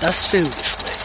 Das 0.00 0.28
Filmgespräch. 0.28 0.96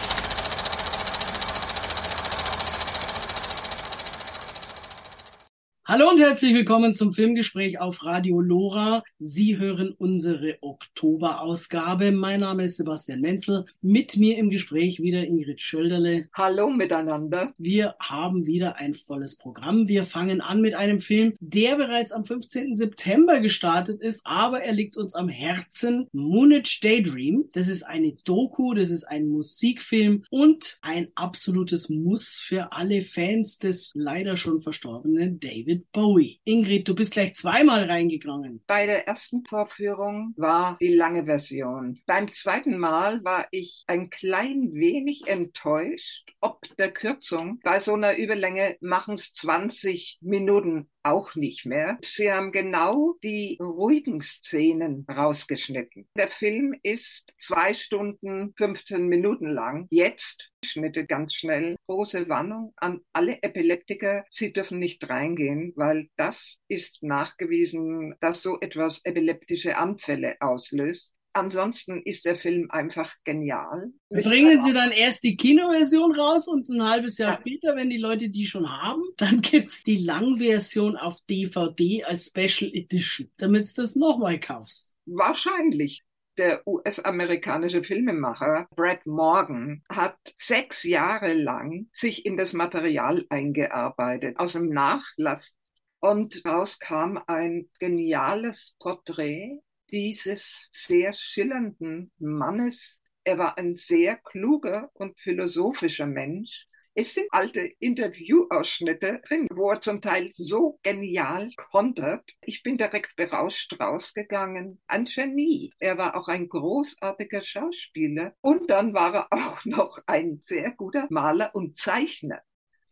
Hallo 5.84 6.08
und 6.08 6.18
herzlich 6.18 6.54
willkommen 6.54 6.94
zum 6.94 7.12
Filmgespräch 7.12 7.78
auf 7.78 8.06
Radio 8.06 8.40
Lora. 8.40 9.02
Sie 9.18 9.58
hören 9.58 9.94
unsere 9.98 10.62
Oktoberausgabe. 10.96 12.10
Mein 12.10 12.40
Name 12.40 12.64
ist 12.64 12.78
Sebastian 12.78 13.20
Menzel. 13.20 13.66
Mit 13.82 14.16
mir 14.16 14.38
im 14.38 14.48
Gespräch 14.48 15.00
wieder 15.00 15.24
Ingrid 15.24 15.60
Schölderle. 15.60 16.28
Hallo 16.32 16.70
miteinander. 16.70 17.52
Wir 17.58 17.96
haben 18.00 18.46
wieder 18.46 18.76
ein 18.78 18.94
volles 18.94 19.36
Programm. 19.36 19.88
Wir 19.88 20.04
fangen 20.04 20.40
an 20.40 20.62
mit 20.62 20.74
einem 20.74 21.00
Film, 21.00 21.34
der 21.40 21.76
bereits 21.76 22.12
am 22.12 22.24
15. 22.24 22.74
September 22.74 23.40
gestartet 23.40 24.00
ist, 24.00 24.22
aber 24.24 24.62
er 24.62 24.72
liegt 24.72 24.96
uns 24.96 25.14
am 25.14 25.28
Herzen. 25.28 26.08
Moonage 26.12 26.80
Daydream. 26.82 27.50
Das 27.52 27.68
ist 27.68 27.82
eine 27.82 28.12
Doku, 28.24 28.72
das 28.72 28.90
ist 28.90 29.04
ein 29.04 29.28
Musikfilm 29.28 30.24
und 30.30 30.78
ein 30.80 31.08
absolutes 31.14 31.90
Muss 31.90 32.40
für 32.42 32.72
alle 32.72 33.02
Fans 33.02 33.58
des 33.58 33.92
leider 33.94 34.38
schon 34.38 34.62
verstorbenen 34.62 35.38
David 35.40 35.66
David 35.66 35.90
Bowie. 35.92 36.40
Ingrid, 36.44 36.86
du 36.86 36.94
bist 36.94 37.12
gleich 37.12 37.34
zweimal 37.34 37.84
reingegangen. 37.84 38.62
Bei 38.66 38.86
der 38.86 39.08
ersten 39.08 39.44
Vorführung 39.44 40.32
war 40.36 40.76
die 40.86 40.94
lange 40.94 41.24
Version. 41.24 42.00
Beim 42.06 42.30
zweiten 42.30 42.78
Mal 42.78 43.24
war 43.24 43.48
ich 43.50 43.82
ein 43.88 44.08
klein 44.08 44.72
wenig 44.72 45.26
enttäuscht, 45.26 46.30
ob 46.40 46.60
der 46.76 46.92
Kürzung. 46.92 47.58
Bei 47.64 47.80
so 47.80 47.94
einer 47.94 48.16
Überlänge 48.16 48.76
machen 48.80 49.14
es 49.14 49.32
20 49.32 50.18
Minuten 50.20 50.88
auch 51.06 51.34
nicht 51.34 51.66
mehr. 51.66 51.98
Sie 52.02 52.30
haben 52.32 52.52
genau 52.52 53.14
die 53.22 53.58
ruhigen 53.60 54.20
Szenen 54.20 55.06
rausgeschnitten. 55.08 56.08
Der 56.16 56.28
Film 56.28 56.74
ist 56.82 57.34
zwei 57.38 57.74
Stunden 57.74 58.52
15 58.56 59.06
Minuten 59.06 59.46
lang. 59.46 59.86
Jetzt 59.90 60.50
Schnitte 60.64 61.06
ganz 61.06 61.34
schnell. 61.34 61.76
Große 61.86 62.28
Warnung 62.28 62.72
an 62.76 63.00
alle 63.12 63.42
Epileptiker. 63.42 64.24
Sie 64.30 64.52
dürfen 64.52 64.78
nicht 64.78 65.08
reingehen, 65.08 65.72
weil 65.76 66.08
das 66.16 66.58
ist 66.68 67.02
nachgewiesen, 67.02 68.14
dass 68.20 68.42
so 68.42 68.58
etwas 68.60 69.00
epileptische 69.04 69.76
Anfälle 69.76 70.36
auslöst. 70.40 71.12
Ansonsten 71.36 72.00
ist 72.00 72.24
der 72.24 72.36
Film 72.36 72.70
einfach 72.70 73.14
genial. 73.24 73.92
Bringen 74.08 74.62
Sie 74.62 74.72
dann 74.72 74.90
erst 74.90 75.22
die 75.22 75.36
Kinoversion 75.36 76.18
raus 76.18 76.48
und 76.48 76.66
ein 76.70 76.82
halbes 76.82 77.18
Jahr 77.18 77.32
ja. 77.32 77.38
später, 77.38 77.76
wenn 77.76 77.90
die 77.90 77.98
Leute 77.98 78.30
die 78.30 78.46
schon 78.46 78.66
haben, 78.70 79.02
dann 79.18 79.42
gibt's 79.42 79.84
die 79.84 79.98
Langversion 79.98 80.96
auf 80.96 81.20
DVD 81.28 82.04
als 82.04 82.28
Special 82.28 82.70
Edition, 82.72 83.30
damit 83.36 83.68
du 83.68 83.82
das 83.82 83.96
nochmal 83.96 84.40
kaufst. 84.40 84.94
Wahrscheinlich. 85.04 86.04
Der 86.38 86.66
US-amerikanische 86.66 87.84
Filmemacher 87.84 88.66
Brad 88.74 89.04
Morgan 89.06 89.82
hat 89.90 90.16
sechs 90.38 90.84
Jahre 90.84 91.34
lang 91.34 91.88
sich 91.92 92.24
in 92.24 92.38
das 92.38 92.54
Material 92.54 93.26
eingearbeitet, 93.28 94.38
aus 94.38 94.52
dem 94.52 94.70
Nachlass. 94.70 95.54
Und 96.00 96.46
daraus 96.46 96.78
kam 96.78 97.22
ein 97.26 97.68
geniales 97.78 98.74
Porträt 98.78 99.60
dieses 99.90 100.68
sehr 100.72 101.14
schillernden 101.14 102.12
Mannes. 102.18 103.00
Er 103.24 103.38
war 103.38 103.58
ein 103.58 103.76
sehr 103.76 104.16
kluger 104.16 104.90
und 104.94 105.18
philosophischer 105.20 106.06
Mensch. 106.06 106.66
Es 106.98 107.12
sind 107.12 107.26
alte 107.30 107.60
Interviewausschnitte 107.78 109.20
drin, 109.28 109.48
wo 109.52 109.70
er 109.70 109.82
zum 109.82 110.00
Teil 110.00 110.30
so 110.32 110.78
genial 110.82 111.50
kontert. 111.70 112.24
Ich 112.40 112.62
bin 112.62 112.78
direkt 112.78 113.16
berauscht 113.16 113.78
rausgegangen. 113.78 114.80
Ein 114.86 115.04
Genie. 115.04 115.74
Er 115.78 115.98
war 115.98 116.16
auch 116.16 116.28
ein 116.28 116.48
großartiger 116.48 117.44
Schauspieler. 117.44 118.34
Und 118.40 118.70
dann 118.70 118.94
war 118.94 119.14
er 119.14 119.26
auch 119.30 119.64
noch 119.66 119.98
ein 120.06 120.38
sehr 120.40 120.70
guter 120.70 121.06
Maler 121.10 121.54
und 121.54 121.76
Zeichner. 121.76 122.40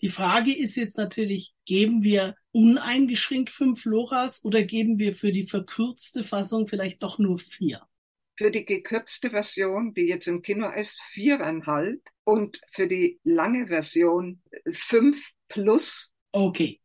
Die 0.05 0.11
Frage 0.11 0.55
ist 0.55 0.77
jetzt 0.77 0.99
natürlich, 0.99 1.55
geben 1.65 2.03
wir 2.03 2.37
uneingeschränkt 2.53 3.49
fünf 3.49 3.87
Loras 3.87 4.45
oder 4.45 4.63
geben 4.63 4.99
wir 4.99 5.15
für 5.15 5.33
die 5.33 5.45
verkürzte 5.45 6.25
Fassung 6.25 6.69
vielleicht 6.69 7.03
doch 7.03 7.19
nur 7.19 7.39
vier? 7.39 7.81
Für 8.37 8.51
die 8.51 8.67
gekürzte 8.67 9.31
Version, 9.31 9.95
die 9.95 10.03
jetzt 10.03 10.29
im 10.29 10.43
Kino 10.43 10.71
ist, 10.71 11.01
viereinhalb 11.13 12.03
und 12.25 12.61
für 12.71 12.87
die 12.87 13.19
lange 13.25 13.69
Version 13.69 14.43
fünf 14.75 15.31
plus. 15.49 16.13
Okay. 16.33 16.83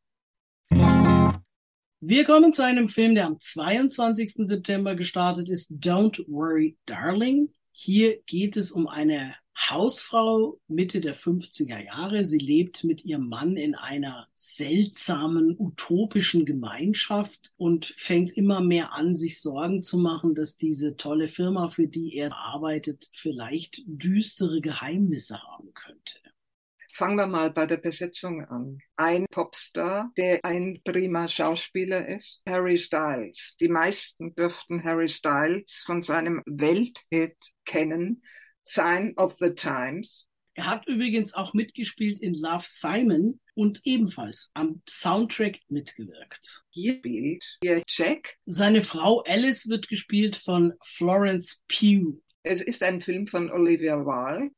Wir 1.99 2.23
kommen 2.23 2.53
zu 2.53 2.63
einem 2.63 2.87
Film, 2.87 3.15
der 3.15 3.25
am 3.25 3.37
22. 3.37 4.47
September 4.47 4.95
gestartet 4.95 5.49
ist, 5.49 5.73
Don't 5.73 6.23
Worry 6.29 6.77
Darling. 6.85 7.53
Hier 7.73 8.21
geht 8.27 8.55
es 8.55 8.71
um 8.71 8.87
eine 8.87 9.35
Hausfrau 9.59 10.59
Mitte 10.67 11.01
der 11.01 11.15
50er 11.15 11.83
Jahre. 11.83 12.23
Sie 12.25 12.37
lebt 12.37 12.83
mit 12.85 13.03
ihrem 13.03 13.27
Mann 13.27 13.57
in 13.57 13.75
einer 13.75 14.27
seltsamen, 14.33 15.55
utopischen 15.59 16.45
Gemeinschaft 16.45 17.53
und 17.57 17.85
fängt 17.85 18.31
immer 18.37 18.61
mehr 18.61 18.93
an, 18.93 19.15
sich 19.15 19.41
Sorgen 19.41 19.83
zu 19.83 19.97
machen, 19.97 20.33
dass 20.33 20.57
diese 20.57 20.95
tolle 20.95 21.27
Firma, 21.27 21.67
für 21.67 21.87
die 21.87 22.15
er 22.15 22.35
arbeitet, 22.35 23.09
vielleicht 23.13 23.81
düstere 23.85 24.61
Geheimnisse 24.61 25.41
haben 25.43 25.73
könnte. 25.73 26.19
Fangen 26.93 27.17
wir 27.17 27.27
mal 27.27 27.51
bei 27.51 27.65
der 27.65 27.77
Besetzung 27.77 28.43
an. 28.45 28.79
Ein 28.95 29.25
Popstar, 29.31 30.11
der 30.17 30.43
ein 30.43 30.81
prima 30.83 31.29
Schauspieler 31.29 32.07
ist, 32.07 32.41
Harry 32.47 32.77
Styles. 32.77 33.55
Die 33.59 33.69
meisten 33.69 34.35
dürften 34.35 34.83
Harry 34.83 35.07
Styles 35.07 35.83
von 35.85 36.01
seinem 36.01 36.41
Welthit 36.45 37.37
kennen, 37.65 38.23
Sign 38.69 39.15
of 39.17 39.35
the 39.39 39.49
Times. 39.49 40.27
Er 40.53 40.67
hat 40.67 40.87
übrigens 40.87 41.33
auch 41.33 41.55
mitgespielt 41.55 42.19
in 42.19 42.35
Love 42.35 42.65
Simon 42.67 43.39
und 43.55 43.81
ebenfalls 43.83 44.51
am 44.53 44.83
Soundtrack 44.87 45.59
mitgewirkt. 45.69 46.63
Hier 46.69 46.97
spielt 46.97 47.43
hier 47.63 47.81
Jack. 47.87 48.37
Seine 48.45 48.83
Frau 48.83 49.23
Alice 49.25 49.69
wird 49.69 49.87
gespielt 49.87 50.35
von 50.35 50.73
Florence 50.83 51.63
Pugh. 51.67 52.21
Es 52.43 52.61
ist 52.61 52.83
ein 52.83 53.01
Film 53.01 53.25
von 53.27 53.51
Olivia 53.51 54.05
Wilde. 54.05 54.51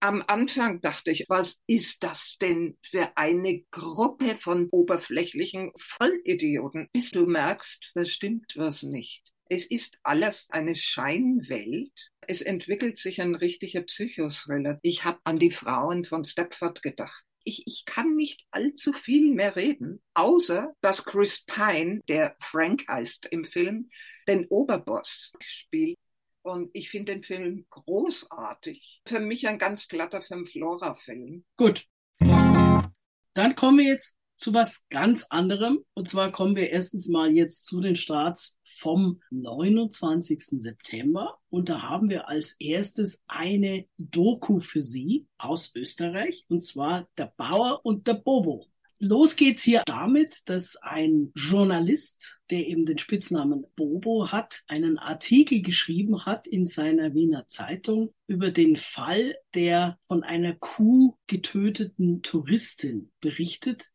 Am 0.00 0.24
Anfang 0.26 0.80
dachte 0.80 1.12
ich, 1.12 1.26
was 1.28 1.62
ist 1.68 2.02
das 2.02 2.36
denn 2.40 2.76
für 2.82 3.16
eine 3.16 3.62
Gruppe 3.70 4.38
von 4.40 4.68
oberflächlichen 4.72 5.70
Vollidioten? 5.78 6.88
Bis 6.92 7.12
du 7.12 7.26
merkst, 7.26 7.92
da 7.94 8.04
stimmt 8.04 8.54
was 8.56 8.82
nicht. 8.82 9.35
Es 9.48 9.64
ist 9.66 9.98
alles 10.02 10.48
eine 10.50 10.74
Scheinwelt. 10.74 12.10
Es 12.26 12.42
entwickelt 12.42 12.98
sich 12.98 13.20
ein 13.20 13.36
richtiger 13.36 13.82
Psychothriller. 13.82 14.80
Ich 14.82 15.04
habe 15.04 15.20
an 15.22 15.38
die 15.38 15.52
Frauen 15.52 16.04
von 16.04 16.24
Stepford 16.24 16.82
gedacht. 16.82 17.24
Ich, 17.44 17.62
ich 17.64 17.84
kann 17.84 18.16
nicht 18.16 18.44
allzu 18.50 18.92
viel 18.92 19.32
mehr 19.32 19.54
reden, 19.54 20.02
außer 20.14 20.74
dass 20.80 21.04
Chris 21.04 21.44
Pine, 21.44 22.00
der 22.08 22.34
Frank 22.40 22.88
heißt 22.88 23.26
im 23.26 23.44
Film, 23.44 23.88
den 24.26 24.46
Oberboss 24.48 25.32
spielt. 25.40 25.96
Und 26.42 26.70
ich 26.72 26.90
finde 26.90 27.14
den 27.14 27.22
Film 27.22 27.66
großartig. 27.70 29.02
Für 29.06 29.20
mich 29.20 29.46
ein 29.46 29.58
ganz 29.60 29.86
glatter 29.86 30.22
Fünf-Flora-Film. 30.22 31.44
Gut. 31.56 31.86
Dann 32.18 33.54
kommen 33.54 33.78
wir 33.78 33.86
jetzt 33.86 34.18
zu 34.36 34.54
was 34.54 34.86
ganz 34.88 35.24
anderem. 35.30 35.80
Und 35.94 36.08
zwar 36.08 36.32
kommen 36.32 36.56
wir 36.56 36.70
erstens 36.70 37.08
mal 37.08 37.32
jetzt 37.32 37.66
zu 37.66 37.80
den 37.80 37.96
Starts 37.96 38.58
vom 38.78 39.20
29. 39.30 40.62
September. 40.62 41.38
Und 41.48 41.68
da 41.68 41.82
haben 41.82 42.10
wir 42.10 42.28
als 42.28 42.56
erstes 42.58 43.22
eine 43.26 43.86
Doku 43.98 44.60
für 44.60 44.82
Sie 44.82 45.26
aus 45.38 45.72
Österreich. 45.74 46.44
Und 46.48 46.64
zwar 46.64 47.08
Der 47.16 47.32
Bauer 47.36 47.80
und 47.84 48.06
der 48.06 48.14
Bobo. 48.14 48.66
Los 48.98 49.36
geht's 49.36 49.62
hier 49.62 49.82
damit, 49.84 50.40
dass 50.46 50.76
ein 50.76 51.30
Journalist, 51.34 52.40
der 52.48 52.66
eben 52.66 52.86
den 52.86 52.96
Spitznamen 52.96 53.66
Bobo 53.76 54.32
hat, 54.32 54.62
einen 54.68 54.98
Artikel 54.98 55.60
geschrieben 55.60 56.24
hat 56.24 56.46
in 56.46 56.66
seiner 56.66 57.12
Wiener 57.12 57.46
Zeitung 57.46 58.14
über 58.26 58.50
den 58.50 58.76
Fall 58.76 59.36
der 59.54 59.98
von 60.08 60.22
einer 60.22 60.54
Kuh 60.54 61.14
getöteten 61.26 62.22
Touristin 62.22 63.12
berichtet, 63.20 63.90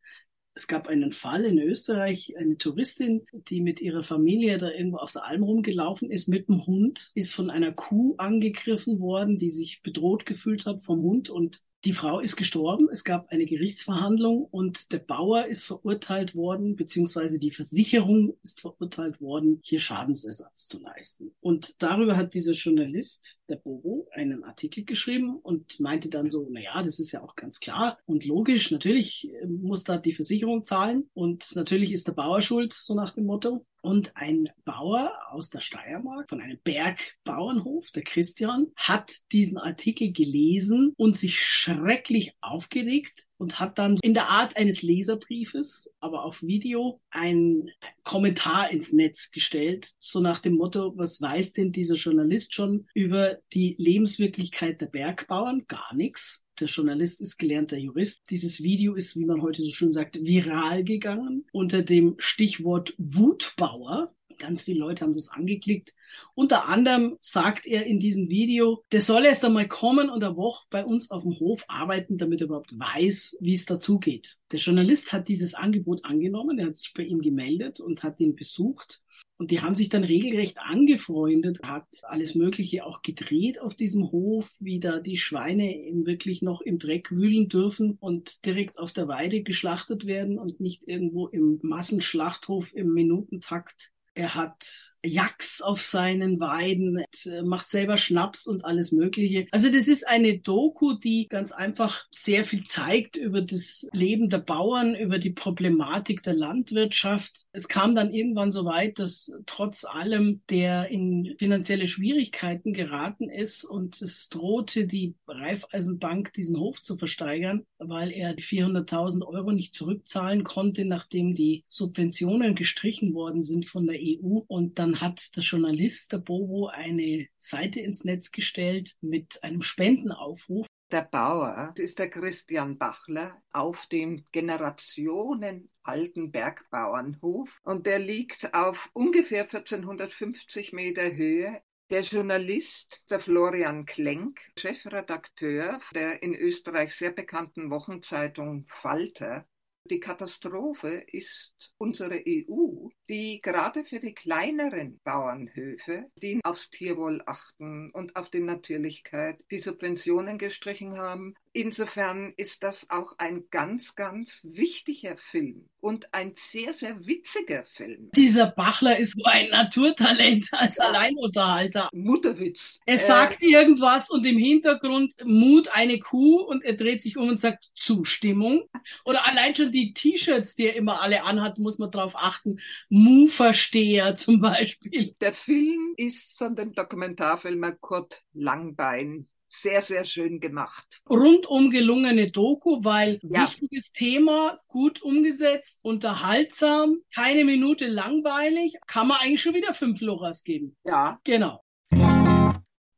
es 0.54 0.66
gab 0.66 0.88
einen 0.88 1.12
Fall 1.12 1.44
in 1.44 1.58
Österreich, 1.58 2.36
eine 2.36 2.58
Touristin, 2.58 3.26
die 3.32 3.60
mit 3.60 3.80
ihrer 3.80 4.02
Familie 4.02 4.58
da 4.58 4.70
irgendwo 4.70 4.98
auf 4.98 5.12
der 5.12 5.24
Alm 5.24 5.42
rumgelaufen 5.42 6.10
ist 6.10 6.28
mit 6.28 6.48
dem 6.48 6.66
Hund, 6.66 7.10
ist 7.14 7.32
von 7.32 7.50
einer 7.50 7.72
Kuh 7.72 8.14
angegriffen 8.18 9.00
worden, 9.00 9.38
die 9.38 9.50
sich 9.50 9.82
bedroht 9.82 10.26
gefühlt 10.26 10.66
hat 10.66 10.82
vom 10.82 11.00
Hund 11.00 11.30
und 11.30 11.62
die 11.84 11.92
Frau 11.92 12.20
ist 12.20 12.36
gestorben, 12.36 12.88
es 12.92 13.02
gab 13.02 13.30
eine 13.30 13.44
Gerichtsverhandlung 13.44 14.44
und 14.44 14.92
der 14.92 14.98
Bauer 14.98 15.46
ist 15.46 15.64
verurteilt 15.64 16.34
worden, 16.34 16.76
beziehungsweise 16.76 17.40
die 17.40 17.50
Versicherung 17.50 18.36
ist 18.42 18.60
verurteilt 18.60 19.20
worden, 19.20 19.60
hier 19.62 19.80
Schadensersatz 19.80 20.66
zu 20.66 20.80
leisten. 20.80 21.34
Und 21.40 21.82
darüber 21.82 22.16
hat 22.16 22.34
dieser 22.34 22.52
Journalist, 22.52 23.42
der 23.48 23.56
Bobo, 23.56 24.08
einen 24.12 24.44
Artikel 24.44 24.84
geschrieben 24.84 25.36
und 25.42 25.80
meinte 25.80 26.08
dann 26.08 26.30
so, 26.30 26.48
na 26.50 26.60
ja, 26.60 26.82
das 26.82 27.00
ist 27.00 27.12
ja 27.12 27.22
auch 27.22 27.34
ganz 27.34 27.58
klar 27.58 27.98
und 28.06 28.24
logisch, 28.24 28.70
natürlich 28.70 29.32
muss 29.46 29.82
da 29.82 29.98
die 29.98 30.12
Versicherung 30.12 30.64
zahlen 30.64 31.10
und 31.14 31.54
natürlich 31.56 31.92
ist 31.92 32.06
der 32.06 32.12
Bauer 32.12 32.42
schuld, 32.42 32.72
so 32.72 32.94
nach 32.94 33.12
dem 33.14 33.26
Motto. 33.26 33.66
Und 33.82 34.16
ein 34.16 34.48
Bauer 34.64 35.12
aus 35.30 35.50
der 35.50 35.60
Steiermark 35.60 36.28
von 36.28 36.40
einem 36.40 36.58
Bergbauernhof, 36.62 37.90
der 37.90 38.04
Christian, 38.04 38.68
hat 38.76 39.12
diesen 39.32 39.58
Artikel 39.58 40.12
gelesen 40.12 40.94
und 40.96 41.16
sich 41.16 41.40
schrecklich 41.40 42.32
aufgeregt 42.40 43.26
und 43.38 43.58
hat 43.58 43.78
dann 43.78 43.98
in 44.00 44.14
der 44.14 44.28
Art 44.28 44.56
eines 44.56 44.82
Leserbriefes, 44.82 45.90
aber 45.98 46.24
auf 46.24 46.42
Video, 46.42 47.00
einen 47.10 47.70
Kommentar 48.04 48.70
ins 48.70 48.92
Netz 48.92 49.32
gestellt, 49.32 49.90
so 49.98 50.20
nach 50.20 50.38
dem 50.38 50.54
Motto, 50.54 50.96
was 50.96 51.20
weiß 51.20 51.52
denn 51.54 51.72
dieser 51.72 51.96
Journalist 51.96 52.54
schon 52.54 52.86
über 52.94 53.38
die 53.52 53.74
Lebenswirklichkeit 53.78 54.80
der 54.80 54.86
Bergbauern? 54.86 55.64
Gar 55.66 55.92
nichts. 55.94 56.41
Der 56.60 56.68
Journalist 56.68 57.20
ist 57.22 57.38
gelernter 57.38 57.78
Jurist. 57.78 58.24
Dieses 58.30 58.62
Video 58.62 58.94
ist, 58.94 59.16
wie 59.16 59.24
man 59.24 59.40
heute 59.40 59.62
so 59.62 59.72
schön 59.72 59.92
sagt, 59.92 60.22
viral 60.22 60.84
gegangen 60.84 61.46
unter 61.50 61.82
dem 61.82 62.14
Stichwort 62.18 62.94
Wutbauer. 62.98 64.14
Ganz 64.38 64.62
viele 64.62 64.80
Leute 64.80 65.04
haben 65.04 65.14
das 65.14 65.28
angeklickt. 65.28 65.94
Unter 66.34 66.68
anderem 66.68 67.16
sagt 67.20 67.66
er 67.66 67.86
in 67.86 68.00
diesem 68.00 68.28
Video, 68.28 68.82
der 68.92 69.00
soll 69.00 69.24
erst 69.24 69.44
einmal 69.44 69.68
kommen 69.68 70.10
und 70.10 70.22
eine 70.22 70.36
Woche 70.36 70.66
bei 70.68 70.84
uns 70.84 71.10
auf 71.10 71.22
dem 71.22 71.38
Hof 71.38 71.64
arbeiten, 71.68 72.18
damit 72.18 72.40
er 72.40 72.46
überhaupt 72.46 72.78
weiß, 72.78 73.38
wie 73.40 73.54
es 73.54 73.64
dazugeht. 73.64 74.36
Der 74.50 74.58
Journalist 74.58 75.12
hat 75.12 75.28
dieses 75.28 75.54
Angebot 75.54 76.04
angenommen, 76.04 76.58
er 76.58 76.66
hat 76.66 76.76
sich 76.76 76.92
bei 76.92 77.04
ihm 77.04 77.20
gemeldet 77.20 77.80
und 77.80 78.02
hat 78.02 78.20
ihn 78.20 78.36
besucht. 78.36 79.01
Und 79.42 79.50
die 79.50 79.60
haben 79.60 79.74
sich 79.74 79.88
dann 79.88 80.04
regelrecht 80.04 80.58
angefreundet, 80.60 81.64
hat 81.64 81.88
alles 82.04 82.36
Mögliche 82.36 82.86
auch 82.86 83.02
gedreht 83.02 83.60
auf 83.60 83.74
diesem 83.74 84.12
Hof, 84.12 84.54
wie 84.60 84.78
da 84.78 85.00
die 85.00 85.16
Schweine 85.16 85.64
wirklich 86.04 86.42
noch 86.42 86.60
im 86.60 86.78
Dreck 86.78 87.10
wühlen 87.10 87.48
dürfen 87.48 87.96
und 87.98 88.46
direkt 88.46 88.78
auf 88.78 88.92
der 88.92 89.08
Weide 89.08 89.42
geschlachtet 89.42 90.06
werden 90.06 90.38
und 90.38 90.60
nicht 90.60 90.86
irgendwo 90.86 91.26
im 91.26 91.58
Massenschlachthof 91.60 92.72
im 92.72 92.94
Minutentakt. 92.94 93.90
Er 94.14 94.36
hat 94.36 94.91
Jacks 95.04 95.60
auf 95.60 95.82
seinen 95.82 96.40
Weiden, 96.40 97.04
macht 97.44 97.68
selber 97.68 97.96
Schnaps 97.96 98.46
und 98.46 98.64
alles 98.64 98.92
Mögliche. 98.92 99.46
Also 99.50 99.70
das 99.70 99.88
ist 99.88 100.06
eine 100.06 100.38
Doku, 100.38 100.94
die 100.94 101.26
ganz 101.28 101.52
einfach 101.52 102.06
sehr 102.10 102.44
viel 102.44 102.64
zeigt 102.64 103.16
über 103.16 103.42
das 103.42 103.88
Leben 103.92 104.30
der 104.30 104.38
Bauern, 104.38 104.94
über 104.94 105.18
die 105.18 105.30
Problematik 105.30 106.22
der 106.22 106.34
Landwirtschaft. 106.34 107.46
Es 107.52 107.68
kam 107.68 107.94
dann 107.94 108.12
irgendwann 108.12 108.52
so 108.52 108.64
weit, 108.64 108.98
dass 108.98 109.32
trotz 109.46 109.84
allem 109.84 110.42
der 110.50 110.88
in 110.88 111.34
finanzielle 111.38 111.86
Schwierigkeiten 111.86 112.72
geraten 112.72 113.28
ist 113.28 113.64
und 113.64 114.00
es 114.02 114.28
drohte 114.28 114.86
die 114.86 115.14
Raiffeisenbank 115.26 116.32
diesen 116.34 116.58
Hof 116.58 116.82
zu 116.82 116.96
versteigern, 116.96 117.66
weil 117.78 118.12
er 118.12 118.34
die 118.34 118.42
400.000 118.42 119.26
Euro 119.26 119.52
nicht 119.52 119.74
zurückzahlen 119.74 120.44
konnte, 120.44 120.84
nachdem 120.84 121.34
die 121.34 121.64
Subventionen 121.66 122.54
gestrichen 122.54 123.14
worden 123.14 123.42
sind 123.42 123.66
von 123.66 123.86
der 123.86 123.98
EU 124.00 124.40
und 124.46 124.78
dann 124.78 124.91
hat 125.00 125.36
der 125.36 125.42
Journalist, 125.42 126.12
der 126.12 126.18
Bobo, 126.18 126.66
eine 126.66 127.28
Seite 127.38 127.80
ins 127.80 128.04
Netz 128.04 128.30
gestellt 128.30 128.96
mit 129.00 129.42
einem 129.42 129.62
Spendenaufruf. 129.62 130.66
Der 130.90 131.02
Bauer 131.02 131.72
ist 131.76 131.98
der 131.98 132.10
Christian 132.10 132.76
Bachler 132.76 133.40
auf 133.50 133.86
dem 133.86 134.24
generationenalten 134.32 136.30
Bergbauernhof. 136.30 137.58
Und 137.62 137.86
der 137.86 137.98
liegt 137.98 138.52
auf 138.52 138.90
ungefähr 138.92 139.44
1450 139.44 140.72
Meter 140.72 141.14
Höhe. 141.14 141.62
Der 141.90 142.02
Journalist, 142.02 143.04
der 143.08 143.20
Florian 143.20 143.86
Klenk, 143.86 144.40
Chefredakteur 144.58 145.80
der 145.94 146.22
in 146.22 146.34
Österreich 146.34 146.94
sehr 146.94 147.10
bekannten 147.10 147.70
Wochenzeitung 147.70 148.66
Falter, 148.68 149.46
die 149.90 149.98
Katastrophe 149.98 151.04
ist 151.08 151.72
unsere 151.76 152.22
EU, 152.26 152.88
die 153.12 153.42
gerade 153.42 153.84
für 153.84 154.00
die 154.00 154.14
kleineren 154.14 154.98
Bauernhöfe, 155.04 156.10
die 156.16 156.40
aufs 156.44 156.70
Tierwohl 156.70 157.22
achten 157.26 157.90
und 157.90 158.16
auf 158.16 158.30
die 158.30 158.40
Natürlichkeit, 158.40 159.44
die 159.50 159.58
Subventionen 159.58 160.38
gestrichen 160.38 160.96
haben, 160.96 161.34
Insofern 161.54 162.32
ist 162.38 162.62
das 162.62 162.88
auch 162.88 163.12
ein 163.18 163.44
ganz, 163.50 163.94
ganz 163.94 164.40
wichtiger 164.42 165.18
Film 165.18 165.68
und 165.80 166.14
ein 166.14 166.32
sehr, 166.34 166.72
sehr 166.72 167.06
witziger 167.06 167.64
Film. 167.64 168.10
Dieser 168.16 168.46
Bachler 168.46 168.96
ist 168.96 169.18
so 169.18 169.24
ein 169.24 169.50
Naturtalent 169.50 170.48
als 170.52 170.78
ja. 170.78 170.84
Alleinunterhalter. 170.84 171.90
Mutterwitz. 171.92 172.78
Er 172.86 172.94
äh, 172.94 172.98
sagt 172.98 173.42
irgendwas 173.42 174.08
und 174.08 174.24
im 174.24 174.38
Hintergrund 174.38 175.14
mut 175.24 175.68
eine 175.74 175.98
Kuh 175.98 176.40
und 176.40 176.64
er 176.64 176.72
dreht 176.72 177.02
sich 177.02 177.18
um 177.18 177.28
und 177.28 177.38
sagt 177.38 177.70
Zustimmung. 177.74 178.62
Oder 179.04 179.28
allein 179.28 179.54
schon 179.54 179.72
die 179.72 179.92
T-Shirts, 179.92 180.56
die 180.56 180.68
er 180.68 180.76
immer 180.76 181.02
alle 181.02 181.22
anhat, 181.24 181.58
muss 181.58 181.78
man 181.78 181.90
darauf 181.90 182.16
achten. 182.16 182.60
Mu-Versteher 183.02 184.14
zum 184.14 184.40
Beispiel. 184.40 185.14
Der 185.20 185.32
Film 185.32 185.94
ist 185.96 186.38
von 186.38 186.54
dem 186.54 186.72
Dokumentarfilmer 186.72 187.72
Kurt 187.72 188.22
Langbein 188.32 189.28
sehr, 189.46 189.82
sehr 189.82 190.04
schön 190.04 190.40
gemacht. 190.40 191.02
Rundum 191.08 191.70
gelungene 191.70 192.30
Doku, 192.30 192.82
weil 192.84 193.20
ja. 193.22 193.42
wichtiges 193.42 193.92
Thema, 193.92 194.58
gut 194.66 195.02
umgesetzt, 195.02 195.80
unterhaltsam, 195.82 196.98
keine 197.14 197.44
Minute 197.44 197.86
langweilig, 197.86 198.78
kann 198.86 199.08
man 199.08 199.18
eigentlich 199.20 199.42
schon 199.42 199.54
wieder 199.54 199.74
fünf 199.74 200.00
Loras 200.00 200.42
geben. 200.42 200.76
Ja. 200.84 201.20
Genau. 201.24 201.62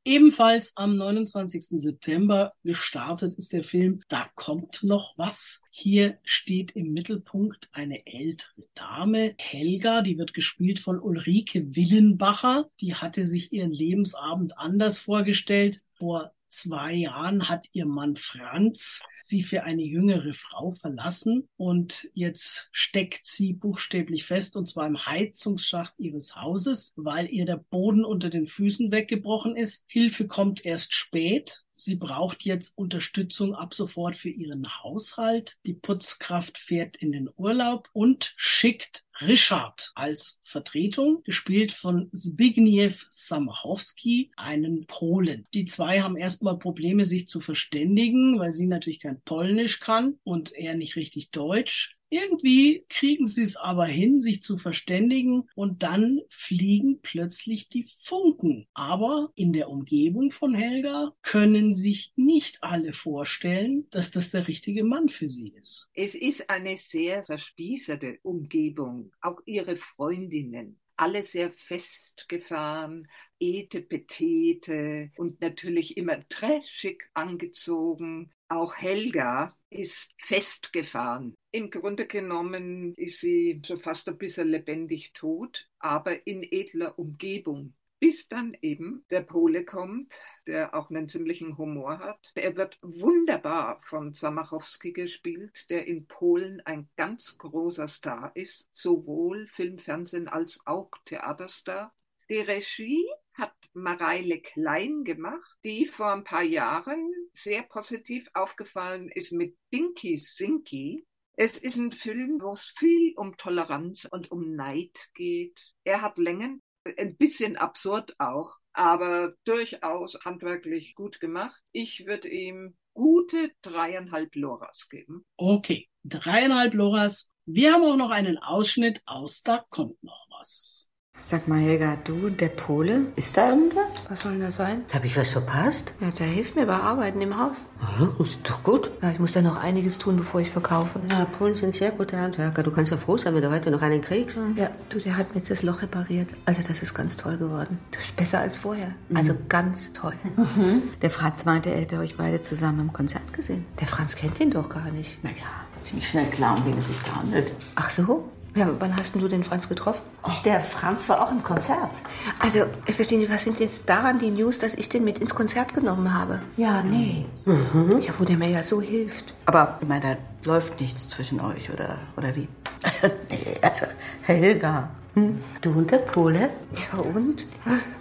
Ebenfalls 0.06 0.76
am 0.76 0.96
29. 0.96 1.80
September 1.80 2.52
gestartet 2.62 3.34
ist 3.38 3.54
der 3.54 3.62
Film 3.62 4.02
Da 4.08 4.28
kommt 4.34 4.82
noch 4.82 5.16
was. 5.16 5.62
Hier 5.70 6.18
steht 6.24 6.72
im 6.72 6.92
Mittelpunkt 6.92 7.70
eine 7.72 8.06
ältere 8.06 8.66
Dame, 8.74 9.34
Helga, 9.38 10.02
die 10.02 10.18
wird 10.18 10.34
gespielt 10.34 10.78
von 10.78 11.00
Ulrike 11.00 11.74
Willenbacher. 11.74 12.68
Die 12.82 12.94
hatte 12.94 13.24
sich 13.24 13.50
ihren 13.50 13.72
Lebensabend 13.72 14.58
anders 14.58 14.98
vorgestellt. 14.98 15.80
Vor 15.94 16.34
zwei 16.54 16.92
Jahren 16.94 17.48
hat 17.48 17.68
ihr 17.72 17.86
Mann 17.86 18.16
Franz 18.16 19.02
sie 19.24 19.42
für 19.42 19.64
eine 19.64 19.82
jüngere 19.82 20.34
Frau 20.34 20.72
verlassen 20.72 21.48
und 21.56 22.10
jetzt 22.14 22.68
steckt 22.72 23.26
sie 23.26 23.54
buchstäblich 23.54 24.24
fest 24.24 24.56
und 24.56 24.68
zwar 24.68 24.86
im 24.86 25.06
Heizungsschacht 25.06 25.94
ihres 25.98 26.36
Hauses, 26.36 26.92
weil 26.96 27.28
ihr 27.30 27.46
der 27.46 27.56
Boden 27.56 28.04
unter 28.04 28.30
den 28.30 28.46
Füßen 28.46 28.92
weggebrochen 28.92 29.56
ist. 29.56 29.84
Hilfe 29.86 30.26
kommt 30.26 30.64
erst 30.64 30.92
spät. 30.92 31.64
Sie 31.76 31.96
braucht 31.96 32.44
jetzt 32.44 32.76
Unterstützung 32.78 33.54
ab 33.54 33.74
sofort 33.74 34.16
für 34.16 34.30
ihren 34.30 34.82
Haushalt. 34.82 35.56
Die 35.66 35.74
Putzkraft 35.74 36.58
fährt 36.58 36.96
in 36.96 37.12
den 37.12 37.28
Urlaub 37.36 37.88
und 37.92 38.32
schickt 38.36 39.04
Richard 39.20 39.92
als 39.94 40.40
Vertretung, 40.42 41.22
gespielt 41.22 41.72
von 41.72 42.10
Zbigniew 42.12 42.94
Samachowski, 43.10 44.32
einen 44.36 44.86
Polen. 44.86 45.46
Die 45.54 45.64
zwei 45.66 46.00
haben 46.00 46.16
erstmal 46.16 46.58
Probleme, 46.58 47.06
sich 47.06 47.28
zu 47.28 47.40
verständigen, 47.40 48.38
weil 48.38 48.52
sie 48.52 48.66
natürlich 48.66 49.00
kein 49.00 49.20
Polnisch 49.22 49.80
kann 49.80 50.18
und 50.24 50.52
er 50.52 50.74
nicht 50.74 50.96
richtig 50.96 51.30
Deutsch. 51.30 51.93
Irgendwie 52.10 52.84
kriegen 52.88 53.26
sie 53.26 53.42
es 53.42 53.56
aber 53.56 53.86
hin, 53.86 54.20
sich 54.20 54.42
zu 54.42 54.58
verständigen 54.58 55.48
und 55.54 55.82
dann 55.82 56.20
fliegen 56.28 57.00
plötzlich 57.02 57.68
die 57.68 57.88
Funken. 58.00 58.66
Aber 58.74 59.30
in 59.34 59.52
der 59.52 59.68
Umgebung 59.68 60.30
von 60.30 60.54
Helga 60.54 61.12
können 61.22 61.74
sich 61.74 62.12
nicht 62.16 62.62
alle 62.62 62.92
vorstellen, 62.92 63.86
dass 63.90 64.10
das 64.10 64.30
der 64.30 64.46
richtige 64.48 64.84
Mann 64.84 65.08
für 65.08 65.28
sie 65.28 65.54
ist. 65.58 65.88
Es 65.94 66.14
ist 66.14 66.50
eine 66.50 66.76
sehr 66.76 67.24
verspießerte 67.24 68.18
Umgebung, 68.22 69.12
auch 69.20 69.40
ihre 69.44 69.76
Freundinnen 69.76 70.78
alle 70.96 71.22
sehr 71.22 71.52
festgefahren, 71.52 73.08
etepetete 73.40 75.10
und 75.16 75.40
natürlich 75.40 75.96
immer 75.96 76.26
trashig 76.28 77.10
angezogen. 77.14 78.32
Auch 78.48 78.76
Helga 78.76 79.56
ist 79.70 80.14
festgefahren. 80.18 81.34
Im 81.54 81.70
Grunde 81.70 82.08
genommen 82.08 82.94
ist 82.96 83.20
sie 83.20 83.62
so 83.64 83.76
fast 83.76 84.08
ein 84.08 84.18
bisschen 84.18 84.48
lebendig 84.48 85.12
tot, 85.12 85.68
aber 85.78 86.26
in 86.26 86.42
edler 86.42 86.98
Umgebung. 86.98 87.74
Bis 88.00 88.26
dann 88.26 88.56
eben 88.60 89.04
der 89.10 89.20
Pole 89.20 89.64
kommt, 89.64 90.18
der 90.48 90.74
auch 90.74 90.90
einen 90.90 91.08
ziemlichen 91.08 91.56
Humor 91.56 92.00
hat. 92.00 92.32
Er 92.34 92.56
wird 92.56 92.76
wunderbar 92.82 93.80
von 93.84 94.14
Zamachowski 94.14 94.92
gespielt, 94.92 95.70
der 95.70 95.86
in 95.86 96.08
Polen 96.08 96.60
ein 96.62 96.88
ganz 96.96 97.38
großer 97.38 97.86
Star 97.86 98.32
ist, 98.34 98.68
sowohl 98.72 99.46
Film, 99.46 99.78
Fernsehen 99.78 100.26
als 100.26 100.58
auch 100.64 100.90
Theaterstar. 101.04 101.94
Die 102.28 102.38
Regie 102.38 103.06
hat 103.34 103.54
Mareile 103.74 104.40
Klein 104.40 105.04
gemacht, 105.04 105.56
die 105.62 105.86
vor 105.86 106.14
ein 106.14 106.24
paar 106.24 106.42
Jahren 106.42 107.12
sehr 107.32 107.62
positiv 107.62 108.28
aufgefallen 108.34 109.08
ist 109.08 109.30
mit 109.30 109.56
Dinky 109.72 110.18
Sinky. 110.18 111.06
Es 111.36 111.58
ist 111.58 111.76
ein 111.76 111.92
Film, 111.92 112.38
wo 112.40 112.52
es 112.52 112.72
viel 112.76 113.12
um 113.16 113.36
Toleranz 113.36 114.06
und 114.10 114.30
um 114.30 114.54
Neid 114.54 115.08
geht. 115.14 115.72
Er 115.82 116.00
hat 116.00 116.16
Längen, 116.16 116.62
ein 116.98 117.16
bisschen 117.16 117.56
absurd 117.56 118.14
auch, 118.18 118.58
aber 118.72 119.34
durchaus 119.44 120.18
handwerklich 120.24 120.94
gut 120.94 121.18
gemacht. 121.20 121.60
Ich 121.72 122.06
würde 122.06 122.28
ihm 122.28 122.76
gute 122.92 123.50
dreieinhalb 123.62 124.34
Loras 124.36 124.88
geben. 124.88 125.24
Okay, 125.36 125.88
dreieinhalb 126.04 126.74
Loras. 126.74 127.30
Wir 127.46 127.74
haben 127.74 127.82
auch 127.82 127.96
noch 127.96 128.10
einen 128.10 128.38
Ausschnitt 128.38 129.02
aus 129.06 129.42
Da 129.42 129.64
kommt 129.70 130.02
noch 130.02 130.26
was. 130.30 130.88
Sag 131.26 131.48
mal, 131.48 131.58
Helga, 131.58 131.96
du 132.04 132.28
der 132.28 132.48
Pole, 132.50 133.06
ist 133.16 133.38
da 133.38 133.48
irgendwas? 133.48 134.02
Was 134.10 134.20
soll 134.20 134.32
denn 134.32 134.42
das 134.42 134.56
sein? 134.56 134.82
Habe 134.92 135.06
ich 135.06 135.16
was 135.16 135.30
verpasst? 135.30 135.94
Ja, 135.98 136.10
der 136.10 136.26
hilft 136.26 136.54
mir 136.54 136.66
bei 136.66 136.74
Arbeiten 136.74 137.18
im 137.22 137.38
Haus. 137.38 137.66
Ja, 137.98 138.10
ist 138.22 138.40
doch 138.42 138.62
gut. 138.62 138.90
Ja, 139.00 139.10
ich 139.10 139.18
muss 139.18 139.32
da 139.32 139.40
noch 139.40 139.56
einiges 139.56 139.96
tun, 139.96 140.16
bevor 140.16 140.42
ich 140.42 140.50
verkaufe. 140.50 141.00
Ja, 141.08 141.24
Polen 141.24 141.54
sind 141.54 141.72
sehr 141.72 141.92
gute 141.92 142.20
Handwerker. 142.20 142.62
Du 142.62 142.70
kannst 142.70 142.90
ja 142.90 142.98
froh 142.98 143.16
sein, 143.16 143.34
wenn 143.34 143.40
du 143.40 143.50
heute 143.50 143.70
noch 143.70 143.80
einen 143.80 144.02
kriegst. 144.02 144.38
Ja, 144.54 144.68
du, 144.90 144.98
der 144.98 145.16
hat 145.16 145.30
mir 145.30 145.36
jetzt 145.40 145.50
das 145.50 145.62
Loch 145.62 145.80
repariert. 145.80 146.28
Also 146.44 146.60
das 146.60 146.82
ist 146.82 146.92
ganz 146.92 147.16
toll 147.16 147.38
geworden. 147.38 147.78
Das 147.92 148.04
ist 148.04 148.16
besser 148.16 148.40
als 148.40 148.58
vorher. 148.58 148.88
Also 149.14 149.34
ganz 149.48 149.94
toll. 149.94 150.12
Der 151.00 151.08
Franz 151.08 151.46
meinte, 151.46 151.70
er 151.70 151.80
hätte 151.80 151.98
euch 152.00 152.18
beide 152.18 152.42
zusammen 152.42 152.80
im 152.80 152.92
Konzert 152.92 153.32
gesehen. 153.32 153.64
Der 153.80 153.86
Franz 153.86 154.14
kennt 154.14 154.38
ihn 154.40 154.50
doch 154.50 154.68
gar 154.68 154.90
nicht. 154.90 155.24
Naja, 155.24 155.36
ziemlich 155.82 156.06
schnell 156.06 156.26
klar, 156.26 156.58
um 156.58 156.66
wen 156.66 156.76
es 156.76 156.88
sich 156.88 156.96
da 157.06 157.16
handelt. 157.16 157.50
Ach 157.76 157.88
so? 157.88 158.28
Ja, 158.54 158.68
wann 158.78 158.96
hast 158.96 159.16
du 159.16 159.26
den 159.26 159.42
Franz 159.42 159.68
getroffen? 159.68 160.02
Der 160.44 160.60
Franz 160.60 161.08
war 161.08 161.20
auch 161.20 161.32
im 161.32 161.42
Konzert. 161.42 162.02
Also, 162.38 162.66
ich 162.86 162.94
verstehe 162.94 163.18
nicht, 163.18 163.32
was 163.32 163.42
sind 163.42 163.58
jetzt 163.58 163.88
daran 163.88 164.20
die 164.20 164.30
News, 164.30 164.60
dass 164.60 164.74
ich 164.74 164.88
den 164.88 165.02
mit 165.04 165.18
ins 165.18 165.34
Konzert 165.34 165.74
genommen 165.74 166.14
habe? 166.14 166.40
Ja, 166.56 166.82
nee. 166.82 167.26
Ja, 167.46 168.12
wo 168.16 168.24
der 168.24 168.36
mir 168.36 168.50
ja 168.50 168.62
so 168.62 168.80
hilft. 168.80 169.34
Aber 169.46 169.78
ich 169.80 169.88
meine, 169.88 170.18
da 170.42 170.50
läuft 170.52 170.80
nichts 170.80 171.08
zwischen 171.08 171.40
euch, 171.40 171.72
oder, 171.72 171.98
oder 172.16 172.36
wie? 172.36 172.46
nee, 173.28 173.58
also, 173.60 173.86
Helga. 174.22 174.88
Hm? 175.14 175.40
Du 175.60 175.70
und 175.70 175.90
der 175.90 175.98
Pole? 175.98 176.50
Ja, 176.92 176.98
und? 176.98 177.46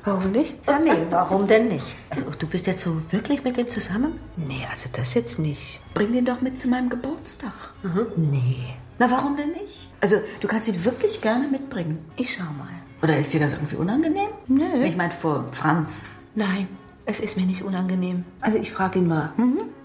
Warum 0.04 0.32
nicht? 0.32 0.56
Ja, 0.68 0.80
nee, 0.80 0.92
warum 1.10 1.48
denn 1.48 1.68
nicht? 1.70 1.96
Also, 2.12 2.26
du 2.38 2.48
bist 2.48 2.68
jetzt 2.68 2.84
so 2.84 3.02
wirklich 3.10 3.44
mit 3.44 3.58
dem 3.58 3.70
zusammen? 3.70 4.20
Nee, 4.36 4.68
also 4.70 4.88
das 4.94 5.16
jetzt 5.16 5.40
nicht. 5.40 5.82
Bring 5.96 6.14
den 6.14 6.26
doch 6.26 6.42
mit 6.42 6.60
zu 6.60 6.68
meinem 6.68 6.90
Geburtstag. 6.90 7.54
Nee. 8.16 8.76
Na, 9.04 9.12
warum 9.12 9.36
denn 9.36 9.52
nicht? 9.52 9.90
Also, 10.00 10.22
du 10.40 10.48
kannst 10.48 10.70
ihn 10.70 10.86
wirklich 10.86 11.20
gerne 11.20 11.50
mitbringen. 11.50 11.98
Ich 12.16 12.34
schau 12.34 12.44
mal. 12.44 12.70
Oder 13.02 13.18
ist 13.18 13.34
dir 13.34 13.40
das 13.42 13.52
irgendwie 13.52 13.76
unangenehm? 13.76 14.30
Nö. 14.48 14.86
Ich 14.86 14.96
meine, 14.96 15.12
vor 15.12 15.44
Franz. 15.52 16.06
Nein, 16.36 16.70
es 17.06 17.20
ist 17.20 17.36
mir 17.36 17.46
nicht 17.46 17.64
unangenehm. 17.64 18.24
Also 18.40 18.58
ich 18.58 18.72
frage 18.72 19.00
ihn 19.00 19.10
mal. 19.10 19.34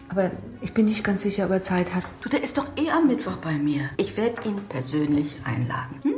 Aber 0.09 0.31
ich 0.61 0.73
bin 0.73 0.85
nicht 0.85 1.03
ganz 1.03 1.23
sicher, 1.23 1.47
ob 1.47 1.51
er 1.51 1.65
Zeit 1.65 1.97
hat. 1.97 2.05
Du, 2.21 2.29
der 2.29 2.45
ist 2.45 2.59
doch 2.59 2.67
eh 2.77 2.93
am 2.93 3.09
Mittwoch 3.09 3.39
bei 3.39 3.55
mir. 3.55 3.91
Ich 3.97 4.17
werde 4.17 4.49
ihn 4.49 4.61
persönlich 4.69 5.35
einladen. 5.45 5.99
Hm? 6.03 6.15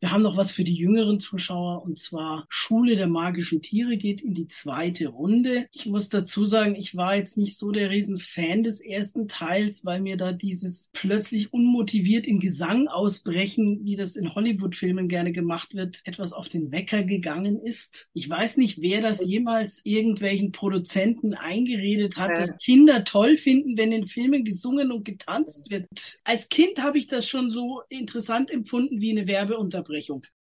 Wir 0.00 0.12
haben 0.12 0.22
noch 0.22 0.38
was 0.38 0.50
für 0.50 0.64
die 0.64 0.74
jüngeren 0.74 1.20
Zuschauer 1.20 1.82
und 1.84 1.98
zwar 1.98 2.46
Schule 2.48 2.96
der 2.96 3.06
magischen 3.06 3.60
Tiere 3.60 3.98
geht 3.98 4.22
in 4.22 4.32
die 4.32 4.48
zweite 4.48 5.08
Runde. 5.08 5.68
Ich 5.72 5.84
muss 5.84 6.08
dazu 6.08 6.46
sagen, 6.46 6.74
ich 6.74 6.96
war 6.96 7.16
jetzt 7.16 7.36
nicht 7.36 7.58
so 7.58 7.70
der 7.70 7.90
Riesenfan 7.90 8.62
des 8.62 8.80
ersten 8.80 9.28
Teils, 9.28 9.84
weil 9.84 10.00
mir 10.00 10.16
da 10.16 10.32
dieses 10.32 10.90
plötzlich 10.94 11.52
unmotiviert 11.52 12.26
in 12.26 12.38
Gesang 12.38 12.88
ausbrechen, 12.88 13.84
wie 13.84 13.94
das 13.94 14.16
in 14.16 14.34
Hollywood-Filmen 14.34 15.06
gerne 15.06 15.32
gemacht 15.32 15.74
wird, 15.74 16.00
etwas 16.04 16.32
auf 16.32 16.48
den 16.48 16.72
Wecker 16.72 17.02
gegangen 17.02 17.60
ist. 17.60 18.08
Ich 18.14 18.28
weiß 18.28 18.56
nicht, 18.56 18.80
wer 18.80 19.02
das 19.02 19.22
jemals 19.26 19.82
irgendwelchen 19.84 20.50
Produzenten 20.50 21.34
eingeredet 21.34 22.16
hat, 22.16 22.38
dass 22.38 22.56
Kinder 22.56 23.04
toll 23.04 23.36
finden, 23.36 23.76
wenn 23.76 23.92
in 23.92 24.06
Filmen 24.06 24.44
gesungen 24.44 24.92
und 24.92 25.04
getanzt 25.04 25.70
wird. 25.70 25.86
Als 26.24 26.48
Kind 26.48 26.82
habe 26.82 26.96
ich 26.96 27.06
das 27.06 27.28
schon 27.28 27.50
so 27.50 27.82
interessant 27.90 28.50
empfunden 28.50 29.02
wie 29.02 29.10
eine 29.10 29.28
Werbeunterbrechung. 29.28 29.89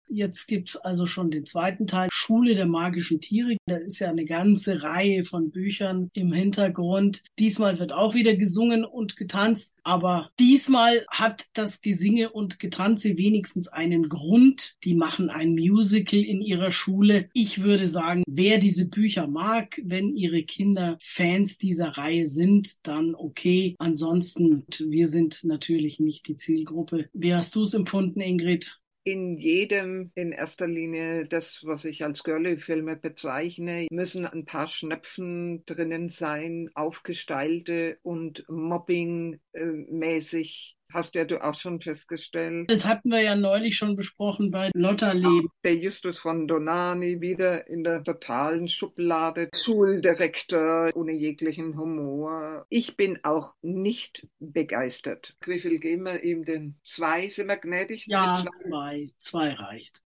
Jetzt 0.08 0.48
gibt's 0.48 0.78
also 0.78 1.08
schon 1.08 1.32
den 1.32 1.46
zweiten 1.46 1.88
Teil, 1.88 2.10
Schule 2.12 2.56
der 2.56 2.68
magischen 2.68 3.22
Tiere. 3.22 3.58
Da 3.66 3.78
ist 3.78 4.00
ja 4.00 4.10
eine 4.10 4.26
ganze 4.26 4.84
Reihe 4.84 5.26
von 5.26 5.52
Büchern 5.52 6.10
im 6.14 6.32
Hintergrund. 6.32 7.24
Diesmal 7.40 7.80
wird 7.80 7.92
auch 7.92 8.14
wieder 8.14 8.36
gesungen 8.36 8.86
und 8.86 9.16
getanzt, 9.16 9.76
aber 9.84 10.30
diesmal 10.40 11.06
hat 11.10 11.46
das 11.54 11.82
Gesinge 11.82 12.32
und 12.32 12.60
Getanze 12.60 13.18
wenigstens 13.18 13.68
einen 13.68 14.10
Grund. 14.10 14.76
Die 14.84 14.96
machen 14.96 15.30
ein 15.30 15.52
Musical 15.52 16.20
in 16.20 16.42
ihrer 16.42 16.72
Schule. 16.72 17.30
Ich 17.34 17.64
würde 17.64 17.88
sagen, 17.88 18.24
wer 18.28 18.60
diese 18.60 18.88
Bücher 18.88 19.28
mag, 19.28 19.82
wenn 19.84 20.16
ihre 20.16 20.44
Kinder 20.44 20.98
Fans 21.02 21.58
dieser 21.58 21.90
Reihe 21.90 22.28
sind, 22.28 22.86
dann 22.86 23.16
okay. 23.16 23.76
Ansonsten, 23.80 24.66
wir 24.88 25.08
sind 25.08 25.44
natürlich 25.44 26.00
nicht 26.00 26.28
die 26.28 26.38
Zielgruppe. 26.38 27.10
Wie 27.14 27.34
hast 27.34 27.56
du 27.56 27.64
es 27.64 27.74
empfunden, 27.74 28.22
Ingrid? 28.22 28.80
In 29.08 29.38
jedem, 29.38 30.12
in 30.16 30.32
erster 30.32 30.66
Linie 30.66 31.28
das, 31.28 31.62
was 31.64 31.86
ich 31.86 32.04
als 32.04 32.24
Girly-Filme 32.24 32.96
bezeichne, 32.96 33.86
müssen 33.92 34.26
ein 34.26 34.46
paar 34.46 34.68
Schnepfen 34.68 35.64
drinnen 35.68 36.10
sein, 36.10 36.72
aufgestylte 36.74 38.00
und 38.02 38.50
Mobbing-mäßig. 38.50 40.76
Hast 40.96 41.14
ja 41.14 41.26
du 41.26 41.44
auch 41.44 41.56
schon 41.56 41.82
festgestellt. 41.82 42.72
Das 42.72 42.86
hatten 42.86 43.10
wir 43.10 43.22
ja 43.22 43.36
neulich 43.36 43.76
schon 43.76 43.98
besprochen 43.98 44.50
bei 44.50 44.70
Lotterleben. 44.74 45.50
Der 45.66 45.76
Justus 45.76 46.20
von 46.20 46.48
Donani 46.48 47.20
wieder 47.20 47.68
in 47.68 47.84
der 47.84 48.02
totalen 48.02 48.70
Schublade, 48.70 49.50
Schuldirektor 49.54 50.92
ohne 50.96 51.12
jeglichen 51.12 51.78
Humor. 51.78 52.66
Ich 52.70 52.96
bin 52.96 53.20
auch 53.24 53.56
nicht 53.62 54.26
begeistert. 54.40 55.36
Wie 55.46 55.60
viel 55.60 55.80
geben 55.80 56.04
wir 56.04 56.24
ihm 56.24 56.46
denn? 56.46 56.76
Zwei, 56.86 57.28
sind 57.28 57.48
wir 57.48 57.58
gnädig? 57.58 58.06
Ja, 58.08 58.46
zwei, 58.64 59.10
zwei 59.20 59.52
reicht. 59.52 60.05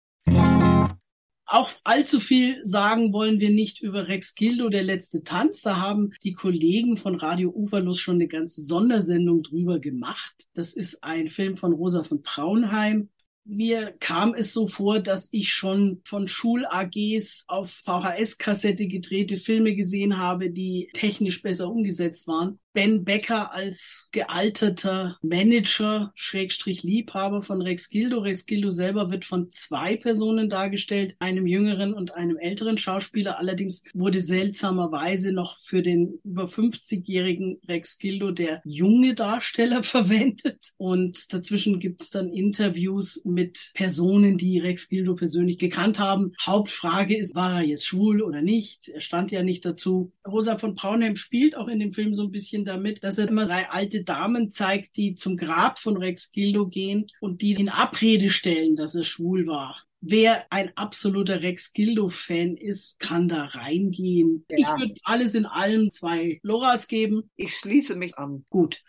Auch 1.49 1.71
allzu 1.85 2.19
viel 2.19 2.59
sagen 2.65 3.13
wollen 3.13 3.39
wir 3.39 3.51
nicht 3.51 3.81
über 3.81 4.09
Rex 4.09 4.35
Gildo, 4.35 4.67
der 4.67 4.83
letzte 4.83 5.23
Tanz. 5.23 5.61
Da 5.61 5.77
haben 5.77 6.11
die 6.21 6.33
Kollegen 6.33 6.97
von 6.97 7.15
Radio 7.15 7.51
Uferlos 7.51 8.01
schon 8.01 8.15
eine 8.15 8.27
ganze 8.27 8.61
Sondersendung 8.61 9.43
drüber 9.43 9.79
gemacht. 9.79 10.35
Das 10.53 10.73
ist 10.73 11.05
ein 11.05 11.29
Film 11.29 11.55
von 11.55 11.71
Rosa 11.71 12.03
von 12.03 12.21
Braunheim. 12.21 13.09
Mir 13.45 13.95
kam 14.01 14.33
es 14.33 14.51
so 14.51 14.67
vor, 14.67 14.99
dass 14.99 15.29
ich 15.31 15.53
schon 15.53 16.01
von 16.03 16.27
Schul-AGs 16.27 17.45
auf 17.47 17.81
VHS-Kassette 17.85 18.87
gedrehte 18.87 19.37
Filme 19.37 19.73
gesehen 19.73 20.17
habe, 20.17 20.49
die 20.49 20.89
technisch 20.91 21.41
besser 21.41 21.71
umgesetzt 21.71 22.27
waren. 22.27 22.59
Ben 22.77 23.03
Becker 23.05 23.55
als 23.55 24.09
gealterter 24.11 25.17
Manager, 25.23 26.11
Schrägstrich 26.13 26.83
Liebhaber 26.83 27.41
von 27.41 27.59
Rex 27.59 27.89
Gildo. 27.89 28.19
Rex 28.19 28.45
Gildo 28.45 28.69
selber 28.69 29.09
wird 29.09 29.25
von 29.25 29.51
zwei 29.51 29.97
Personen 29.97 30.47
dargestellt, 30.47 31.15
einem 31.17 31.47
jüngeren 31.47 31.95
und 31.95 32.13
einem 32.13 32.37
älteren 32.37 32.77
Schauspieler. 32.77 33.39
Allerdings 33.39 33.83
wurde 33.95 34.21
seltsamerweise 34.21 35.33
noch 35.33 35.57
für 35.59 35.81
den 35.81 36.19
über 36.23 36.45
50-jährigen 36.45 37.59
Rex 37.67 37.97
Gildo 37.97 38.29
der 38.29 38.61
junge 38.63 39.15
Darsteller 39.15 39.81
verwendet. 39.83 40.59
Und 40.77 41.33
dazwischen 41.33 41.79
gibt's 41.79 42.11
dann 42.11 42.29
Interviews 42.29 43.23
mit 43.25 43.71
Personen, 43.73 44.37
die 44.37 44.59
Rex 44.59 44.87
Gildo 44.87 45.15
persönlich 45.15 45.57
gekannt 45.57 45.97
haben. 45.97 46.33
Hauptfrage 46.45 47.17
ist, 47.17 47.33
war 47.33 47.61
er 47.61 47.67
jetzt 47.67 47.87
schwul 47.87 48.21
oder 48.21 48.43
nicht? 48.43 48.87
Er 48.89 49.01
stand 49.01 49.31
ja 49.31 49.41
nicht 49.41 49.65
dazu. 49.65 50.13
Rosa 50.27 50.59
von 50.59 50.75
Braunheim 50.75 51.15
spielt 51.15 51.57
auch 51.57 51.69
in 51.69 51.79
dem 51.79 51.91
Film 51.91 52.13
so 52.13 52.21
ein 52.21 52.31
bisschen 52.31 52.66
damit, 52.67 53.03
dass 53.03 53.17
er 53.17 53.27
immer 53.27 53.45
drei 53.45 53.69
alte 53.69 54.03
Damen 54.03 54.51
zeigt, 54.51 54.95
die 54.97 55.15
zum 55.15 55.37
Grab 55.37 55.79
von 55.79 55.97
Rex 55.97 56.31
Gildo 56.31 56.67
gehen 56.67 57.07
und 57.19 57.41
die 57.41 57.53
in 57.53 57.69
Abrede 57.69 58.29
stellen, 58.29 58.75
dass 58.75 58.93
er 58.93 59.03
schwul 59.03 59.47
war. 59.47 59.83
Wer 59.99 60.45
ein 60.51 60.71
absoluter 60.77 61.41
Rex 61.41 61.73
Gildo-Fan 61.73 62.55
ist, 62.55 62.99
kann 62.99 63.27
da 63.27 63.45
reingehen. 63.45 64.45
Ja. 64.51 64.57
Ich 64.57 64.67
würde 64.67 64.93
alles 65.03 65.33
in 65.33 65.47
allem 65.47 65.91
zwei 65.91 66.39
Loras 66.43 66.87
geben. 66.87 67.31
Ich 67.35 67.55
schließe 67.55 67.95
mich 67.95 68.17
an. 68.17 68.45
Gut. 68.49 68.83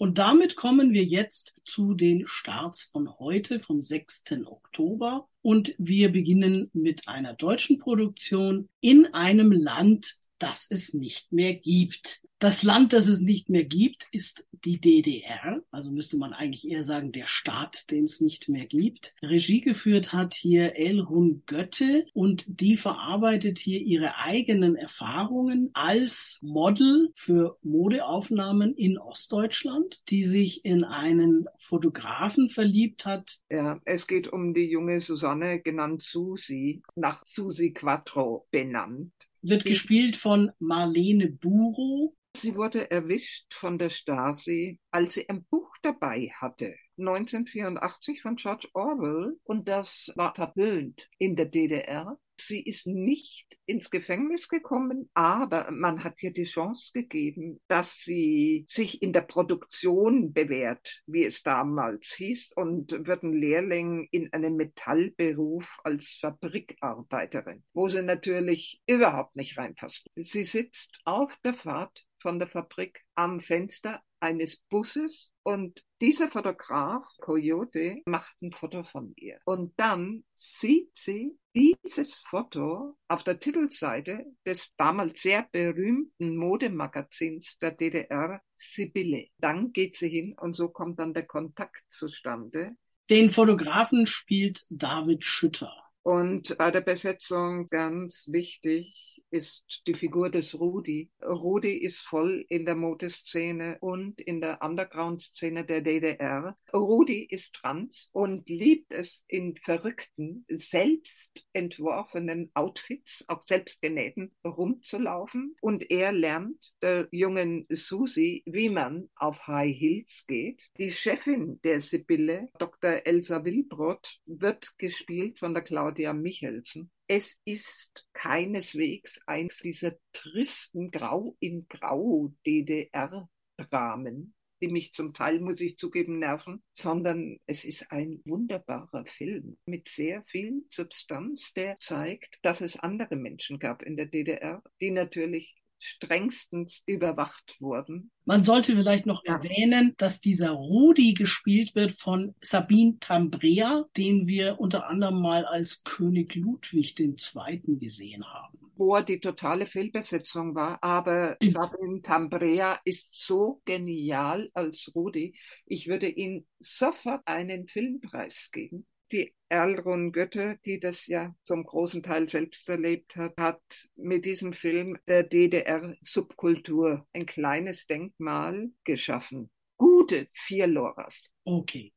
Und 0.00 0.18
damit 0.18 0.54
kommen 0.54 0.92
wir 0.92 1.02
jetzt 1.02 1.56
zu 1.64 1.94
den 1.94 2.24
Starts 2.28 2.84
von 2.84 3.18
heute, 3.18 3.58
vom 3.58 3.80
6. 3.80 4.24
Oktober. 4.46 5.26
Und 5.42 5.74
wir 5.76 6.12
beginnen 6.12 6.70
mit 6.72 7.08
einer 7.08 7.34
deutschen 7.34 7.78
Produktion 7.78 8.68
in 8.80 9.12
einem 9.12 9.50
Land, 9.50 10.17
das 10.38 10.66
es 10.70 10.94
nicht 10.94 11.32
mehr 11.32 11.54
gibt. 11.54 12.22
Das 12.40 12.62
Land, 12.62 12.92
das 12.92 13.08
es 13.08 13.20
nicht 13.20 13.48
mehr 13.48 13.64
gibt, 13.64 14.06
ist 14.12 14.44
die 14.64 14.80
DDR. 14.80 15.60
Also 15.72 15.90
müsste 15.90 16.16
man 16.18 16.32
eigentlich 16.32 16.68
eher 16.68 16.84
sagen, 16.84 17.10
der 17.10 17.26
Staat, 17.26 17.90
den 17.90 18.04
es 18.04 18.20
nicht 18.20 18.48
mehr 18.48 18.66
gibt. 18.66 19.16
Regie 19.22 19.60
geführt 19.60 20.12
hat 20.12 20.34
hier 20.34 20.76
Elrun 20.76 21.42
Götte 21.46 22.06
und 22.14 22.44
die 22.46 22.76
verarbeitet 22.76 23.58
hier 23.58 23.80
ihre 23.80 24.18
eigenen 24.18 24.76
Erfahrungen 24.76 25.70
als 25.74 26.38
Model 26.42 27.10
für 27.14 27.58
Modeaufnahmen 27.62 28.72
in 28.74 28.98
Ostdeutschland, 28.98 30.00
die 30.08 30.24
sich 30.24 30.64
in 30.64 30.84
einen 30.84 31.46
Fotografen 31.56 32.50
verliebt 32.50 33.04
hat, 33.04 33.38
Ja, 33.50 33.80
es 33.84 34.06
geht 34.06 34.28
um 34.28 34.54
die 34.54 34.70
junge 34.70 35.00
Susanne, 35.00 35.60
genannt 35.60 36.02
Susi, 36.02 36.82
nach 36.94 37.24
Susi 37.24 37.72
Quattro 37.72 38.46
benannt. 38.52 39.12
Wird 39.42 39.64
gespielt 39.64 40.16
von 40.16 40.50
Marlene 40.58 41.30
Buro. 41.30 42.14
Sie 42.36 42.54
wurde 42.54 42.90
erwischt 42.90 43.52
von 43.54 43.78
der 43.78 43.90
Stasi, 43.90 44.80
als 44.90 45.14
sie 45.14 45.28
ein 45.28 45.44
Buch 45.44 45.70
dabei 45.82 46.30
hatte. 46.34 46.74
1984 46.98 48.22
von 48.22 48.36
George 48.36 48.68
Orwell 48.74 49.38
und 49.44 49.68
das 49.68 50.10
war 50.16 50.34
verpönt 50.34 51.08
in 51.18 51.36
der 51.36 51.46
DDR. 51.46 52.18
Sie 52.40 52.62
ist 52.62 52.86
nicht 52.86 53.58
ins 53.66 53.90
Gefängnis 53.90 54.48
gekommen, 54.48 55.10
aber 55.14 55.70
man 55.70 56.04
hat 56.04 56.22
ihr 56.22 56.32
die 56.32 56.44
Chance 56.44 56.92
gegeben, 56.94 57.60
dass 57.68 57.96
sie 57.98 58.64
sich 58.68 59.02
in 59.02 59.12
der 59.12 59.22
Produktion 59.22 60.32
bewährt, 60.32 61.02
wie 61.06 61.24
es 61.24 61.42
damals 61.42 62.12
hieß, 62.12 62.52
und 62.54 62.92
wird 63.06 63.22
ein 63.22 63.32
Lehrling 63.32 64.08
in 64.10 64.32
einem 64.32 64.56
Metallberuf 64.56 65.78
als 65.84 66.18
Fabrikarbeiterin, 66.20 67.64
wo 67.72 67.88
sie 67.88 68.02
natürlich 68.02 68.80
überhaupt 68.86 69.36
nicht 69.36 69.58
reinpasst. 69.58 70.06
Sie 70.16 70.44
sitzt 70.44 70.90
auf 71.04 71.36
der 71.44 71.54
Fahrt 71.54 72.04
von 72.20 72.38
der 72.38 72.48
Fabrik 72.48 73.00
am 73.14 73.40
Fenster 73.40 74.02
eines 74.20 74.56
Busses 74.68 75.32
und 75.42 75.84
dieser 76.00 76.28
Fotograf, 76.28 77.04
Coyote, 77.20 78.02
macht 78.06 78.34
ein 78.42 78.52
Foto 78.52 78.84
von 78.84 79.12
ihr. 79.16 79.38
Und 79.44 79.74
dann 79.76 80.24
sieht 80.34 80.96
sie 80.96 81.36
dieses 81.54 82.14
Foto 82.28 82.96
auf 83.08 83.24
der 83.24 83.40
Titelseite 83.40 84.24
des 84.46 84.72
damals 84.76 85.22
sehr 85.22 85.48
berühmten 85.50 86.36
Modemagazins 86.36 87.58
der 87.58 87.72
DDR, 87.72 88.40
Sibylle. 88.54 89.28
Dann 89.38 89.72
geht 89.72 89.96
sie 89.96 90.08
hin 90.08 90.34
und 90.38 90.54
so 90.54 90.68
kommt 90.68 90.98
dann 90.98 91.14
der 91.14 91.26
Kontakt 91.26 91.82
zustande. 91.88 92.76
Den 93.10 93.30
Fotografen 93.30 94.06
spielt 94.06 94.66
David 94.70 95.24
Schütter. 95.24 95.72
Und 96.02 96.56
bei 96.58 96.70
der 96.70 96.80
Besetzung 96.80 97.68
ganz 97.68 98.28
wichtig 98.30 99.17
ist 99.30 99.82
die 99.86 99.94
Figur 99.94 100.30
des 100.30 100.58
Rudi. 100.58 101.10
Rudi 101.22 101.76
ist 101.76 102.00
voll 102.00 102.44
in 102.48 102.64
der 102.64 102.74
Modeszene 102.74 103.78
und 103.80 104.20
in 104.20 104.40
der 104.40 104.62
Underground-Szene 104.62 105.64
der 105.64 105.82
DDR. 105.82 106.56
Rudi 106.72 107.24
ist 107.24 107.54
trans 107.54 108.08
und 108.12 108.48
liebt 108.48 108.92
es 108.92 109.24
in 109.28 109.56
verrückten, 109.56 110.44
selbst 110.48 111.46
entworfenen 111.52 112.50
Outfits, 112.54 113.24
auch 113.28 113.42
selbst 113.42 113.82
genähten, 113.82 114.32
rumzulaufen. 114.44 115.56
Und 115.60 115.90
er 115.90 116.12
lernt 116.12 116.72
der 116.82 117.08
jungen 117.10 117.66
Susi, 117.70 118.42
wie 118.46 118.70
man 118.70 119.08
auf 119.16 119.46
High 119.46 119.76
Heels 119.76 120.24
geht. 120.26 120.62
Die 120.78 120.90
Chefin 120.90 121.60
der 121.62 121.80
Sibylle, 121.80 122.48
Dr. 122.58 123.06
Elsa 123.06 123.44
Wilbrod, 123.44 124.18
wird 124.26 124.78
gespielt 124.78 125.38
von 125.38 125.54
der 125.54 125.62
Claudia 125.62 126.12
Michelsen. 126.12 126.90
Es 127.10 127.38
ist 127.46 128.06
keineswegs 128.12 129.18
eins 129.26 129.60
dieser 129.60 129.94
tristen 130.12 130.90
Grau 130.90 131.38
in 131.40 131.66
Grau 131.66 132.34
DDR-Dramen, 132.46 134.34
die 134.60 134.68
mich 134.68 134.92
zum 134.92 135.14
Teil, 135.14 135.40
muss 135.40 135.58
ich 135.60 135.78
zugeben, 135.78 136.18
nerven, 136.18 136.62
sondern 136.74 137.38
es 137.46 137.64
ist 137.64 137.90
ein 137.90 138.20
wunderbarer 138.26 139.06
Film 139.06 139.56
mit 139.64 139.88
sehr 139.88 140.22
viel 140.24 140.66
Substanz, 140.68 141.54
der 141.54 141.78
zeigt, 141.78 142.40
dass 142.42 142.60
es 142.60 142.78
andere 142.78 143.16
Menschen 143.16 143.58
gab 143.58 143.82
in 143.82 143.96
der 143.96 144.06
DDR, 144.06 144.62
die 144.82 144.90
natürlich 144.90 145.56
strengstens 145.78 146.82
überwacht 146.86 147.56
wurden. 147.60 148.10
Man 148.24 148.44
sollte 148.44 148.74
vielleicht 148.76 149.06
noch 149.06 149.24
ja. 149.24 149.36
erwähnen, 149.36 149.94
dass 149.96 150.20
dieser 150.20 150.50
Rudi 150.50 151.14
gespielt 151.14 151.74
wird 151.74 151.92
von 151.92 152.34
Sabine 152.40 152.98
Tambrea, 153.00 153.86
den 153.96 154.26
wir 154.26 154.60
unter 154.60 154.88
anderem 154.88 155.20
mal 155.20 155.44
als 155.44 155.82
König 155.84 156.34
Ludwig 156.34 156.98
II. 156.98 157.78
gesehen 157.78 158.24
haben. 158.26 158.58
Wo 158.76 158.94
er 158.94 159.02
die 159.02 159.18
totale 159.18 159.66
Fehlbesetzung 159.66 160.54
war, 160.54 160.82
aber 160.82 161.36
ja. 161.42 161.50
Sabine 161.50 162.02
Tambrea 162.02 162.78
ist 162.84 163.08
so 163.12 163.60
genial 163.64 164.50
als 164.54 164.92
Rudi. 164.94 165.34
Ich 165.66 165.88
würde 165.88 166.08
ihm 166.08 166.46
sofort 166.60 167.22
einen 167.26 167.66
Filmpreis 167.66 168.50
geben 168.52 168.86
die 169.12 169.34
Erlrun 169.48 170.12
Götte, 170.12 170.58
die 170.64 170.78
das 170.78 171.06
ja 171.06 171.34
zum 171.42 171.64
großen 171.64 172.02
Teil 172.02 172.28
selbst 172.28 172.68
erlebt 172.68 173.16
hat, 173.16 173.34
hat 173.38 173.62
mit 173.96 174.24
diesem 174.24 174.52
Film 174.52 174.98
der 175.06 175.22
DDR-Subkultur 175.22 177.06
ein 177.12 177.26
kleines 177.26 177.86
Denkmal 177.86 178.70
geschaffen. 178.84 179.50
Gute 179.78 180.28
vier 180.32 180.66
Loras. 180.66 181.32
Okay. 181.44 181.92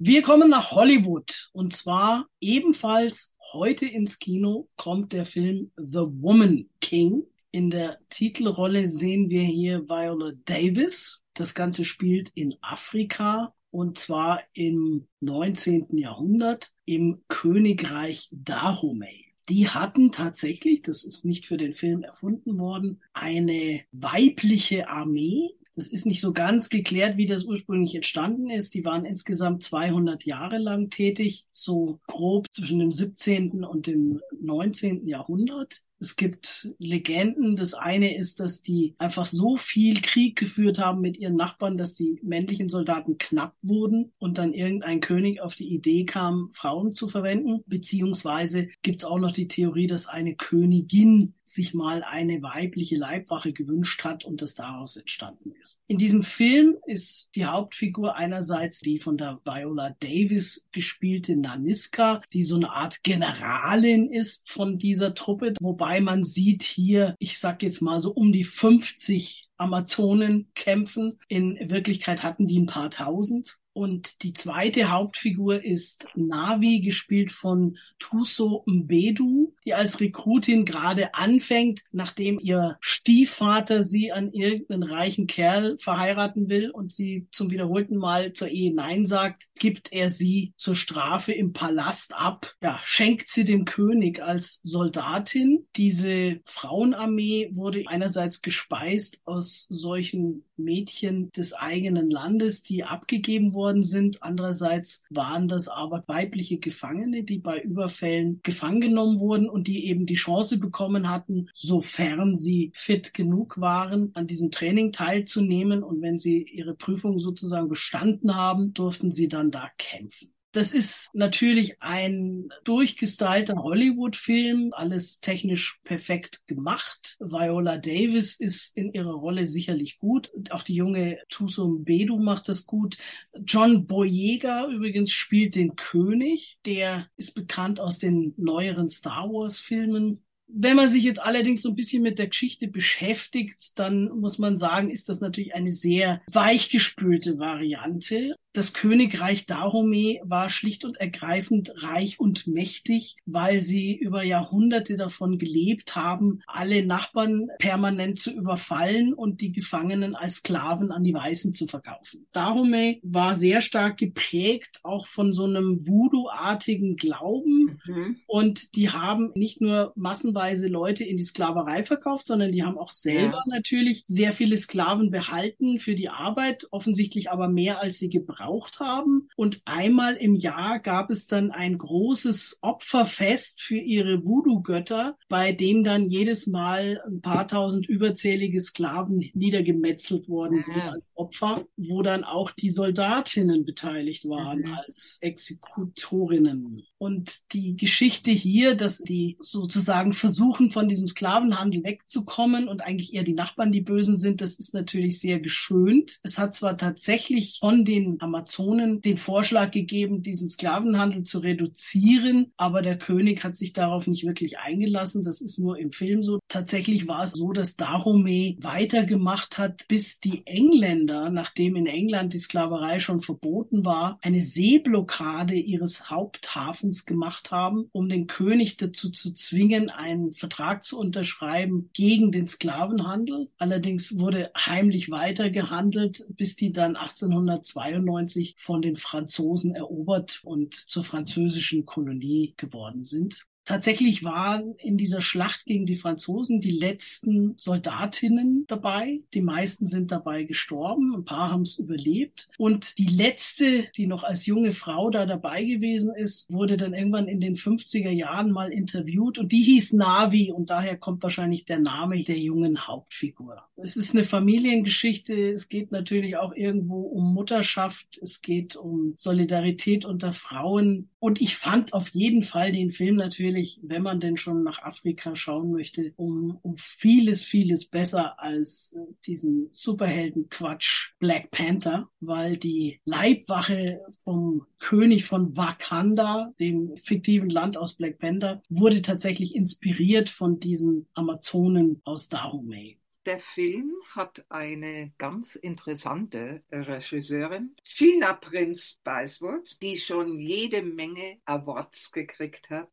Wir 0.00 0.22
kommen 0.22 0.48
nach 0.48 0.70
Hollywood 0.70 1.50
und 1.52 1.74
zwar 1.74 2.28
ebenfalls 2.40 3.32
heute 3.52 3.86
ins 3.86 4.20
Kino 4.20 4.68
kommt 4.76 5.12
der 5.12 5.24
Film 5.24 5.72
The 5.76 6.04
Woman 6.20 6.70
King. 6.80 7.24
In 7.50 7.70
der 7.70 7.98
Titelrolle 8.10 8.88
sehen 8.88 9.28
wir 9.28 9.42
hier 9.42 9.88
Viola 9.88 10.32
Davis. 10.44 11.20
Das 11.34 11.54
Ganze 11.54 11.84
spielt 11.84 12.30
in 12.34 12.54
Afrika 12.60 13.54
und 13.70 13.98
zwar 13.98 14.40
im 14.54 15.06
19. 15.20 15.96
Jahrhundert 15.98 16.72
im 16.84 17.22
Königreich 17.28 18.28
Dahomey. 18.32 19.26
Die 19.48 19.68
hatten 19.68 20.12
tatsächlich, 20.12 20.82
das 20.82 21.04
ist 21.04 21.24
nicht 21.24 21.46
für 21.46 21.56
den 21.56 21.74
Film 21.74 22.02
erfunden 22.02 22.58
worden, 22.58 23.00
eine 23.14 23.80
weibliche 23.92 24.88
Armee. 24.88 25.50
Das 25.74 25.88
ist 25.88 26.06
nicht 26.06 26.20
so 26.20 26.32
ganz 26.32 26.68
geklärt, 26.68 27.16
wie 27.16 27.26
das 27.26 27.44
ursprünglich 27.44 27.94
entstanden 27.94 28.50
ist. 28.50 28.74
Die 28.74 28.84
waren 28.84 29.04
insgesamt 29.04 29.62
200 29.62 30.24
Jahre 30.24 30.58
lang 30.58 30.90
tätig, 30.90 31.46
so 31.52 32.00
grob 32.06 32.46
zwischen 32.52 32.78
dem 32.78 32.92
17. 32.92 33.64
und 33.64 33.86
dem 33.86 34.20
19. 34.40 35.06
Jahrhundert. 35.06 35.82
Es 36.00 36.16
gibt 36.16 36.68
Legenden. 36.78 37.56
Das 37.56 37.74
eine 37.74 38.16
ist, 38.16 38.40
dass 38.40 38.62
die 38.62 38.94
einfach 38.98 39.26
so 39.26 39.56
viel 39.56 40.00
Krieg 40.00 40.36
geführt 40.36 40.78
haben 40.78 41.00
mit 41.00 41.16
ihren 41.16 41.36
Nachbarn, 41.36 41.76
dass 41.76 41.94
die 41.94 42.20
männlichen 42.22 42.68
Soldaten 42.68 43.18
knapp 43.18 43.54
wurden 43.62 44.12
und 44.18 44.38
dann 44.38 44.52
irgendein 44.52 45.00
König 45.00 45.40
auf 45.40 45.54
die 45.54 45.68
Idee 45.68 46.04
kam, 46.04 46.50
Frauen 46.52 46.92
zu 46.92 47.08
verwenden. 47.08 47.64
Beziehungsweise 47.66 48.68
gibt 48.82 49.02
es 49.02 49.08
auch 49.08 49.18
noch 49.18 49.32
die 49.32 49.48
Theorie, 49.48 49.86
dass 49.86 50.06
eine 50.06 50.36
Königin 50.36 51.34
sich 51.52 51.74
mal 51.74 52.02
eine 52.02 52.42
weibliche 52.42 52.96
Leibwache 52.96 53.52
gewünscht 53.52 54.04
hat 54.04 54.24
und 54.24 54.42
das 54.42 54.54
daraus 54.54 54.96
entstanden 54.96 55.52
ist. 55.60 55.78
In 55.86 55.98
diesem 55.98 56.22
Film 56.22 56.76
ist 56.86 57.30
die 57.34 57.46
Hauptfigur 57.46 58.16
einerseits 58.16 58.80
die 58.80 58.98
von 58.98 59.16
der 59.16 59.40
Viola 59.44 59.96
Davis 60.00 60.66
gespielte 60.72 61.36
Naniska, 61.36 62.22
die 62.32 62.42
so 62.42 62.56
eine 62.56 62.70
Art 62.70 63.02
Generalin 63.02 64.12
ist 64.12 64.50
von 64.50 64.78
dieser 64.78 65.14
Truppe, 65.14 65.54
wobei 65.60 66.00
man 66.00 66.24
sieht 66.24 66.62
hier, 66.62 67.14
ich 67.18 67.38
sag 67.38 67.62
jetzt 67.62 67.80
mal 67.80 68.00
so 68.00 68.12
um 68.12 68.32
die 68.32 68.44
50 68.44 69.48
Amazonen 69.56 70.50
kämpfen. 70.54 71.18
In 71.28 71.58
Wirklichkeit 71.70 72.22
hatten 72.22 72.46
die 72.46 72.60
ein 72.60 72.66
paar 72.66 72.90
tausend. 72.90 73.58
Und 73.78 74.24
die 74.24 74.32
zweite 74.32 74.90
Hauptfigur 74.90 75.62
ist 75.62 76.08
Navi, 76.16 76.80
gespielt 76.80 77.30
von 77.30 77.78
Tuso 78.00 78.64
Mbedu, 78.66 79.54
die 79.64 79.72
als 79.72 80.00
Rekrutin 80.00 80.64
gerade 80.64 81.14
anfängt, 81.14 81.84
nachdem 81.92 82.40
ihr 82.40 82.76
Stiefvater 82.80 83.84
sie 83.84 84.10
an 84.10 84.32
irgendeinen 84.32 84.82
reichen 84.82 85.28
Kerl 85.28 85.78
verheiraten 85.78 86.48
will 86.48 86.70
und 86.70 86.92
sie 86.92 87.28
zum 87.30 87.52
wiederholten 87.52 87.98
Mal 87.98 88.32
zur 88.32 88.48
Ehe 88.48 88.74
Nein 88.74 89.06
sagt, 89.06 89.46
gibt 89.60 89.92
er 89.92 90.10
sie 90.10 90.54
zur 90.56 90.74
Strafe 90.74 91.32
im 91.32 91.52
Palast 91.52 92.16
ab. 92.16 92.56
Ja, 92.60 92.80
schenkt 92.82 93.28
sie 93.28 93.44
dem 93.44 93.64
König 93.64 94.20
als 94.20 94.58
Soldatin. 94.64 95.68
Diese 95.76 96.40
Frauenarmee 96.46 97.50
wurde 97.52 97.84
einerseits 97.86 98.42
gespeist 98.42 99.20
aus 99.24 99.68
solchen 99.70 100.42
Mädchen 100.56 101.30
des 101.32 101.52
eigenen 101.52 102.10
Landes, 102.10 102.64
die 102.64 102.82
abgegeben 102.82 103.52
worden 103.68 103.84
sind. 103.84 104.22
Andererseits 104.22 105.02
waren 105.10 105.46
das 105.46 105.68
aber 105.68 106.02
weibliche 106.06 106.58
Gefangene, 106.58 107.22
die 107.22 107.38
bei 107.38 107.60
Überfällen 107.60 108.40
gefangen 108.42 108.80
genommen 108.80 109.20
wurden 109.20 109.48
und 109.48 109.66
die 109.68 109.86
eben 109.86 110.06
die 110.06 110.14
Chance 110.14 110.58
bekommen 110.58 111.10
hatten, 111.10 111.50
sofern 111.54 112.34
sie 112.34 112.72
fit 112.74 113.12
genug 113.12 113.60
waren, 113.60 114.10
an 114.14 114.26
diesem 114.26 114.50
Training 114.50 114.92
teilzunehmen. 114.92 115.82
Und 115.82 116.00
wenn 116.00 116.18
sie 116.18 116.42
ihre 116.42 116.74
Prüfung 116.74 117.20
sozusagen 117.20 117.68
bestanden 117.68 118.34
haben, 118.34 118.72
durften 118.72 119.12
sie 119.12 119.28
dann 119.28 119.50
da 119.50 119.68
kämpfen. 119.76 120.32
Das 120.58 120.72
ist 120.72 121.10
natürlich 121.14 121.80
ein 121.80 122.48
durchgestylter 122.64 123.62
Hollywood-Film, 123.62 124.70
alles 124.72 125.20
technisch 125.20 125.78
perfekt 125.84 126.48
gemacht. 126.48 127.16
Viola 127.20 127.78
Davis 127.78 128.40
ist 128.40 128.76
in 128.76 128.92
ihrer 128.92 129.12
Rolle 129.12 129.46
sicherlich 129.46 130.00
gut. 130.00 130.32
Auch 130.50 130.64
die 130.64 130.74
junge 130.74 131.20
Tusum 131.28 131.84
Bedu 131.84 132.18
macht 132.18 132.48
das 132.48 132.66
gut. 132.66 132.98
John 133.46 133.86
Boyega 133.86 134.66
übrigens 134.66 135.12
spielt 135.12 135.54
den 135.54 135.76
König. 135.76 136.58
Der 136.66 137.06
ist 137.16 137.36
bekannt 137.36 137.78
aus 137.78 138.00
den 138.00 138.34
neueren 138.36 138.88
Star 138.88 139.30
Wars-Filmen. 139.30 140.24
Wenn 140.48 140.76
man 140.76 140.88
sich 140.88 141.04
jetzt 141.04 141.22
allerdings 141.22 141.62
so 141.62 141.68
ein 141.68 141.76
bisschen 141.76 142.02
mit 142.02 142.18
der 142.18 142.26
Geschichte 142.26 142.66
beschäftigt, 142.66 143.78
dann 143.78 144.08
muss 144.08 144.38
man 144.38 144.58
sagen, 144.58 144.90
ist 144.90 145.08
das 145.08 145.20
natürlich 145.20 145.54
eine 145.54 145.70
sehr 145.70 146.20
weichgespülte 146.26 147.38
Variante. 147.38 148.34
Das 148.58 148.72
Königreich 148.72 149.46
Dahomey 149.46 150.20
war 150.24 150.50
schlicht 150.50 150.84
und 150.84 150.96
ergreifend 150.96 151.72
reich 151.76 152.18
und 152.18 152.48
mächtig, 152.48 153.14
weil 153.24 153.60
sie 153.60 153.94
über 153.94 154.24
Jahrhunderte 154.24 154.96
davon 154.96 155.38
gelebt 155.38 155.94
haben, 155.94 156.40
alle 156.48 156.84
Nachbarn 156.84 157.50
permanent 157.60 158.18
zu 158.18 158.32
überfallen 158.32 159.14
und 159.14 159.42
die 159.42 159.52
Gefangenen 159.52 160.16
als 160.16 160.38
Sklaven 160.38 160.90
an 160.90 161.04
die 161.04 161.14
Weißen 161.14 161.54
zu 161.54 161.68
verkaufen. 161.68 162.26
Dahomey 162.32 162.98
war 163.04 163.36
sehr 163.36 163.62
stark 163.62 163.96
geprägt 163.96 164.80
auch 164.82 165.06
von 165.06 165.32
so 165.32 165.44
einem 165.44 165.86
Voodoo-artigen 165.86 166.96
Glauben 166.96 167.80
mhm. 167.86 168.16
und 168.26 168.74
die 168.74 168.90
haben 168.90 169.30
nicht 169.36 169.60
nur 169.60 169.92
massenweise 169.94 170.66
Leute 170.66 171.04
in 171.04 171.16
die 171.16 171.22
Sklaverei 171.22 171.84
verkauft, 171.84 172.26
sondern 172.26 172.50
die 172.50 172.64
haben 172.64 172.76
auch 172.76 172.90
selber 172.90 173.44
ja. 173.46 173.54
natürlich 173.54 174.02
sehr 174.08 174.32
viele 174.32 174.56
Sklaven 174.56 175.12
behalten 175.12 175.78
für 175.78 175.94
die 175.94 176.08
Arbeit, 176.08 176.66
offensichtlich 176.72 177.30
aber 177.30 177.48
mehr 177.48 177.80
als 177.80 178.00
sie 178.00 178.10
gebraucht 178.10 178.47
haben. 178.80 179.28
Und 179.36 179.60
einmal 179.64 180.14
im 180.14 180.34
Jahr 180.34 180.78
gab 180.78 181.10
es 181.10 181.26
dann 181.26 181.50
ein 181.50 181.78
großes 181.78 182.58
Opferfest 182.62 183.62
für 183.62 183.78
ihre 183.78 184.24
Voodoo-Götter, 184.24 185.16
bei 185.28 185.52
dem 185.52 185.84
dann 185.84 186.10
jedes 186.10 186.46
Mal 186.46 187.02
ein 187.06 187.20
paar 187.20 187.46
tausend 187.48 187.88
überzählige 187.88 188.60
Sklaven 188.60 189.30
niedergemetzelt 189.34 190.28
worden 190.28 190.60
sind 190.60 190.76
ja. 190.76 190.90
als 190.92 191.12
Opfer, 191.14 191.66
wo 191.76 192.02
dann 192.02 192.24
auch 192.24 192.50
die 192.50 192.70
Soldatinnen 192.70 193.64
beteiligt 193.64 194.28
waren 194.28 194.60
mhm. 194.60 194.74
als 194.74 195.18
Exekutorinnen. 195.20 196.82
Und 196.98 197.52
die 197.52 197.76
Geschichte 197.76 198.30
hier, 198.30 198.74
dass 198.74 198.98
die 198.98 199.36
sozusagen 199.40 200.12
versuchen, 200.12 200.70
von 200.70 200.88
diesem 200.88 201.08
Sklavenhandel 201.08 201.84
wegzukommen 201.84 202.68
und 202.68 202.80
eigentlich 202.80 203.14
eher 203.14 203.24
die 203.24 203.34
Nachbarn 203.34 203.72
die 203.72 203.80
Bösen 203.80 204.18
sind, 204.18 204.40
das 204.40 204.58
ist 204.58 204.74
natürlich 204.74 205.20
sehr 205.20 205.40
geschönt. 205.40 206.18
Es 206.22 206.38
hat 206.38 206.54
zwar 206.54 206.76
tatsächlich 206.76 207.58
von 207.60 207.84
den 207.84 208.20
Amazonen 208.28 209.00
den 209.00 209.16
Vorschlag 209.16 209.70
gegeben, 209.70 210.22
diesen 210.22 210.48
Sklavenhandel 210.48 211.22
zu 211.22 211.38
reduzieren, 211.38 212.52
aber 212.56 212.82
der 212.82 212.98
König 212.98 213.42
hat 213.42 213.56
sich 213.56 213.72
darauf 213.72 214.06
nicht 214.06 214.24
wirklich 214.24 214.58
eingelassen. 214.58 215.24
Das 215.24 215.40
ist 215.40 215.58
nur 215.58 215.78
im 215.78 215.92
Film 215.92 216.22
so. 216.22 216.38
Tatsächlich 216.48 217.08
war 217.08 217.24
es 217.24 217.32
so, 217.32 217.52
dass 217.52 217.76
Dahomey 217.76 218.58
weitergemacht 218.60 219.58
hat, 219.58 219.88
bis 219.88 220.20
die 220.20 220.42
Engländer, 220.46 221.30
nachdem 221.30 221.76
in 221.76 221.86
England 221.86 222.34
die 222.34 222.38
Sklaverei 222.38 223.00
schon 223.00 223.22
verboten 223.22 223.84
war, 223.84 224.18
eine 224.22 224.42
Seeblockade 224.42 225.54
ihres 225.54 226.10
Haupthafens 226.10 227.06
gemacht 227.06 227.50
haben, 227.50 227.88
um 227.92 228.08
den 228.08 228.26
König 228.26 228.76
dazu 228.76 229.10
zu 229.10 229.34
zwingen, 229.34 229.90
einen 229.90 230.34
Vertrag 230.34 230.84
zu 230.84 230.98
unterschreiben 230.98 231.88
gegen 231.94 232.30
den 232.30 232.46
Sklavenhandel. 232.46 233.48
Allerdings 233.58 234.18
wurde 234.18 234.50
heimlich 234.56 235.10
weiter 235.10 235.50
gehandelt, 235.50 236.26
bis 236.28 236.56
die 236.56 236.72
dann 236.72 236.96
1892 236.96 238.17
von 238.58 238.82
den 238.82 238.96
Franzosen 238.96 239.74
erobert 239.74 240.40
und 240.44 240.74
zur 240.74 241.04
französischen 241.04 241.86
Kolonie 241.86 242.54
geworden 242.56 243.04
sind. 243.04 243.46
Tatsächlich 243.68 244.24
waren 244.24 244.76
in 244.78 244.96
dieser 244.96 245.20
Schlacht 245.20 245.66
gegen 245.66 245.84
die 245.84 245.96
Franzosen 245.96 246.62
die 246.62 246.70
letzten 246.70 247.52
Soldatinnen 247.58 248.64
dabei. 248.66 249.20
Die 249.34 249.42
meisten 249.42 249.86
sind 249.86 250.10
dabei 250.10 250.44
gestorben, 250.44 251.14
ein 251.14 251.26
paar 251.26 251.52
haben 251.52 251.64
es 251.64 251.78
überlebt. 251.78 252.48
Und 252.56 252.96
die 252.96 253.08
letzte, 253.08 253.84
die 253.94 254.06
noch 254.06 254.24
als 254.24 254.46
junge 254.46 254.70
Frau 254.70 255.10
da 255.10 255.26
dabei 255.26 255.64
gewesen 255.64 256.14
ist, 256.14 256.50
wurde 256.50 256.78
dann 256.78 256.94
irgendwann 256.94 257.28
in 257.28 257.40
den 257.40 257.56
50er 257.56 258.08
Jahren 258.08 258.52
mal 258.52 258.72
interviewt 258.72 259.38
und 259.38 259.52
die 259.52 259.60
hieß 259.60 259.92
Navi 259.92 260.50
und 260.50 260.70
daher 260.70 260.96
kommt 260.96 261.22
wahrscheinlich 261.22 261.66
der 261.66 261.80
Name 261.80 262.24
der 262.24 262.38
jungen 262.38 262.86
Hauptfigur. 262.86 263.64
Es 263.76 263.96
ist 263.96 264.14
eine 264.14 264.24
Familiengeschichte, 264.24 265.52
es 265.52 265.68
geht 265.68 265.92
natürlich 265.92 266.38
auch 266.38 266.54
irgendwo 266.54 267.02
um 267.02 267.34
Mutterschaft, 267.34 268.18
es 268.22 268.40
geht 268.40 268.76
um 268.76 269.12
Solidarität 269.14 270.06
unter 270.06 270.32
Frauen 270.32 271.10
und 271.20 271.40
ich 271.40 271.56
fand 271.56 271.94
auf 271.94 272.10
jeden 272.10 272.44
Fall 272.44 272.70
den 272.72 272.92
Film 272.92 273.16
natürlich, 273.16 273.80
wenn 273.82 274.02
man 274.02 274.20
denn 274.20 274.36
schon 274.36 274.62
nach 274.62 274.82
Afrika 274.82 275.34
schauen 275.34 275.72
möchte, 275.72 276.12
um, 276.16 276.58
um 276.62 276.76
vieles, 276.76 277.42
vieles 277.42 277.86
besser 277.86 278.40
als 278.40 278.96
äh, 278.96 279.12
diesen 279.26 279.68
Superhelden-Quatsch 279.70 281.14
Black 281.18 281.50
Panther, 281.50 282.08
weil 282.20 282.56
die 282.56 283.00
Leibwache 283.04 284.00
vom 284.22 284.66
König 284.78 285.24
von 285.24 285.56
Wakanda, 285.56 286.52
dem 286.60 286.96
fiktiven 286.96 287.50
Land 287.50 287.76
aus 287.76 287.94
Black 287.94 288.18
Panther, 288.18 288.62
wurde 288.68 289.02
tatsächlich 289.02 289.56
inspiriert 289.56 290.30
von 290.30 290.60
diesen 290.60 291.06
Amazonen 291.14 292.00
aus 292.04 292.28
Dahomey. 292.28 292.98
Der 293.28 293.40
Film 293.40 293.92
hat 294.14 294.46
eine 294.48 295.12
ganz 295.18 295.54
interessante 295.54 296.62
Regisseurin, 296.72 297.76
Gina 297.84 298.32
Prince 298.32 298.96
Byeswood, 299.04 299.76
die 299.82 299.98
schon 299.98 300.38
jede 300.38 300.80
Menge 300.80 301.36
Awards 301.44 302.10
gekriegt 302.10 302.70
hat 302.70 302.88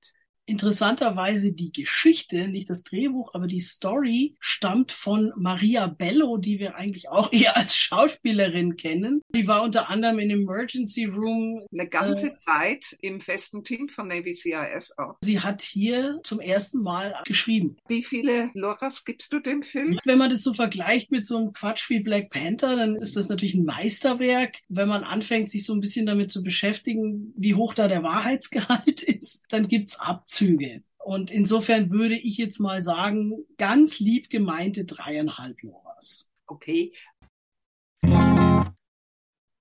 Interessanterweise 0.48 1.54
die 1.54 1.72
Geschichte, 1.72 2.48
nicht 2.48 2.70
das 2.70 2.84
Drehbuch, 2.84 3.34
aber 3.34 3.48
die 3.48 3.62
Story 3.62 4.36
stammt 4.40 4.92
von 4.92 5.34
Maria 5.36 5.88
Bello, 5.88 6.38
die 6.38 6.60
wir 6.60 6.76
eigentlich 6.76 7.10
auch 7.10 7.32
eher 7.34 7.58
als 7.58 7.76
Schauspielerin 7.76 8.78
kennen. 8.78 9.22
Die 9.34 9.48
war 9.48 9.64
unter 9.64 9.90
anderem 9.90 10.20
in 10.20 10.30
Emergency 10.30 11.06
Room. 11.06 11.66
Eine 11.72 11.90
ganze 11.90 12.28
äh, 12.28 12.36
Zeit 12.36 12.96
im 13.02 13.22
festen 13.22 13.64
Team 13.64 13.90
von 13.90 14.08
Navy 14.08 14.36
CIS 14.36 14.94
auch. 14.98 15.16
Sie 15.22 15.40
hat 15.40 15.64
hier 15.64 16.20
zum 16.24 16.40
ersten 16.40 16.82
Mal 16.82 17.16
geschrieben. 17.26 17.78
Wie 17.88 18.04
viele 18.04 18.52
Loras 18.54 19.04
gibst 19.04 19.34
du 19.34 19.40
dem 19.40 19.64
Film? 19.64 20.00
Wenn 20.06 20.20
man 20.20 20.30
das 20.30 20.44
so 20.44 20.54
vergleicht 20.54 21.12
mit 21.12 21.26
so 21.26 21.38
einem 21.38 21.54
Quatsch 21.54 21.90
wie 21.90 22.02
Black 22.02 22.30
Panther, 22.30 22.76
dann 22.76 22.96
ist 22.96 23.16
das 23.16 23.30
natürlich 23.30 23.56
ein 23.56 23.66
Meisterwerk. 23.66 24.60
Wenn 24.70 24.88
man 24.88 25.04
anfängt, 25.04 25.50
sich 25.50 25.66
so 25.66 25.74
ein 25.74 25.82
bisschen 25.82 26.06
damit 26.06 26.32
zu 26.32 26.44
beschäftigen, 26.44 27.34
wie 27.36 27.56
hoch 27.56 27.74
da 27.74 27.88
der 27.88 28.04
Wahrheitsgehalt 28.04 29.02
ist, 29.04 29.44
dann 29.50 29.68
gibt's 29.68 30.00
Abzüge. 30.00 30.35
Züge. 30.36 30.84
Und 30.98 31.32
insofern 31.32 31.92
würde 31.92 32.18
ich 32.18 32.38
jetzt 32.38 32.60
mal 32.60 32.82
sagen, 32.82 33.46
ganz 33.58 34.00
lieb 34.00 34.30
gemeinte 34.30 34.84
dreieinhalb 34.84 35.62
Loras. 35.62 36.30
Okay. 36.46 36.92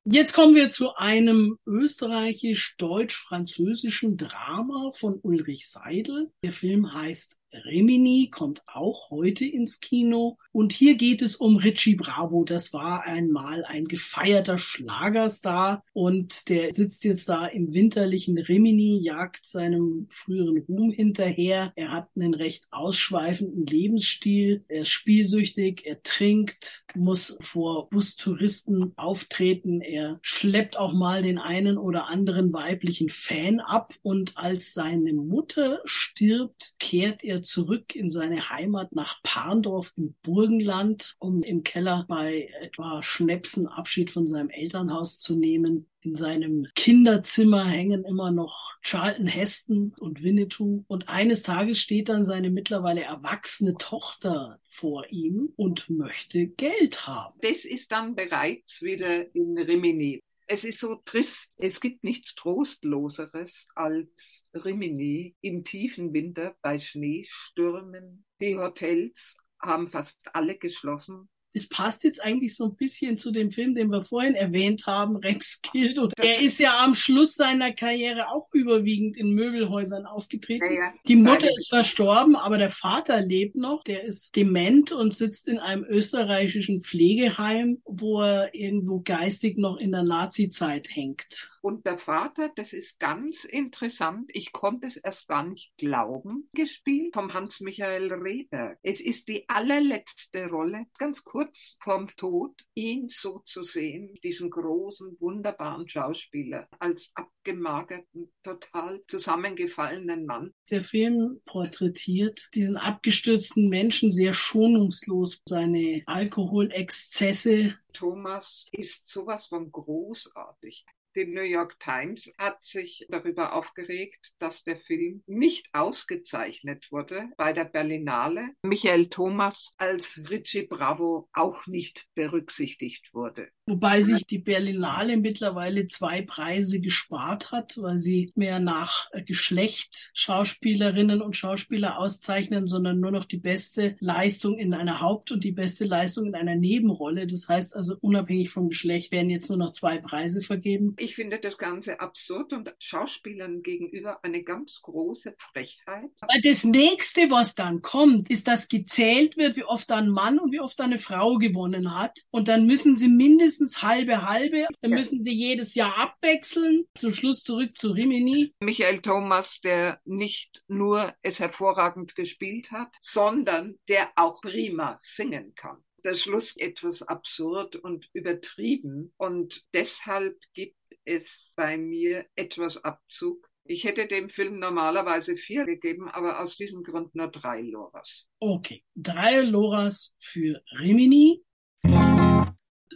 Jetzt 0.06 0.32
kommen 0.32 0.54
wir 0.54 0.68
zu 0.70 0.94
einem 0.96 1.58
österreichisch-deutsch-französischen 1.64 4.16
Drama 4.16 4.90
von 4.94 5.20
Ulrich 5.22 5.68
Seidel. 5.68 6.32
Der 6.42 6.52
Film 6.52 6.92
heißt 6.92 7.38
Rimini 7.64 8.28
kommt 8.30 8.62
auch 8.66 9.10
heute 9.10 9.44
ins 9.44 9.80
Kino. 9.80 10.38
Und 10.52 10.72
hier 10.72 10.96
geht 10.96 11.22
es 11.22 11.36
um 11.36 11.56
Richie 11.56 11.94
Bravo. 11.96 12.44
Das 12.44 12.72
war 12.72 13.04
einmal 13.04 13.64
ein 13.64 13.86
gefeierter 13.86 14.58
Schlagerstar 14.58 15.84
und 15.92 16.48
der 16.48 16.72
sitzt 16.72 17.04
jetzt 17.04 17.28
da 17.28 17.46
im 17.46 17.74
winterlichen 17.74 18.38
Rimini, 18.38 18.98
jagt 18.98 19.46
seinem 19.46 20.06
früheren 20.10 20.58
Ruhm 20.58 20.90
hinterher. 20.90 21.72
Er 21.76 21.92
hat 21.92 22.08
einen 22.16 22.34
recht 22.34 22.66
ausschweifenden 22.70 23.66
Lebensstil. 23.66 24.64
Er 24.68 24.82
ist 24.82 24.90
spielsüchtig, 24.90 25.86
er 25.86 26.02
trinkt, 26.02 26.84
muss 26.94 27.36
vor 27.40 27.88
Bustouristen 27.90 28.92
auftreten. 28.96 29.80
Er 29.80 30.18
schleppt 30.22 30.76
auch 30.76 30.92
mal 30.92 31.22
den 31.22 31.38
einen 31.38 31.78
oder 31.78 32.08
anderen 32.08 32.52
weiblichen 32.52 33.08
Fan 33.08 33.60
ab 33.60 33.94
und 34.02 34.36
als 34.36 34.72
seine 34.72 35.12
Mutter 35.12 35.80
stirbt, 35.84 36.74
kehrt 36.78 37.22
er 37.24 37.43
zurück 37.44 37.94
in 37.94 38.10
seine 38.10 38.50
Heimat 38.50 38.94
nach 38.94 39.22
Parndorf 39.22 39.92
im 39.96 40.14
Burgenland, 40.22 41.14
um 41.18 41.42
im 41.42 41.62
Keller 41.62 42.04
bei 42.08 42.48
etwa 42.60 43.02
Schnäpsen 43.02 43.66
Abschied 43.66 44.10
von 44.10 44.26
seinem 44.26 44.50
Elternhaus 44.50 45.20
zu 45.20 45.36
nehmen. 45.36 45.86
In 46.00 46.16
seinem 46.16 46.66
Kinderzimmer 46.74 47.64
hängen 47.64 48.04
immer 48.04 48.30
noch 48.30 48.72
Charlton 48.82 49.26
Heston 49.26 49.94
und 49.98 50.22
Winnetou. 50.22 50.84
Und 50.86 51.08
eines 51.08 51.42
Tages 51.42 51.78
steht 51.78 52.10
dann 52.10 52.26
seine 52.26 52.50
mittlerweile 52.50 53.02
erwachsene 53.02 53.74
Tochter 53.78 54.58
vor 54.62 55.06
ihm 55.10 55.52
und 55.56 55.88
möchte 55.88 56.46
Geld 56.46 57.06
haben. 57.06 57.38
Das 57.40 57.64
ist 57.64 57.90
dann 57.92 58.14
bereits 58.14 58.82
wieder 58.82 59.34
in 59.34 59.56
Rimini. 59.56 60.22
Es 60.46 60.64
ist 60.64 60.80
so 60.80 60.96
trist. 60.96 61.52
Es 61.56 61.80
gibt 61.80 62.04
nichts 62.04 62.34
Trostloseres 62.34 63.66
als 63.74 64.44
Rimini 64.52 65.34
im 65.40 65.64
tiefen 65.64 66.12
Winter 66.12 66.54
bei 66.60 66.78
Schneestürmen. 66.78 68.26
Die 68.40 68.56
Hotels 68.56 69.36
haben 69.60 69.88
fast 69.88 70.18
alle 70.34 70.58
geschlossen 70.58 71.30
das 71.54 71.68
passt 71.68 72.02
jetzt 72.02 72.22
eigentlich 72.22 72.56
so 72.56 72.64
ein 72.64 72.74
bisschen 72.74 73.16
zu 73.16 73.30
dem 73.30 73.52
Film, 73.52 73.74
den 73.74 73.88
wir 73.88 74.02
vorhin 74.02 74.34
erwähnt 74.34 74.86
haben, 74.86 75.16
Rex 75.16 75.62
Kildo. 75.62 76.10
Er 76.16 76.40
ist 76.40 76.58
ja 76.58 76.80
am 76.84 76.94
Schluss 76.94 77.34
seiner 77.34 77.72
Karriere 77.72 78.30
auch 78.30 78.48
überwiegend 78.52 79.16
in 79.16 79.30
Möbelhäusern 79.30 80.04
aufgetreten. 80.04 80.64
Ja, 80.66 80.72
ja. 80.72 80.94
Die 81.06 81.16
Mutter 81.16 81.48
ist 81.56 81.68
verstorben, 81.68 82.34
aber 82.34 82.58
der 82.58 82.70
Vater 82.70 83.20
lebt 83.20 83.54
noch. 83.54 83.84
Der 83.84 84.02
ist 84.02 84.34
dement 84.34 84.90
und 84.90 85.14
sitzt 85.14 85.46
in 85.46 85.58
einem 85.58 85.84
österreichischen 85.84 86.82
Pflegeheim, 86.82 87.80
wo 87.84 88.20
er 88.20 88.52
irgendwo 88.52 89.00
geistig 89.00 89.56
noch 89.56 89.76
in 89.76 89.92
der 89.92 90.02
Nazi-Zeit 90.02 90.88
hängt. 90.90 91.53
Und 91.64 91.86
der 91.86 91.96
Vater, 91.96 92.52
das 92.54 92.74
ist 92.74 93.00
ganz 93.00 93.44
interessant, 93.44 94.30
ich 94.34 94.52
konnte 94.52 94.86
es 94.86 94.98
erst 94.98 95.28
gar 95.28 95.42
nicht 95.42 95.72
glauben, 95.78 96.50
gespielt 96.52 97.14
vom 97.14 97.32
Hans-Michael 97.32 98.12
Rehberg. 98.12 98.78
Es 98.82 99.00
ist 99.00 99.28
die 99.28 99.48
allerletzte 99.48 100.50
Rolle, 100.50 100.84
ganz 100.98 101.24
kurz 101.24 101.78
vorm 101.82 102.10
Tod, 102.18 102.52
ihn 102.74 103.08
so 103.08 103.38
zu 103.46 103.62
sehen, 103.62 104.12
diesen 104.22 104.50
großen, 104.50 105.16
wunderbaren 105.20 105.88
Schauspieler, 105.88 106.68
als 106.80 107.12
abgemagerten, 107.14 108.30
total 108.42 109.02
zusammengefallenen 109.08 110.26
Mann. 110.26 110.52
Der 110.70 110.82
Film 110.82 111.40
porträtiert 111.46 112.46
diesen 112.52 112.76
abgestürzten 112.76 113.70
Menschen 113.70 114.10
sehr 114.10 114.34
schonungslos, 114.34 115.40
seine 115.48 116.02
Alkoholexzesse. 116.04 117.78
Thomas 117.94 118.66
ist 118.70 119.08
sowas 119.08 119.46
von 119.46 119.72
großartig. 119.72 120.84
Die 121.16 121.26
New 121.26 121.42
York 121.42 121.78
Times 121.78 122.32
hat 122.38 122.64
sich 122.64 123.06
darüber 123.08 123.52
aufgeregt, 123.52 124.32
dass 124.40 124.64
der 124.64 124.80
Film 124.80 125.22
nicht 125.26 125.68
ausgezeichnet 125.72 126.88
wurde 126.90 127.28
bei 127.36 127.52
der 127.52 127.66
Berlinale. 127.66 128.50
Michael 128.62 129.08
Thomas 129.08 129.72
als 129.78 130.20
Richie 130.28 130.66
Bravo 130.66 131.28
auch 131.32 131.68
nicht 131.68 132.08
berücksichtigt 132.16 133.14
wurde. 133.14 133.48
Wobei 133.66 134.02
sich 134.02 134.26
die 134.26 134.38
Berlinale 134.38 135.16
mittlerweile 135.16 135.88
zwei 135.88 136.20
Preise 136.20 136.80
gespart 136.80 137.50
hat, 137.50 137.78
weil 137.78 137.98
sie 137.98 138.30
mehr 138.34 138.60
nach 138.60 139.10
Geschlecht 139.24 140.10
Schauspielerinnen 140.12 141.22
und 141.22 141.34
Schauspieler 141.34 141.98
auszeichnen, 141.98 142.68
sondern 142.68 143.00
nur 143.00 143.10
noch 143.10 143.24
die 143.24 143.38
beste 143.38 143.96
Leistung 144.00 144.58
in 144.58 144.74
einer 144.74 145.00
Haupt- 145.00 145.32
und 145.32 145.44
die 145.44 145.52
beste 145.52 145.86
Leistung 145.86 146.26
in 146.26 146.34
einer 146.34 146.56
Nebenrolle. 146.56 147.26
Das 147.26 147.48
heißt 147.48 147.74
also, 147.74 147.96
unabhängig 148.02 148.50
vom 148.50 148.68
Geschlecht 148.68 149.12
werden 149.12 149.30
jetzt 149.30 149.48
nur 149.48 149.56
noch 149.56 149.72
zwei 149.72 149.96
Preise 149.96 150.42
vergeben. 150.42 150.94
Ich 150.98 151.14
finde 151.14 151.38
das 151.38 151.56
Ganze 151.56 152.00
absurd 152.00 152.52
und 152.52 152.74
Schauspielern 152.78 153.62
gegenüber 153.62 154.22
eine 154.22 154.42
ganz 154.42 154.82
große 154.82 155.36
Frechheit. 155.38 156.10
Das 156.42 156.64
nächste, 156.64 157.30
was 157.30 157.54
dann 157.54 157.80
kommt, 157.80 158.28
ist, 158.28 158.46
dass 158.46 158.68
gezählt 158.68 159.38
wird, 159.38 159.56
wie 159.56 159.64
oft 159.64 159.90
ein 159.90 160.10
Mann 160.10 160.38
und 160.38 160.52
wie 160.52 160.60
oft 160.60 160.78
eine 160.82 160.98
Frau 160.98 161.38
gewonnen 161.38 161.98
hat. 161.98 162.18
Und 162.30 162.48
dann 162.48 162.66
müssen 162.66 162.96
sie 162.96 163.08
mindestens 163.08 163.53
mindestens 163.54 163.82
halbe 163.82 164.22
halbe. 164.26 164.66
Dann 164.80 164.92
ja. 164.92 164.96
müssen 164.96 165.22
sie 165.22 165.32
jedes 165.32 165.74
Jahr 165.74 165.96
abwechseln. 165.96 166.86
Zum 166.98 167.14
Schluss 167.14 167.42
zurück 167.42 167.76
zu 167.76 167.92
Rimini. 167.92 168.54
Michael 168.60 169.00
Thomas, 169.00 169.60
der 169.60 170.00
nicht 170.04 170.62
nur 170.68 171.14
es 171.22 171.38
hervorragend 171.38 172.14
gespielt 172.14 172.70
hat, 172.70 172.92
sondern 172.98 173.76
der 173.88 174.10
auch 174.16 174.40
prima 174.40 174.98
singen 175.00 175.54
kann 175.54 175.78
der 176.04 176.14
Schluss 176.16 176.54
etwas 176.58 177.00
absurd 177.00 177.76
und 177.76 178.10
übertrieben 178.12 179.14
und 179.16 179.64
deshalb 179.72 180.36
gibt 180.52 180.76
es 181.06 181.54
bei 181.56 181.78
mir 181.78 182.26
etwas 182.36 182.76
Abzug. 182.84 183.48
Ich 183.64 183.84
hätte 183.84 184.06
dem 184.06 184.28
Film 184.28 184.58
normalerweise 184.58 185.38
vier 185.38 185.64
gegeben, 185.64 186.10
aber 186.10 186.40
aus 186.40 186.58
diesem 186.58 186.82
Grund 186.82 187.14
nur 187.14 187.28
drei 187.28 187.62
Loras. 187.62 188.26
Okay, 188.38 188.84
drei 188.94 189.40
Loras 189.40 190.14
für 190.20 190.60
Rimini 190.78 191.42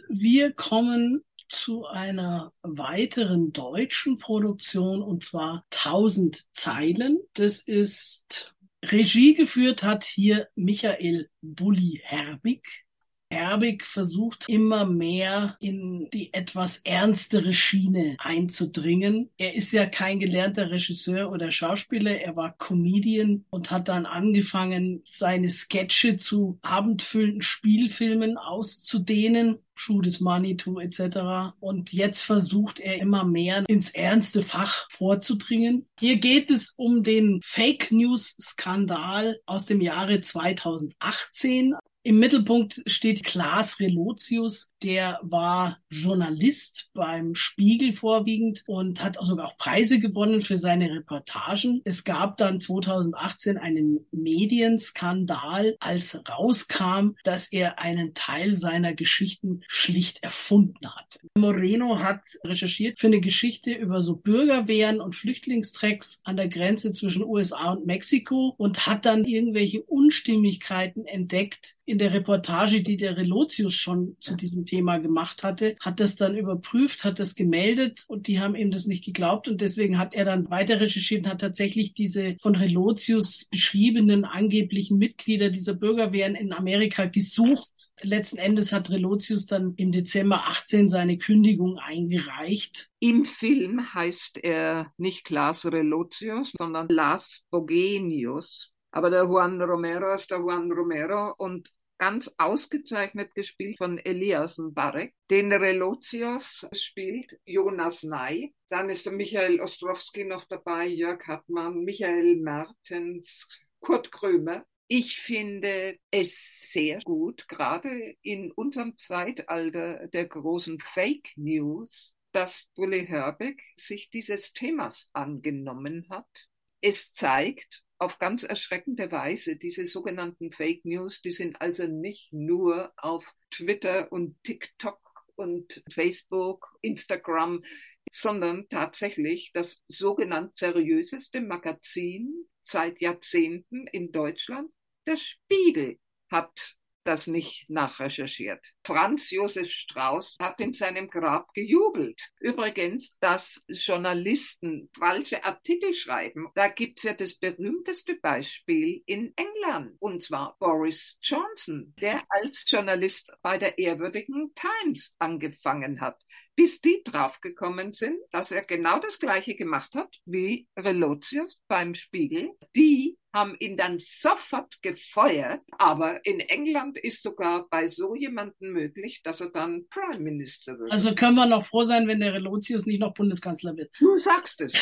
wir 0.07 0.51
kommen 0.53 1.23
zu 1.49 1.85
einer 1.85 2.53
weiteren 2.61 3.51
deutschen 3.51 4.17
Produktion 4.17 5.01
und 5.01 5.23
zwar 5.23 5.65
1000 5.71 6.45
Zeilen. 6.53 7.19
Das 7.33 7.61
ist 7.61 8.53
Regie 8.85 9.33
geführt 9.33 9.83
hat 9.83 10.03
hier 10.03 10.47
Michael 10.55 11.29
Bulli 11.41 12.01
Herbig. 12.03 12.85
Herbig 13.31 13.85
versucht 13.85 14.45
immer 14.47 14.85
mehr 14.85 15.55
in 15.59 16.09
die 16.11 16.33
etwas 16.33 16.77
ernstere 16.77 17.53
Schiene 17.53 18.15
einzudringen. 18.17 19.29
Er 19.37 19.53
ist 19.53 19.71
ja 19.71 19.85
kein 19.85 20.19
gelernter 20.19 20.71
Regisseur 20.71 21.31
oder 21.31 21.51
Schauspieler, 21.51 22.19
er 22.19 22.35
war 22.35 22.57
Comedian 22.57 23.45
und 23.51 23.69
hat 23.69 23.87
dann 23.87 24.07
angefangen, 24.07 25.01
seine 25.03 25.49
Sketche 25.49 26.17
zu 26.17 26.57
abendfüllenden 26.63 27.43
Spielfilmen 27.43 28.37
auszudehnen. 28.37 29.59
Schuh 29.79 30.01
des 30.01 30.19
Manitou 30.19 30.79
etc. 30.79 31.55
Und 31.61 31.93
jetzt 31.93 32.21
versucht 32.21 32.81
er 32.81 32.99
immer 32.99 33.23
mehr 33.23 33.63
ins 33.69 33.91
ernste 33.91 34.41
Fach 34.41 34.89
vorzudringen. 34.91 35.87
Hier 35.97 36.17
geht 36.17 36.51
es 36.51 36.73
um 36.75 37.01
den 37.01 37.39
Fake 37.41 37.89
News 37.89 38.35
Skandal 38.41 39.39
aus 39.45 39.67
dem 39.67 39.79
Jahre 39.79 40.19
2018. 40.19 41.75
Im 42.01 42.17
Mittelpunkt 42.17 42.81
steht 42.87 43.25
Klaas 43.25 43.81
Relotius, 43.81 44.71
der 44.81 45.19
war 45.21 45.77
Journalist 45.89 46.91
beim 46.93 47.35
Spiegel 47.35 47.91
vorwiegend 47.93 48.63
und 48.67 49.03
hat 49.03 49.17
sogar 49.21 49.47
auch 49.47 49.57
Preise 49.57 49.99
gewonnen 49.99 50.41
für 50.41 50.57
seine 50.57 50.89
Reportagen. 50.91 51.81
Es 51.83 52.05
gab 52.05 52.37
dann 52.37 52.61
2018 52.61 53.57
einen 53.57 54.05
Medienskandal, 54.11 55.75
als 55.81 56.21
rauskam, 56.29 57.15
dass 57.25 57.51
er 57.51 57.79
einen 57.79 58.13
Teil 58.13 58.55
seiner 58.55 58.93
Geschichten 58.93 59.61
schlicht 59.67 60.23
erfunden 60.23 60.95
hat. 60.95 61.19
Moreno 61.37 61.99
hat 61.99 62.21
recherchiert 62.45 62.97
für 62.97 63.07
eine 63.07 63.19
Geschichte 63.19 63.73
über 63.73 64.01
so 64.01 64.15
Bürgerwehren 64.15 65.01
und 65.01 65.17
Flüchtlingstrecks 65.17 66.21
an 66.23 66.37
der 66.37 66.47
Grenze 66.47 66.93
zwischen 66.93 67.25
USA 67.25 67.73
und 67.73 67.85
Mexiko 67.85 68.55
und 68.57 68.87
hat 68.87 69.05
dann 69.05 69.25
irgendwelche 69.25 69.83
Unstimmigkeiten 69.83 71.05
entdeckt 71.05 71.75
in 71.89 71.97
der 71.97 72.13
Reportage, 72.13 72.83
die 72.83 72.97
der 72.97 73.17
Relotius 73.17 73.73
schon 73.73 74.15
zu 74.21 74.35
diesem 74.35 74.65
Thema 74.65 74.97
gemacht 74.97 75.41
hatte, 75.41 75.75
hat 75.79 75.99
das 75.99 76.15
dann 76.15 76.37
überprüft, 76.37 77.03
hat 77.03 77.19
das 77.19 77.33
gemeldet 77.33 78.05
und 78.07 78.27
die 78.27 78.39
haben 78.39 78.53
ihm 78.53 78.69
das 78.69 78.85
nicht 78.85 79.03
geglaubt 79.03 79.47
und 79.47 79.59
deswegen 79.59 79.97
hat 79.97 80.13
er 80.13 80.23
dann 80.23 80.51
weiter 80.51 80.79
recherchiert 80.79 81.25
und 81.25 81.31
hat 81.31 81.41
tatsächlich 81.41 81.95
diese 81.95 82.35
von 82.39 82.55
Relotius 82.55 83.45
beschriebenen 83.49 84.23
angeblichen 84.23 84.99
Mitglieder 84.99 85.49
dieser 85.49 85.73
Bürgerwehren 85.73 86.35
in 86.35 86.53
Amerika 86.53 87.05
gesucht. 87.05 87.71
Letzten 88.01 88.37
Endes 88.37 88.71
hat 88.71 88.91
Relotius 88.91 89.47
dann 89.47 89.73
im 89.75 89.91
Dezember 89.91 90.47
18 90.47 90.89
seine 90.89 91.17
Kündigung 91.17 91.79
eingereicht. 91.79 92.89
Im 92.99 93.25
Film 93.25 93.93
heißt 93.95 94.37
er 94.43 94.93
nicht 94.97 95.25
Klaas 95.25 95.65
Relotius, 95.65 96.53
sondern 96.55 96.87
Las 96.89 97.41
Bogenius. 97.49 98.71
Aber 98.91 99.09
der 99.09 99.23
Juan 99.23 99.61
Romero 99.61 100.13
ist 100.13 100.31
der 100.31 100.39
Juan 100.39 100.71
Romero 100.71 101.33
und 101.37 101.71
ganz 101.99 102.31
ausgezeichnet 102.37 103.35
gespielt 103.35 103.77
von 103.77 103.99
Elias 103.99 104.55
Barek. 104.57 105.13
Den 105.29 105.51
Relotios 105.51 106.65
spielt 106.71 107.39
Jonas 107.45 108.03
Ney. 108.03 108.55
Dann 108.69 108.89
ist 108.89 109.05
der 109.05 109.13
Michael 109.13 109.59
Ostrowski 109.59 110.23
noch 110.23 110.45
dabei, 110.45 110.87
Jörg 110.87 111.27
Hartmann, 111.27 111.83
Michael 111.83 112.37
Mertens, 112.37 113.47
Kurt 113.79 114.11
Krömer. 114.11 114.65
Ich 114.87 115.19
finde 115.19 115.99
es 116.09 116.71
sehr 116.71 116.99
gut, 117.01 117.47
gerade 117.47 118.15
in 118.23 118.51
unserem 118.51 118.97
Zeitalter 118.97 120.07
der 120.07 120.25
großen 120.25 120.79
Fake 120.79 121.33
News, 121.35 122.15
dass 122.31 122.67
Bully 122.75 123.05
Herbeck 123.05 123.61
sich 123.75 124.09
dieses 124.09 124.53
Themas 124.53 125.09
angenommen 125.13 126.07
hat. 126.09 126.47
Es 126.81 127.11
zeigt, 127.13 127.83
auf 127.99 128.17
ganz 128.17 128.43
erschreckende 128.43 129.11
Weise. 129.11 129.57
Diese 129.57 129.85
sogenannten 129.85 130.51
Fake 130.51 130.85
News, 130.85 131.21
die 131.21 131.33
sind 131.33 131.61
also 131.61 131.85
nicht 131.85 132.33
nur 132.33 132.93
auf 132.97 133.25
Twitter 133.51 134.11
und 134.11 134.41
TikTok 134.43 134.99
und 135.35 135.83
Facebook, 135.91 136.67
Instagram, 136.81 137.63
sondern 138.09 138.67
tatsächlich 138.69 139.51
das 139.53 139.83
sogenannt 139.87 140.57
seriöseste 140.57 141.41
Magazin 141.41 142.47
seit 142.63 142.99
Jahrzehnten 142.99 143.87
in 143.87 144.11
Deutschland, 144.11 144.71
der 145.05 145.17
Spiegel, 145.17 145.99
hat 146.31 146.77
das 147.09 147.25
nicht 147.25 147.67
nachrecherchiert. 147.69 148.63
Franz 148.85 149.31
Josef 149.31 149.71
Strauß 149.71 150.35
hat 150.39 150.61
in 150.61 150.73
seinem 150.75 151.09
Grab 151.09 151.51
gejubelt. 151.55 152.21
Übrigens, 152.39 153.17
dass 153.19 153.63
Journalisten 153.67 154.91
falsche 154.95 155.43
Artikel 155.43 155.95
schreiben, 155.95 156.49
da 156.53 156.67
gibt 156.67 156.99
es 156.99 157.03
ja 157.03 157.13
das 157.13 157.33
berühmteste 157.33 158.15
Beispiel 158.15 159.01
in 159.07 159.33
England, 159.35 159.95
und 159.99 160.21
zwar 160.21 160.55
Boris 160.59 161.17
Johnson, 161.23 161.95
der 161.99 162.21
als 162.29 162.63
Journalist 162.67 163.31
bei 163.41 163.57
der 163.57 163.79
ehrwürdigen 163.79 164.53
Times 164.53 165.15
angefangen 165.17 166.01
hat 166.01 166.21
bis 166.59 166.81
die 166.81 167.01
draufgekommen 167.05 167.93
sind, 167.93 168.17
dass 168.31 168.51
er 168.51 168.65
genau 168.65 168.99
das 168.99 169.17
Gleiche 169.17 169.55
gemacht 169.55 169.95
hat 169.95 170.13
wie 170.25 170.67
Relotius 170.77 171.57
beim 171.69 171.95
Spiegel. 171.95 172.49
Die 172.75 173.17
haben 173.33 173.55
ihn 173.61 173.77
dann 173.77 173.95
sofort 173.99 174.81
gefeuert, 174.81 175.61
aber 175.77 176.25
in 176.25 176.41
England 176.41 176.97
ist 176.97 177.23
sogar 177.23 177.65
bei 177.69 177.87
so 177.87 178.13
jemandem 178.13 178.73
möglich, 178.73 179.21
dass 179.23 179.39
er 179.39 179.51
dann 179.51 179.85
Prime 179.89 180.19
Minister 180.19 180.77
wird. 180.77 180.91
Also 180.91 181.15
können 181.15 181.35
wir 181.35 181.45
noch 181.45 181.63
froh 181.63 181.85
sein, 181.85 182.09
wenn 182.09 182.19
der 182.19 182.33
Relotius 182.33 182.85
nicht 182.85 182.99
noch 182.99 183.13
Bundeskanzler 183.13 183.77
wird. 183.77 183.91
Du 183.97 184.17
sagst 184.17 184.59
es. 184.59 184.73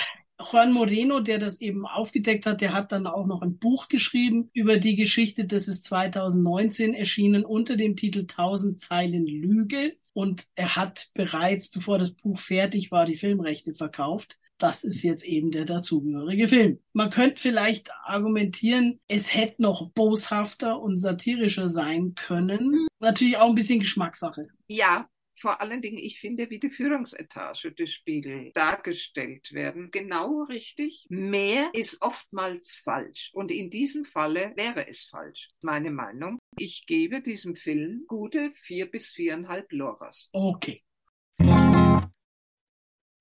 Juan 0.52 0.72
Moreno, 0.72 1.20
der 1.20 1.38
das 1.38 1.62
eben 1.62 1.86
aufgedeckt 1.86 2.48
hat, 2.48 2.62
der 2.62 2.74
hat 2.74 2.92
dann 2.92 3.06
auch 3.06 3.28
noch 3.28 3.44
ein 3.44 3.60
Buch 3.60 3.88
geschrieben 3.88 4.50
über 4.54 4.78
die 4.78 4.96
Geschichte. 4.96 5.46
Das 5.46 5.68
ist 5.68 5.86
2019 5.86 6.96
erschienen 6.96 7.46
unter 7.46 7.76
dem 7.76 7.96
Titel 7.96 8.22
1000 8.22 8.82
Zeilen 8.82 9.28
Lüge. 9.28 9.96
Und 10.18 10.48
er 10.56 10.76
hat 10.76 11.12
bereits, 11.14 11.70
bevor 11.70 12.00
das 12.00 12.16
Buch 12.16 12.40
fertig 12.40 12.90
war, 12.90 13.06
die 13.06 13.18
Filmrechte 13.18 13.76
verkauft. 13.76 14.40
Das 14.58 14.84
ist 14.84 15.04
jetzt 15.04 15.24
eben 15.24 15.52
der 15.52 15.66
dazugehörige 15.66 16.48
Film. 16.48 16.80
Man 16.92 17.12
könnte 17.12 17.40
vielleicht 17.40 17.92
argumentieren, 18.04 19.00
es 19.08 19.36
hätte 19.36 19.62
noch 19.62 19.92
boshafter 19.92 20.82
und 20.82 20.98
satirischer 20.98 21.70
sein 21.70 22.16
können. 22.16 22.88
Natürlich 23.00 23.38
auch 23.38 23.50
ein 23.50 23.54
bisschen 23.54 23.80
Geschmackssache. 23.80 24.48
Ja, 24.66 25.08
vor 25.40 25.62
allen 25.62 25.82
Dingen, 25.82 25.98
ich 25.98 26.20
finde, 26.20 26.50
wie 26.50 26.60
die 26.60 26.70
Führungsetage 26.70 27.72
des 27.72 27.94
Spiegel 27.94 28.52
dargestellt 28.54 29.52
werden, 29.54 29.92
genau 29.92 30.44
richtig. 30.44 31.06
Mehr 31.10 31.70
ist 31.74 32.02
oftmals 32.02 32.76
falsch. 32.84 33.32
Und 33.34 33.52
in 33.52 33.70
diesem 33.70 34.06
Falle 34.06 34.54
wäre 34.56 34.88
es 34.88 35.04
falsch. 35.06 35.50
Meine 35.62 35.92
Meinung. 35.92 36.40
Ich 36.58 36.86
gebe 36.88 37.22
diesem 37.22 37.56
Film 37.56 38.06
gute 38.08 38.52
vier 38.64 38.90
bis 38.90 39.12
viereinhalb 39.12 39.72
Loras. 39.72 40.30
Okay. 40.32 40.78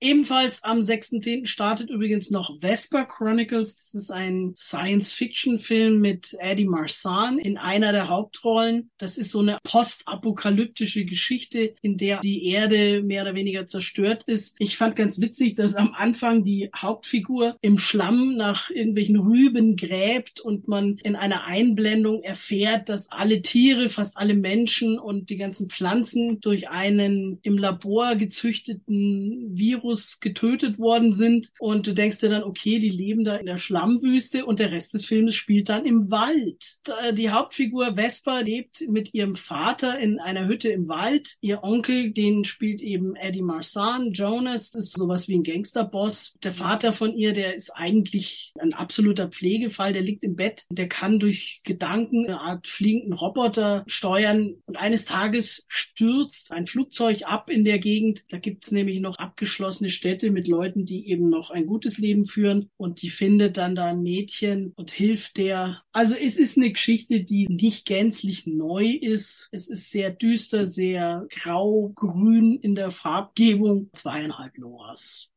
Ebenfalls 0.07 0.63
am 0.63 0.79
6.10. 0.79 1.47
startet 1.47 1.91
übrigens 1.91 2.31
noch 2.31 2.61
Vesper 2.61 3.07
Chronicles. 3.07 3.91
Das 3.91 3.95
ist 4.05 4.11
ein 4.13 4.53
Science-Fiction-Film 4.55 6.01
mit 6.01 6.37
Eddie 6.39 6.65
Marsan 6.65 7.41
in 7.41 7.59
einer 7.59 7.91
der 7.91 8.07
Hauptrollen. 8.07 8.91
Das 8.99 9.19
ist 9.19 9.33
so 9.33 9.41
eine 9.41 9.59
postapokalyptische 9.65 11.05
Geschichte, 11.07 11.75
in 11.83 11.99
der 11.99 12.21
die 12.21 12.47
Erde 12.47 13.03
mehr 13.03 13.23
oder 13.23 13.35
weniger 13.35 13.67
zerstört 13.67 14.23
ist. 14.29 14.55
Ich 14.61 14.77
fand 14.77 14.95
ganz 14.95 15.21
witzig, 15.21 15.57
dass 15.57 15.75
am 15.75 15.93
Anfang 15.93 16.45
die 16.45 16.71
Hauptfigur 16.77 17.57
im 17.61 17.77
Schlamm 17.77 18.37
nach 18.37 18.71
irgendwelchen 18.71 19.17
Rüben 19.17 19.75
gräbt 19.75 20.39
und 20.39 20.69
man 20.69 20.99
in 21.03 21.17
einer 21.17 21.47
Einblendung 21.47 22.23
erfährt, 22.23 22.91
dass 22.91 23.11
alle 23.11 23.43
Tiere, 23.43 23.89
fast 23.89 24.17
alle 24.17 24.35
Menschen 24.35 25.01
und 25.01 25.31
die 25.31 25.37
ganzen 25.37 25.69
Pflanzen 25.69 26.41
durch 26.41 26.69
einen 26.69 27.41
im 27.43 27.59
Labor 27.59 28.15
gezüchteten 28.15 29.51
Virus 29.51 29.96
Virus 29.97 30.21
getötet 30.21 30.79
worden 30.79 31.13
sind. 31.13 31.51
Und 31.59 31.87
du 31.87 31.95
denkst 31.95 32.21
dir 32.21 32.31
dann, 32.31 32.45
okay, 32.45 32.79
die 32.79 32.91
leben 32.91 33.25
da 33.25 33.37
in 33.37 33.47
der 33.47 33.59
Schlammwüste 33.59 34.45
und 34.45 34.59
der 34.59 34.71
Rest 34.71 34.95
des 34.95 35.05
Films 35.07 35.35
spielt 35.35 35.69
dann 35.69 35.85
im 35.85 36.11
Wald. 36.11 36.79
Die 37.13 37.31
Hauptfigur 37.31 37.95
Vespa 37.95 38.41
lebt 38.41 38.85
mit 38.89 39.15
ihrem 39.15 39.37
Vater 39.37 39.99
in 39.99 40.19
einer 40.19 40.47
Hütte 40.47 40.69
im 40.69 40.89
Wald. 40.89 41.37
Ihr 41.41 41.63
Onkel, 41.63 42.13
den 42.13 42.45
spielt 42.45 42.83
eben 42.83 43.17
Eddie 43.17 43.43
Marsan. 43.43 44.13
Jonas 44.13 44.75
ist 44.75 44.97
sowas 44.97 45.29
wie 45.29 45.37
ein 45.39 45.43
Gangsterboss. 45.43 46.35
Der 46.43 46.53
Vater 46.53 46.93
von 46.93 47.17
ihr, 47.17 47.33
der 47.33 47.55
ist 47.55 47.71
eigentlich 47.71 48.53
ein 48.59 48.75
absoluter 48.75 49.29
Pflegefall. 49.29 49.93
Der 49.93 50.03
liegt 50.03 50.25
im 50.25 50.37
Bett. 50.37 50.65
Der 50.71 50.89
kann 50.89 51.19
durch 51.19 51.61
Gedanken 51.65 52.27
eine 52.27 52.41
Art 52.41 52.67
fliegenden 52.67 53.13
Roboter 53.13 53.85
steuern. 53.87 54.57
Und 54.67 54.77
eines 54.77 55.07
Tages 55.07 55.65
stürzt 55.69 56.53
ein 56.53 56.67
Flugzeug 56.67 57.23
ab 57.25 57.51
in 57.51 57.65
der 57.65 57.79
Gegend. 57.79 58.25
Da 58.31 58.39
gibt's 58.39 58.71
nämlich 58.71 59.01
noch 59.01 59.19
abgeschlossen 59.19 59.76
abgeschlossene 59.77 59.91
Städte 59.91 60.31
mit 60.31 60.49
Leuten, 60.49 60.85
die 60.85 61.09
eben 61.09 61.29
noch 61.29 61.51
ein 61.51 61.67
gutes 61.67 61.99
Leben 61.99 62.25
führen 62.25 62.71
und 62.77 63.03
die 63.03 63.11
findet 63.11 63.57
dann 63.57 63.75
da 63.75 63.87
ein 63.87 64.03
Mädchen 64.03 64.73
und 64.77 64.91
hilft 64.91 65.37
der. 65.37 65.83
Also 65.93 66.15
es 66.15 66.39
ist 66.39 66.57
eine 66.57 66.73
Geschichte, 66.73 67.21
die 67.21 67.47
nicht 67.49 67.87
gänzlich 67.87 68.47
neu 68.47 68.87
ist. 68.87 69.49
Es 69.53 69.69
ist 69.69 69.91
sehr 69.91 70.11
düster, 70.11 70.67
sehr 70.67 71.27
grau-grün 71.31 72.59
in 72.61 72.75
der 72.75 72.91
Farbgebung. 72.91 73.91
Zweieinhalb 73.93 74.57
Loras. 74.57 75.31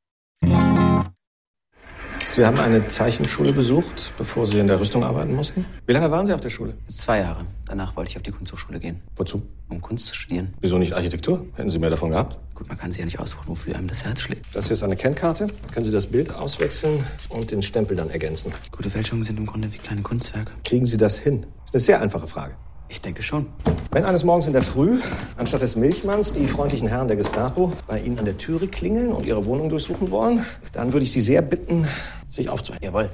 Sie 2.29 2.45
haben 2.45 2.59
eine 2.59 2.87
Zeichenschule 2.87 3.51
besucht, 3.53 4.13
bevor 4.17 4.45
Sie 4.45 4.59
in 4.59 4.67
der 4.67 4.79
Rüstung 4.79 5.03
arbeiten 5.03 5.33
mussten? 5.33 5.65
Wie 5.87 5.93
lange 5.93 6.11
waren 6.11 6.27
Sie 6.27 6.33
auf 6.33 6.41
der 6.41 6.49
Schule? 6.49 6.75
Zwei 6.87 7.19
Jahre. 7.19 7.45
Danach 7.65 7.95
wollte 7.95 8.11
ich 8.11 8.17
auf 8.17 8.23
die 8.23 8.31
Kunsthochschule 8.31 8.79
gehen. 8.79 9.01
Wozu? 9.15 9.41
Um 9.67 9.81
Kunst 9.81 10.07
zu 10.07 10.15
studieren. 10.15 10.53
Wieso 10.61 10.77
nicht 10.77 10.93
Architektur? 10.93 11.45
Hätten 11.55 11.69
Sie 11.69 11.79
mehr 11.79 11.89
davon 11.89 12.11
gehabt? 12.11 12.37
Gut, 12.53 12.67
man 12.67 12.77
kann 12.77 12.91
sich 12.91 12.99
ja 12.99 13.05
nicht 13.05 13.19
aussuchen, 13.19 13.47
wofür 13.47 13.75
einem 13.75 13.87
das 13.87 14.03
Herz 14.05 14.21
schlägt. 14.21 14.45
Das 14.53 14.67
hier 14.67 14.73
ist 14.73 14.83
eine 14.83 14.95
Kennkarte. 14.95 15.47
Können 15.73 15.85
Sie 15.85 15.91
das 15.91 16.07
Bild 16.07 16.33
auswechseln 16.33 17.03
und 17.29 17.51
den 17.51 17.61
Stempel 17.61 17.97
dann 17.97 18.09
ergänzen? 18.09 18.53
Gute 18.71 18.89
Fälschungen 18.89 19.23
sind 19.23 19.37
im 19.39 19.45
Grunde 19.45 19.73
wie 19.73 19.77
kleine 19.77 20.01
Kunstwerke. 20.01 20.51
Kriegen 20.63 20.85
Sie 20.85 20.97
das 20.97 21.17
hin? 21.17 21.41
Das 21.41 21.69
ist 21.69 21.75
eine 21.75 21.81
sehr 21.81 22.01
einfache 22.01 22.27
Frage. 22.27 22.55
Ich 22.91 23.01
denke 23.01 23.21
schon. 23.21 23.45
Wenn 23.91 24.03
eines 24.03 24.23
Morgens 24.23 24.47
in 24.47 24.53
der 24.53 24.63
Früh, 24.63 24.99
anstatt 25.37 25.61
des 25.61 25.75
Milchmanns, 25.75 26.33
die 26.33 26.47
freundlichen 26.47 26.87
Herren 26.87 27.07
der 27.07 27.17
Gestapo 27.17 27.71
bei 27.85 27.99
Ihnen 27.99 28.17
an 28.17 28.25
der 28.25 28.37
Türe 28.39 28.67
klingeln 28.67 29.11
und 29.11 29.27
Ihre 29.27 29.45
Wohnung 29.45 29.69
durchsuchen 29.69 30.09
wollen, 30.09 30.43
dann 30.73 30.91
würde 30.91 31.03
ich 31.03 31.11
Sie 31.11 31.21
sehr 31.21 31.43
bitten, 31.43 31.87
sich 32.31 32.49
aufzuhören. 32.49 32.83
Jawohl. 32.83 33.09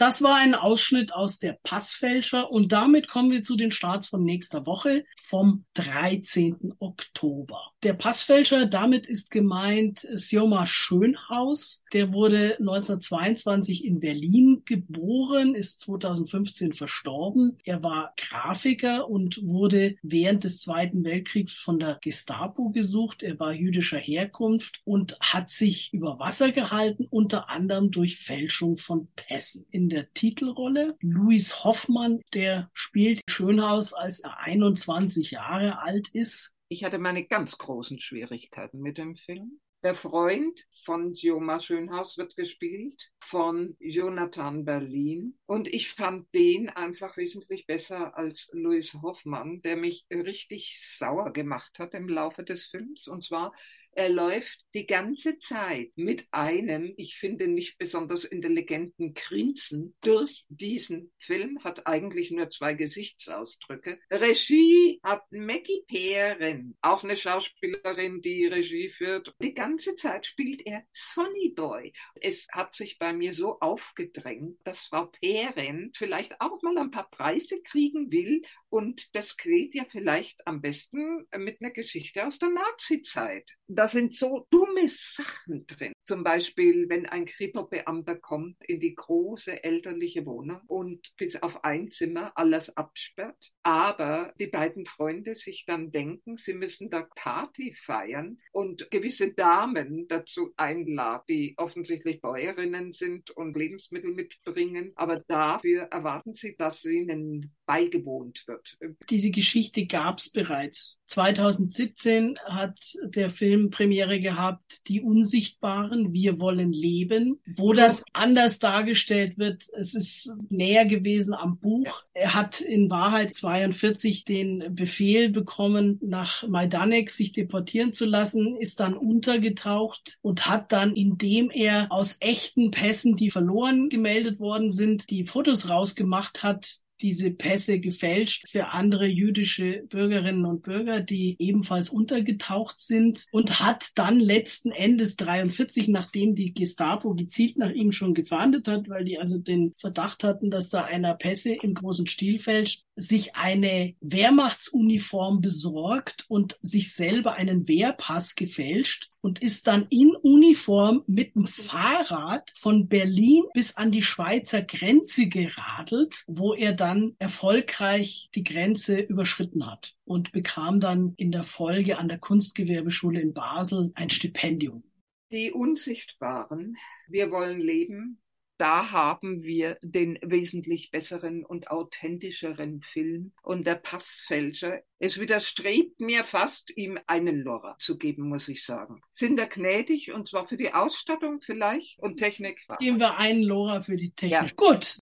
Das 0.00 0.22
war 0.22 0.36
ein 0.36 0.54
Ausschnitt 0.54 1.12
aus 1.12 1.38
der 1.38 1.58
Passfälscher 1.62 2.50
und 2.50 2.72
damit 2.72 3.06
kommen 3.06 3.30
wir 3.30 3.42
zu 3.42 3.54
den 3.54 3.70
Starts 3.70 4.06
von 4.06 4.24
nächster 4.24 4.64
Woche 4.64 5.04
vom 5.20 5.66
13. 5.74 6.72
Oktober. 6.78 7.72
Der 7.82 7.92
Passfälscher, 7.92 8.64
damit 8.64 9.06
ist 9.06 9.30
gemeint 9.30 10.06
Sioma 10.14 10.64
Schönhaus. 10.64 11.84
Der 11.92 12.14
wurde 12.14 12.56
1922 12.60 13.84
in 13.84 14.00
Berlin 14.00 14.62
geboren, 14.64 15.54
ist 15.54 15.82
2015 15.82 16.72
verstorben. 16.72 17.58
Er 17.64 17.82
war 17.82 18.14
Grafiker 18.16 19.06
und 19.06 19.42
wurde 19.44 19.96
während 20.02 20.44
des 20.44 20.60
Zweiten 20.60 21.04
Weltkriegs 21.04 21.58
von 21.58 21.78
der 21.78 21.98
Gestapo 22.00 22.70
gesucht. 22.70 23.22
Er 23.22 23.38
war 23.38 23.52
jüdischer 23.52 23.98
Herkunft 23.98 24.80
und 24.84 25.18
hat 25.20 25.50
sich 25.50 25.92
über 25.92 26.18
Wasser 26.18 26.52
gehalten, 26.52 27.06
unter 27.10 27.50
anderem 27.50 27.90
durch 27.90 28.16
Fälschung 28.16 28.78
von 28.78 29.08
Pässen. 29.14 29.66
In 29.70 29.89
der 29.90 30.12
Titelrolle. 30.14 30.96
Louis 31.00 31.64
Hoffmann, 31.64 32.20
der 32.32 32.70
spielt 32.72 33.20
Schönhaus, 33.28 33.92
als 33.92 34.20
er 34.20 34.38
21 34.38 35.32
Jahre 35.32 35.80
alt 35.80 36.08
ist. 36.08 36.54
Ich 36.68 36.84
hatte 36.84 36.98
meine 36.98 37.26
ganz 37.26 37.58
großen 37.58 38.00
Schwierigkeiten 38.00 38.80
mit 38.80 38.96
dem 38.96 39.16
Film. 39.16 39.60
Der 39.82 39.94
Freund 39.94 40.66
von 40.84 41.14
Sioma 41.14 41.58
Schönhaus 41.60 42.18
wird 42.18 42.36
gespielt 42.36 43.10
von 43.18 43.76
Jonathan 43.80 44.66
Berlin. 44.66 45.38
Und 45.46 45.68
ich 45.68 45.90
fand 45.90 46.26
den 46.34 46.68
einfach 46.68 47.16
wesentlich 47.16 47.66
besser 47.66 48.14
als 48.14 48.50
Louis 48.52 48.92
Hoffmann, 49.00 49.62
der 49.62 49.76
mich 49.76 50.06
richtig 50.10 50.76
sauer 50.78 51.32
gemacht 51.32 51.78
hat 51.78 51.94
im 51.94 52.08
Laufe 52.08 52.44
des 52.44 52.66
Films. 52.66 53.08
Und 53.08 53.24
zwar 53.24 53.54
er 53.92 54.08
läuft 54.08 54.60
die 54.74 54.86
ganze 54.86 55.38
Zeit 55.38 55.90
mit 55.96 56.26
einem, 56.30 56.94
ich 56.96 57.16
finde, 57.16 57.48
nicht 57.48 57.78
besonders 57.78 58.24
intelligenten 58.24 59.14
Grinsen 59.14 59.96
durch 60.00 60.44
diesen 60.48 61.12
Film, 61.18 61.62
hat 61.64 61.86
eigentlich 61.86 62.30
nur 62.30 62.50
zwei 62.50 62.74
Gesichtsausdrücke. 62.74 63.98
Regie 64.10 65.00
hat 65.02 65.24
Maggie 65.30 65.82
Perrin, 65.88 66.76
auch 66.80 67.02
eine 67.02 67.16
Schauspielerin, 67.16 68.22
die 68.22 68.46
Regie 68.46 68.90
führt. 68.90 69.34
Die 69.42 69.54
ganze 69.54 69.96
Zeit 69.96 70.26
spielt 70.26 70.64
er 70.66 70.84
Sonny 70.92 71.50
Boy. 71.50 71.92
Es 72.20 72.46
hat 72.52 72.74
sich 72.74 72.98
bei 72.98 73.12
mir 73.12 73.32
so 73.32 73.58
aufgedrängt, 73.60 74.58
dass 74.64 74.84
Frau 74.84 75.06
Perrin 75.06 75.90
vielleicht 75.96 76.40
auch 76.40 76.62
mal 76.62 76.78
ein 76.78 76.90
paar 76.90 77.10
Preise 77.10 77.60
kriegen 77.62 78.10
will 78.12 78.42
und 78.68 79.14
das 79.16 79.36
geht 79.36 79.74
ja 79.74 79.84
vielleicht 79.88 80.46
am 80.46 80.60
besten 80.60 81.26
mit 81.36 81.60
einer 81.60 81.72
Geschichte 81.72 82.24
aus 82.24 82.38
der 82.38 82.50
Nazi-Zeit. 82.50 83.50
Da 83.66 83.88
sind 83.92 84.14
so 84.14 84.46
dumme 84.50 84.88
Sachen 84.88 85.66
drin. 85.66 85.92
Zum 86.04 86.24
Beispiel, 86.24 86.88
wenn 86.88 87.06
ein 87.06 87.26
Kripo-Beamter 87.26 88.16
kommt 88.16 88.56
in 88.66 88.80
die 88.80 88.94
große 88.94 89.62
elterliche 89.62 90.26
Wohnung 90.26 90.60
und 90.66 91.12
bis 91.16 91.40
auf 91.42 91.64
ein 91.64 91.90
Zimmer 91.90 92.32
alles 92.34 92.76
absperrt, 92.76 93.50
aber 93.62 94.32
die 94.40 94.48
beiden 94.48 94.86
Freunde 94.86 95.34
sich 95.34 95.64
dann 95.66 95.92
denken, 95.92 96.36
sie 96.36 96.54
müssen 96.54 96.90
da 96.90 97.06
Party 97.14 97.74
feiern 97.84 98.38
und 98.52 98.90
gewisse 98.90 99.32
Damen 99.32 100.08
dazu 100.08 100.52
einladen, 100.56 101.24
die 101.28 101.54
offensichtlich 101.56 102.20
Bäuerinnen 102.20 102.92
sind 102.92 103.30
und 103.30 103.56
Lebensmittel 103.56 104.12
mitbringen, 104.12 104.92
aber 104.96 105.20
dafür 105.20 105.82
erwarten 105.82 106.34
sie, 106.34 106.56
dass 106.56 106.84
ihnen 106.84 107.54
beigewohnt 107.70 108.42
wird. 108.48 108.76
Diese 109.10 109.30
Geschichte 109.30 109.86
gab 109.86 110.18
es 110.18 110.28
bereits. 110.28 111.00
2017 111.06 112.36
hat 112.44 112.80
der 113.04 113.30
Film 113.30 113.70
Premiere 113.70 114.18
gehabt, 114.18 114.88
Die 114.88 115.00
Unsichtbaren, 115.00 116.12
Wir 116.12 116.40
wollen 116.40 116.72
leben, 116.72 117.40
wo 117.46 117.72
das 117.72 118.02
anders 118.12 118.58
dargestellt 118.58 119.38
wird. 119.38 119.68
Es 119.72 119.94
ist 119.94 120.32
näher 120.48 120.84
gewesen 120.84 121.32
am 121.32 121.60
Buch. 121.60 122.02
Er 122.12 122.34
hat 122.34 122.60
in 122.60 122.90
Wahrheit 122.90 123.36
42 123.36 124.24
den 124.24 124.74
Befehl 124.74 125.28
bekommen, 125.28 126.00
nach 126.02 126.48
Majdanek 126.48 127.10
sich 127.10 127.32
deportieren 127.32 127.92
zu 127.92 128.04
lassen, 128.04 128.56
ist 128.56 128.80
dann 128.80 128.96
untergetaucht 128.96 130.18
und 130.22 130.48
hat 130.48 130.72
dann, 130.72 130.96
indem 130.96 131.50
er 131.50 131.92
aus 131.92 132.16
echten 132.18 132.72
Pässen, 132.72 133.14
die 133.14 133.30
verloren 133.30 133.88
gemeldet 133.88 134.40
worden 134.40 134.72
sind, 134.72 135.08
die 135.10 135.24
Fotos 135.24 135.68
rausgemacht 135.68 136.42
hat, 136.42 136.80
diese 137.02 137.30
Pässe 137.30 137.80
gefälscht 137.80 138.48
für 138.48 138.68
andere 138.68 139.06
jüdische 139.06 139.84
Bürgerinnen 139.88 140.44
und 140.44 140.62
Bürger, 140.62 141.00
die 141.00 141.36
ebenfalls 141.38 141.90
untergetaucht 141.90 142.80
sind 142.80 143.26
und 143.32 143.60
hat 143.60 143.90
dann 143.96 144.20
letzten 144.20 144.70
Endes 144.70 145.16
43, 145.16 145.88
nachdem 145.88 146.34
die 146.34 146.54
Gestapo 146.54 147.14
gezielt 147.14 147.58
nach 147.58 147.70
ihm 147.70 147.92
schon 147.92 148.14
gefahndet 148.14 148.68
hat, 148.68 148.88
weil 148.88 149.04
die 149.04 149.18
also 149.18 149.38
den 149.38 149.74
Verdacht 149.76 150.24
hatten, 150.24 150.50
dass 150.50 150.70
da 150.70 150.84
einer 150.84 151.14
Pässe 151.14 151.54
im 151.54 151.74
großen 151.74 152.06
Stil 152.06 152.38
fälscht, 152.38 152.84
sich 153.00 153.34
eine 153.34 153.94
Wehrmachtsuniform 154.00 155.40
besorgt 155.40 156.26
und 156.28 156.58
sich 156.62 156.94
selber 156.94 157.34
einen 157.34 157.66
Wehrpass 157.66 158.34
gefälscht 158.34 159.10
und 159.20 159.42
ist 159.42 159.66
dann 159.66 159.86
in 159.90 160.14
Uniform 160.16 161.02
mit 161.06 161.34
dem 161.34 161.46
Fahrrad 161.46 162.52
von 162.60 162.88
Berlin 162.88 163.44
bis 163.54 163.76
an 163.76 163.90
die 163.90 164.02
Schweizer 164.02 164.62
Grenze 164.62 165.28
geradelt, 165.28 166.24
wo 166.26 166.54
er 166.54 166.72
dann 166.72 167.16
erfolgreich 167.18 168.28
die 168.34 168.44
Grenze 168.44 169.00
überschritten 169.00 169.66
hat 169.66 169.96
und 170.04 170.32
bekam 170.32 170.80
dann 170.80 171.14
in 171.16 171.32
der 171.32 171.44
Folge 171.44 171.98
an 171.98 172.08
der 172.08 172.18
Kunstgewerbeschule 172.18 173.20
in 173.20 173.32
Basel 173.32 173.92
ein 173.94 174.10
Stipendium. 174.10 174.84
Die 175.32 175.52
Unsichtbaren. 175.52 176.76
Wir 177.08 177.30
wollen 177.30 177.60
leben. 177.60 178.20
Da 178.60 178.90
haben 178.90 179.42
wir 179.42 179.78
den 179.80 180.18
wesentlich 180.20 180.90
besseren 180.90 181.46
und 181.46 181.70
authentischeren 181.70 182.82
Film. 182.82 183.32
Und 183.42 183.66
der 183.66 183.76
Passfälscher, 183.76 184.82
es 184.98 185.18
widerstrebt 185.18 185.98
mir 185.98 186.24
fast, 186.24 186.70
ihm 186.76 186.98
einen 187.06 187.40
Lora 187.40 187.76
zu 187.78 187.96
geben, 187.96 188.28
muss 188.28 188.48
ich 188.48 188.66
sagen. 188.66 189.00
Sind 189.12 189.40
er 189.40 189.46
gnädig 189.46 190.12
und 190.12 190.28
zwar 190.28 190.46
für 190.46 190.58
die 190.58 190.74
Ausstattung 190.74 191.40
vielleicht 191.40 191.98
und 192.00 192.18
Technik? 192.18 192.60
Geben 192.80 193.00
wir 193.00 193.16
einen 193.16 193.42
Lora 193.42 193.80
für 193.80 193.96
die 193.96 194.10
Technik. 194.10 194.50
Ja. 194.50 194.54
Gut. 194.54 194.98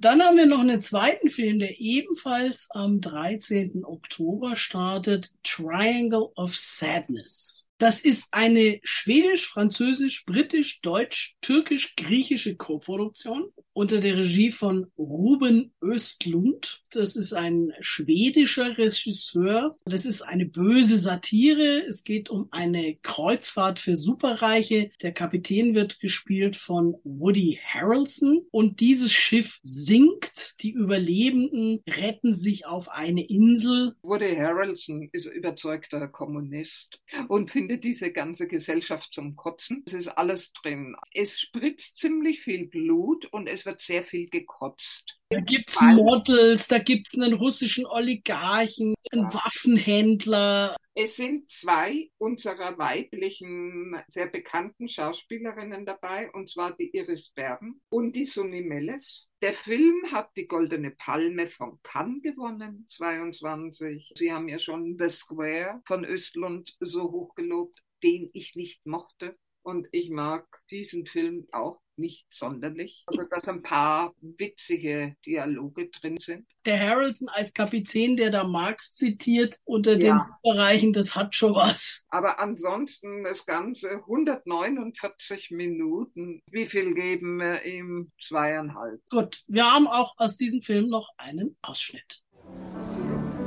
Dann 0.00 0.22
haben 0.22 0.38
wir 0.38 0.46
noch 0.46 0.60
einen 0.60 0.80
zweiten 0.80 1.28
Film, 1.28 1.58
der 1.58 1.78
ebenfalls 1.78 2.68
am 2.70 3.02
13. 3.02 3.84
Oktober 3.84 4.56
startet, 4.56 5.30
Triangle 5.42 6.30
of 6.36 6.56
Sadness. 6.56 7.68
Das 7.84 8.00
ist 8.00 8.32
eine 8.32 8.80
schwedisch, 8.82 9.46
französisch, 9.46 10.24
britisch, 10.24 10.80
deutsch, 10.80 11.36
türkisch, 11.42 11.96
griechische 11.96 12.56
Koproduktion 12.56 13.52
unter 13.74 14.00
der 14.00 14.16
Regie 14.16 14.50
von 14.50 14.86
Ruben 14.96 15.72
Östlund. 15.82 16.84
Das 16.90 17.16
ist 17.16 17.34
ein 17.34 17.72
schwedischer 17.80 18.78
Regisseur. 18.78 19.76
Das 19.84 20.06
ist 20.06 20.22
eine 20.22 20.46
böse 20.46 20.96
Satire. 20.96 21.84
Es 21.86 22.04
geht 22.04 22.30
um 22.30 22.48
eine 22.52 22.96
Kreuzfahrt 23.02 23.80
für 23.80 23.96
Superreiche. 23.96 24.90
Der 25.02 25.12
Kapitän 25.12 25.74
wird 25.74 26.00
gespielt 26.00 26.56
von 26.56 26.96
Woody 27.04 27.58
Harrelson 27.64 28.46
und 28.50 28.80
dieses 28.80 29.12
Schiff 29.12 29.58
sinkt. 29.62 30.54
Die 30.62 30.70
Überlebenden 30.70 31.82
retten 31.88 32.32
sich 32.32 32.66
auf 32.66 32.88
eine 32.88 33.26
Insel. 33.28 33.96
Woody 34.02 34.36
Harrelson 34.36 35.08
ist 35.12 35.26
überzeugter 35.26 36.06
Kommunist 36.08 37.00
und 37.28 37.50
findet 37.50 37.82
diese 37.82 38.12
ganze 38.12 38.46
Gesellschaft 38.46 39.12
zum 39.12 39.34
Kotzen. 39.34 39.82
Es 39.86 39.94
ist 39.94 40.08
alles 40.08 40.52
drin. 40.52 40.94
Es 41.12 41.40
spritzt 41.40 41.98
ziemlich 41.98 42.40
viel 42.40 42.68
Blut 42.68 43.26
und 43.26 43.48
es 43.48 43.63
wird 43.64 43.80
sehr 43.80 44.04
viel 44.04 44.28
gekotzt. 44.28 45.18
Da 45.30 45.40
gibt's 45.40 45.80
Models, 45.80 46.68
da 46.68 46.78
gibt's 46.78 47.14
einen 47.14 47.34
russischen 47.34 47.86
Oligarchen, 47.86 48.94
einen 49.10 49.32
Waffenhändler. 49.32 50.76
Es 50.96 51.16
sind 51.16 51.48
zwei 51.48 52.08
unserer 52.18 52.78
weiblichen, 52.78 53.96
sehr 54.08 54.28
bekannten 54.28 54.88
Schauspielerinnen 54.88 55.84
dabei, 55.84 56.30
und 56.30 56.48
zwar 56.48 56.76
die 56.76 56.90
Iris 56.94 57.30
Berben 57.30 57.82
und 57.88 58.14
die 58.14 58.26
Sunny 58.26 58.62
Melles. 58.62 59.28
Der 59.42 59.54
Film 59.54 60.12
hat 60.12 60.30
die 60.36 60.46
Goldene 60.46 60.92
Palme 60.92 61.50
von 61.50 61.80
Cannes 61.82 62.22
gewonnen, 62.22 62.86
22. 62.90 64.12
Sie 64.16 64.32
haben 64.32 64.48
ja 64.48 64.60
schon 64.60 64.96
The 64.96 65.08
Square 65.08 65.82
von 65.84 66.04
Östlund 66.04 66.76
so 66.78 67.10
hochgelobt, 67.10 67.80
den 68.04 68.30
ich 68.32 68.54
nicht 68.54 68.86
mochte. 68.86 69.36
Und 69.64 69.88
ich 69.92 70.10
mag 70.10 70.46
diesen 70.70 71.06
Film 71.06 71.46
auch 71.52 71.80
nicht 71.96 72.26
sonderlich. 72.28 73.02
Also, 73.06 73.22
dass 73.30 73.48
ein 73.48 73.62
paar 73.62 74.12
witzige 74.20 75.16
Dialoge 75.24 75.88
drin 75.88 76.18
sind. 76.18 76.46
Der 76.66 76.78
Harrelson 76.78 77.28
als 77.30 77.54
Kapitän, 77.54 78.16
der 78.16 78.30
da 78.30 78.44
Marx 78.44 78.94
zitiert 78.94 79.58
unter 79.64 79.96
den 79.96 80.16
Ja. 80.16 80.38
Superreichen, 80.42 80.92
das 80.92 81.16
hat 81.16 81.34
schon 81.34 81.54
was. 81.54 82.04
Aber 82.10 82.40
ansonsten 82.40 83.24
das 83.24 83.46
Ganze 83.46 84.00
149 84.06 85.50
Minuten. 85.50 86.42
Wie 86.50 86.66
viel 86.66 86.92
geben 86.94 87.38
wir 87.38 87.64
ihm? 87.64 88.10
Zweieinhalb. 88.20 89.00
Gut, 89.08 89.42
wir 89.46 89.64
haben 89.64 89.86
auch 89.86 90.12
aus 90.18 90.36
diesem 90.36 90.60
Film 90.60 90.88
noch 90.88 91.08
einen 91.16 91.56
Ausschnitt. 91.62 92.22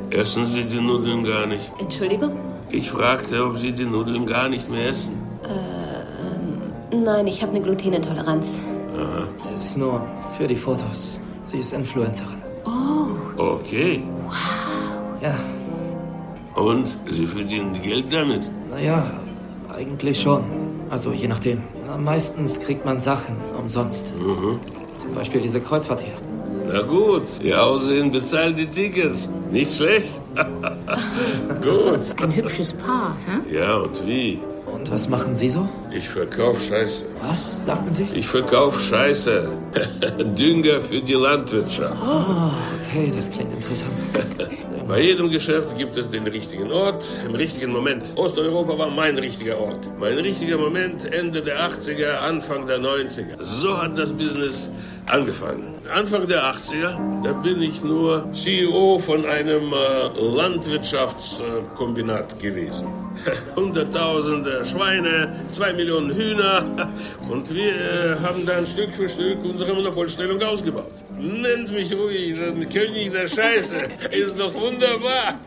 Essen 0.09 0.45
Sie 0.45 0.63
die 0.63 0.79
Nudeln 0.79 1.23
gar 1.23 1.45
nicht? 1.45 1.69
Entschuldigung? 1.79 2.39
Ich 2.71 2.89
fragte, 2.89 3.43
ob 3.45 3.57
Sie 3.57 3.73
die 3.73 3.85
Nudeln 3.85 4.25
gar 4.25 4.47
nicht 4.49 4.69
mehr 4.69 4.87
essen. 4.87 5.16
Nein, 6.91 7.27
ich 7.27 7.41
habe 7.41 7.53
eine 7.53 7.61
Glutenintoleranz. 7.61 8.59
Aha. 8.95 9.27
Das 9.51 9.65
ist 9.65 9.77
nur 9.77 10.01
für 10.37 10.47
die 10.47 10.55
Fotos. 10.55 11.19
Sie 11.45 11.57
ist 11.59 11.73
Influencerin. 11.73 12.41
Okay. 13.37 14.01
Ja, 15.21 15.35
Und 16.55 16.87
Sie 17.09 17.25
verdienen 17.27 17.79
Geld 17.81 18.11
damit? 18.11 18.49
naja, 18.71 19.03
eigentlich 19.75 20.19
schon. 20.19 20.43
Also 20.89 21.11
je 21.11 21.27
nachdem. 21.27 21.61
Na, 21.85 21.97
meistens 21.97 22.59
kriegt 22.59 22.83
man 22.85 22.99
Sachen 22.99 23.35
umsonst. 23.59 24.11
Zum 24.93 25.13
Beispiel 25.13 25.41
diese 25.41 25.59
Kreuzfahrt 25.61 26.01
hier. 26.01 26.13
Na 26.71 26.81
gut, 26.81 27.23
Ihr 27.43 27.63
Aussehen 27.63 28.11
bezahlt 28.11 28.57
die 28.57 28.65
Tickets. 28.65 29.29
Nicht 29.51 29.75
schlecht. 29.75 30.11
gut. 31.63 32.21
Ein 32.21 32.35
hübsches 32.35 32.73
Paar, 32.73 33.15
hm? 33.25 33.53
Ja, 33.53 33.75
und 33.77 34.05
wie? 34.05 34.39
Und 34.87 34.93
was 34.93 35.09
machen 35.09 35.35
Sie 35.35 35.49
so? 35.49 35.67
Ich 35.91 36.07
verkauf 36.07 36.65
Scheiße. 36.65 37.03
Was 37.21 37.65
sagten 37.65 37.93
Sie? 37.93 38.07
Ich 38.13 38.25
verkauf 38.25 38.81
Scheiße. 38.81 39.49
Dünger 40.39 40.79
für 40.79 41.01
die 41.01 41.11
Landwirtschaft. 41.13 42.01
Okay, 42.01 43.11
das 43.13 43.29
klingt 43.29 43.51
interessant. 43.51 44.05
Bei 44.87 45.01
jedem 45.01 45.29
Geschäft 45.29 45.77
gibt 45.77 45.97
es 45.97 46.07
den 46.07 46.25
richtigen 46.25 46.71
Ort 46.71 47.03
im 47.25 47.35
richtigen 47.35 47.73
Moment. 47.73 48.13
Osteuropa 48.15 48.77
war 48.77 48.89
mein 48.89 49.17
richtiger 49.17 49.59
Ort. 49.59 49.89
Mein 49.99 50.19
richtiger 50.19 50.57
Moment 50.57 51.03
Ende 51.11 51.41
der 51.41 51.69
80er, 51.69 52.19
Anfang 52.25 52.65
der 52.65 52.79
90er. 52.79 53.35
So 53.41 53.77
hat 53.77 53.99
das 53.99 54.13
Business 54.13 54.71
angefangen. 55.07 55.75
Anfang 55.93 56.27
der 56.27 56.45
80er, 56.45 56.97
da 57.25 57.33
bin 57.33 57.61
ich 57.61 57.83
nur 57.83 58.31
CEO 58.31 58.99
von 58.99 59.25
einem 59.25 59.73
äh, 59.73 60.07
Landwirtschaftskombinat 60.17 62.39
gewesen. 62.39 63.06
Hunderttausende 63.55 64.63
Schweine, 64.63 65.45
zwei 65.51 65.73
Millionen 65.73 66.13
Hühner 66.15 66.89
und 67.29 67.53
wir 67.53 67.71
äh, 67.71 68.19
haben 68.21 68.45
dann 68.45 68.65
Stück 68.65 68.93
für 68.93 69.09
Stück 69.09 69.43
unsere 69.43 69.73
Monopolstellung 69.73 70.41
ausgebaut. 70.41 70.91
Nennt 71.17 71.71
mich 71.71 71.93
ruhig 71.93 72.35
den 72.35 72.69
König 72.69 73.11
der 73.11 73.27
Scheiße. 73.27 73.77
Ist 74.11 74.39
doch 74.39 74.53
wunderbar. 74.53 75.39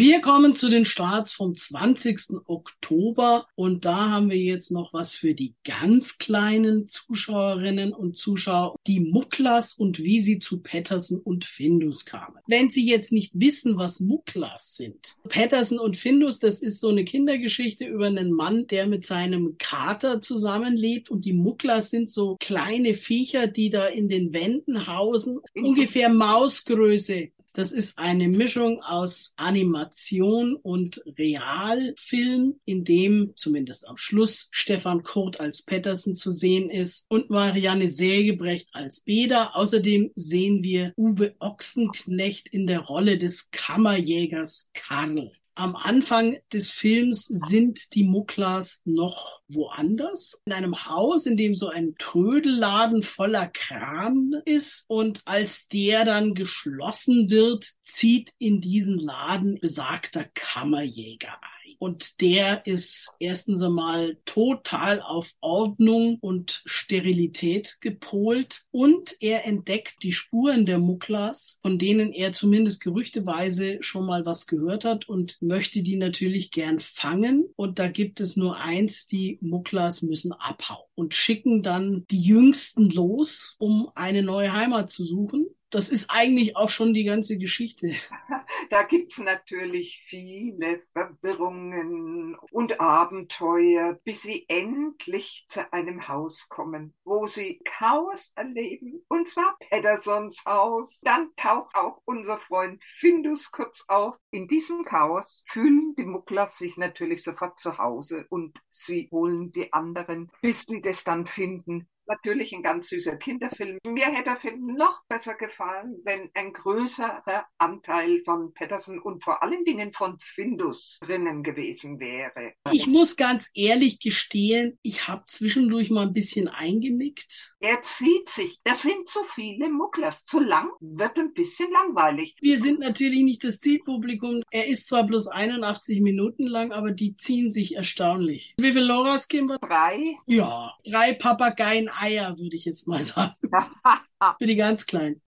Wir 0.00 0.20
kommen 0.20 0.54
zu 0.54 0.68
den 0.68 0.84
Starts 0.84 1.32
vom 1.32 1.56
20. 1.56 2.44
Oktober 2.46 3.48
und 3.56 3.84
da 3.84 4.10
haben 4.10 4.30
wir 4.30 4.36
jetzt 4.36 4.70
noch 4.70 4.92
was 4.92 5.12
für 5.12 5.34
die 5.34 5.56
ganz 5.64 6.18
kleinen 6.18 6.88
Zuschauerinnen 6.88 7.92
und 7.92 8.16
Zuschauer, 8.16 8.76
die 8.86 9.00
Mucklas 9.00 9.74
und 9.74 9.98
wie 9.98 10.20
sie 10.20 10.38
zu 10.38 10.60
Patterson 10.60 11.18
und 11.18 11.44
Findus 11.44 12.04
kamen. 12.04 12.36
Wenn 12.46 12.70
Sie 12.70 12.86
jetzt 12.86 13.10
nicht 13.10 13.40
wissen, 13.40 13.76
was 13.76 13.98
Mucklas 13.98 14.76
sind. 14.76 15.16
Patterson 15.28 15.80
und 15.80 15.96
Findus, 15.96 16.38
das 16.38 16.62
ist 16.62 16.78
so 16.78 16.90
eine 16.90 17.04
Kindergeschichte 17.04 17.84
über 17.84 18.06
einen 18.06 18.30
Mann, 18.30 18.68
der 18.68 18.86
mit 18.86 19.04
seinem 19.04 19.56
Kater 19.58 20.20
zusammenlebt 20.20 21.10
und 21.10 21.24
die 21.24 21.32
Mucklas 21.32 21.90
sind 21.90 22.12
so 22.12 22.36
kleine 22.38 22.94
Viecher, 22.94 23.48
die 23.48 23.68
da 23.68 23.88
in 23.88 24.08
den 24.08 24.32
Wänden 24.32 24.86
hausen, 24.86 25.40
ungefähr 25.56 26.08
Mausgröße. 26.08 27.32
Das 27.58 27.72
ist 27.72 27.98
eine 27.98 28.28
Mischung 28.28 28.84
aus 28.84 29.32
Animation 29.34 30.54
und 30.54 31.02
Realfilm, 31.18 32.60
in 32.64 32.84
dem 32.84 33.32
zumindest 33.34 33.88
am 33.88 33.96
Schluss 33.96 34.46
Stefan 34.52 35.02
Kurt 35.02 35.40
als 35.40 35.64
Patterson 35.64 36.14
zu 36.14 36.30
sehen 36.30 36.70
ist 36.70 37.06
und 37.08 37.30
Marianne 37.30 37.88
Sägebrecht 37.88 38.68
als 38.74 39.00
Beda. 39.00 39.54
Außerdem 39.54 40.12
sehen 40.14 40.62
wir 40.62 40.92
Uwe 40.96 41.34
Ochsenknecht 41.40 42.46
in 42.46 42.68
der 42.68 42.78
Rolle 42.78 43.18
des 43.18 43.50
Kammerjägers 43.50 44.70
Karl. 44.72 45.32
Am 45.58 45.74
Anfang 45.74 46.38
des 46.52 46.70
Films 46.70 47.24
sind 47.24 47.92
die 47.94 48.04
Mucklas 48.04 48.80
noch 48.84 49.40
woanders, 49.48 50.40
in 50.44 50.52
einem 50.52 50.86
Haus, 50.86 51.26
in 51.26 51.36
dem 51.36 51.56
so 51.56 51.68
ein 51.68 51.96
Trödelladen 51.98 53.02
voller 53.02 53.48
Kran 53.48 54.40
ist. 54.44 54.84
Und 54.86 55.22
als 55.24 55.66
der 55.66 56.04
dann 56.04 56.34
geschlossen 56.34 57.28
wird, 57.28 57.72
zieht 57.82 58.32
in 58.38 58.60
diesen 58.60 59.00
Laden 59.00 59.58
besagter 59.58 60.26
Kammerjäger 60.32 61.32
ein. 61.42 61.57
Und 61.78 62.20
der 62.20 62.66
ist 62.66 63.10
erstens 63.18 63.62
einmal 63.62 64.18
total 64.24 65.00
auf 65.00 65.32
Ordnung 65.40 66.18
und 66.20 66.62
Sterilität 66.64 67.78
gepolt 67.80 68.64
und 68.70 69.16
er 69.20 69.46
entdeckt 69.46 69.96
die 70.02 70.12
Spuren 70.12 70.66
der 70.66 70.78
Muklas, 70.78 71.58
von 71.62 71.78
denen 71.78 72.12
er 72.12 72.32
zumindest 72.32 72.80
gerüchteweise 72.80 73.78
schon 73.80 74.06
mal 74.06 74.24
was 74.24 74.46
gehört 74.46 74.84
hat 74.84 75.08
und 75.08 75.36
möchte 75.40 75.82
die 75.82 75.96
natürlich 75.96 76.50
gern 76.50 76.80
fangen. 76.80 77.46
Und 77.56 77.78
da 77.78 77.88
gibt 77.88 78.20
es 78.20 78.36
nur 78.36 78.56
eins, 78.56 79.06
die 79.06 79.38
Muklas 79.40 80.02
müssen 80.02 80.32
abhauen 80.32 80.86
und 80.94 81.14
schicken 81.14 81.62
dann 81.62 82.06
die 82.10 82.22
Jüngsten 82.22 82.90
los, 82.90 83.56
um 83.58 83.90
eine 83.94 84.22
neue 84.22 84.52
Heimat 84.52 84.90
zu 84.90 85.04
suchen 85.04 85.46
das 85.70 85.90
ist 85.90 86.10
eigentlich 86.10 86.56
auch 86.56 86.70
schon 86.70 86.94
die 86.94 87.04
ganze 87.04 87.38
Geschichte. 87.38 87.92
Da 88.70 88.82
gibt's 88.82 89.18
natürlich 89.18 90.04
viele 90.08 90.82
Verwirrungen 90.92 92.36
und 92.50 92.80
Abenteuer, 92.80 93.98
bis 94.04 94.22
sie 94.22 94.46
endlich 94.48 95.46
zu 95.48 95.72
einem 95.72 96.08
Haus 96.08 96.48
kommen, 96.48 96.94
wo 97.04 97.26
sie 97.26 97.60
Chaos 97.64 98.32
erleben, 98.34 99.04
und 99.08 99.28
zwar 99.28 99.56
Pedersons 99.60 100.44
Haus. 100.44 101.00
Dann 101.02 101.30
taucht 101.36 101.74
auch 101.76 102.02
unser 102.04 102.38
Freund 102.38 102.82
Findus 102.98 103.50
kurz 103.50 103.84
auf. 103.88 104.16
In 104.30 104.48
diesem 104.48 104.84
Chaos 104.84 105.44
fühlen 105.48 105.94
die 105.96 106.04
Muckler 106.04 106.48
sich 106.48 106.76
natürlich 106.76 107.22
sofort 107.22 107.58
zu 107.58 107.78
Hause 107.78 108.26
und 108.28 108.58
sie 108.70 109.08
holen 109.10 109.52
die 109.52 109.72
anderen, 109.72 110.30
bis 110.42 110.64
sie 110.66 110.82
das 110.82 111.04
dann 111.04 111.26
finden, 111.26 111.88
natürlich 112.08 112.52
ein 112.52 112.62
ganz 112.62 112.88
süßer 112.88 113.16
Kinderfilm. 113.16 113.78
Mir 113.84 114.06
hätte 114.06 114.24
der 114.24 114.36
Film 114.36 114.74
noch 114.74 115.02
besser 115.08 115.34
gefallen, 115.34 115.96
wenn 116.04 116.30
ein 116.34 116.52
größerer 116.52 117.46
Anteil 117.58 118.22
von 118.24 118.52
Patterson 118.54 118.98
und 118.98 119.22
vor 119.22 119.42
allen 119.42 119.64
Dingen 119.64 119.92
von 119.92 120.18
Findus 120.20 120.98
drinnen 121.02 121.42
gewesen 121.42 122.00
wäre. 122.00 122.52
Ich 122.72 122.86
muss 122.86 123.16
ganz 123.16 123.50
ehrlich 123.54 124.00
gestehen, 124.00 124.78
ich 124.82 125.08
habe 125.08 125.24
zwischendurch 125.26 125.90
mal 125.90 126.06
ein 126.06 126.12
bisschen 126.12 126.48
eingenickt. 126.48 127.54
Er 127.60 127.82
zieht 127.82 128.28
sich. 128.30 128.60
Das 128.64 128.82
sind 128.82 129.08
zu 129.08 129.20
viele 129.34 129.68
Mucklers. 129.68 130.24
Zu 130.24 130.40
lang 130.40 130.70
wird 130.80 131.18
ein 131.18 131.32
bisschen 131.34 131.70
langweilig. 131.72 132.34
Wir 132.40 132.58
sind 132.58 132.80
natürlich 132.80 133.22
nicht 133.22 133.44
das 133.44 133.60
Zielpublikum. 133.60 134.42
Er 134.50 134.66
ist 134.66 134.88
zwar 134.88 135.04
bloß 135.04 135.28
81 135.28 136.00
Minuten 136.00 136.46
lang, 136.46 136.72
aber 136.72 136.90
die 136.90 137.16
ziehen 137.16 137.50
sich 137.50 137.76
erstaunlich. 137.76 138.54
Wie 138.58 138.72
viel 138.72 138.82
Loras 138.82 139.28
Kimber? 139.28 139.58
Drei. 139.58 140.16
Ja, 140.26 140.74
drei 140.84 141.12
Papageien 141.12 141.88
Eier, 142.00 142.38
würde 142.38 142.56
ich 142.56 142.64
jetzt 142.64 142.86
mal 142.86 143.02
sagen. 143.02 143.34
für 144.38 144.46
die 144.46 144.54
ganz 144.54 144.86
Kleinen. 144.86 145.20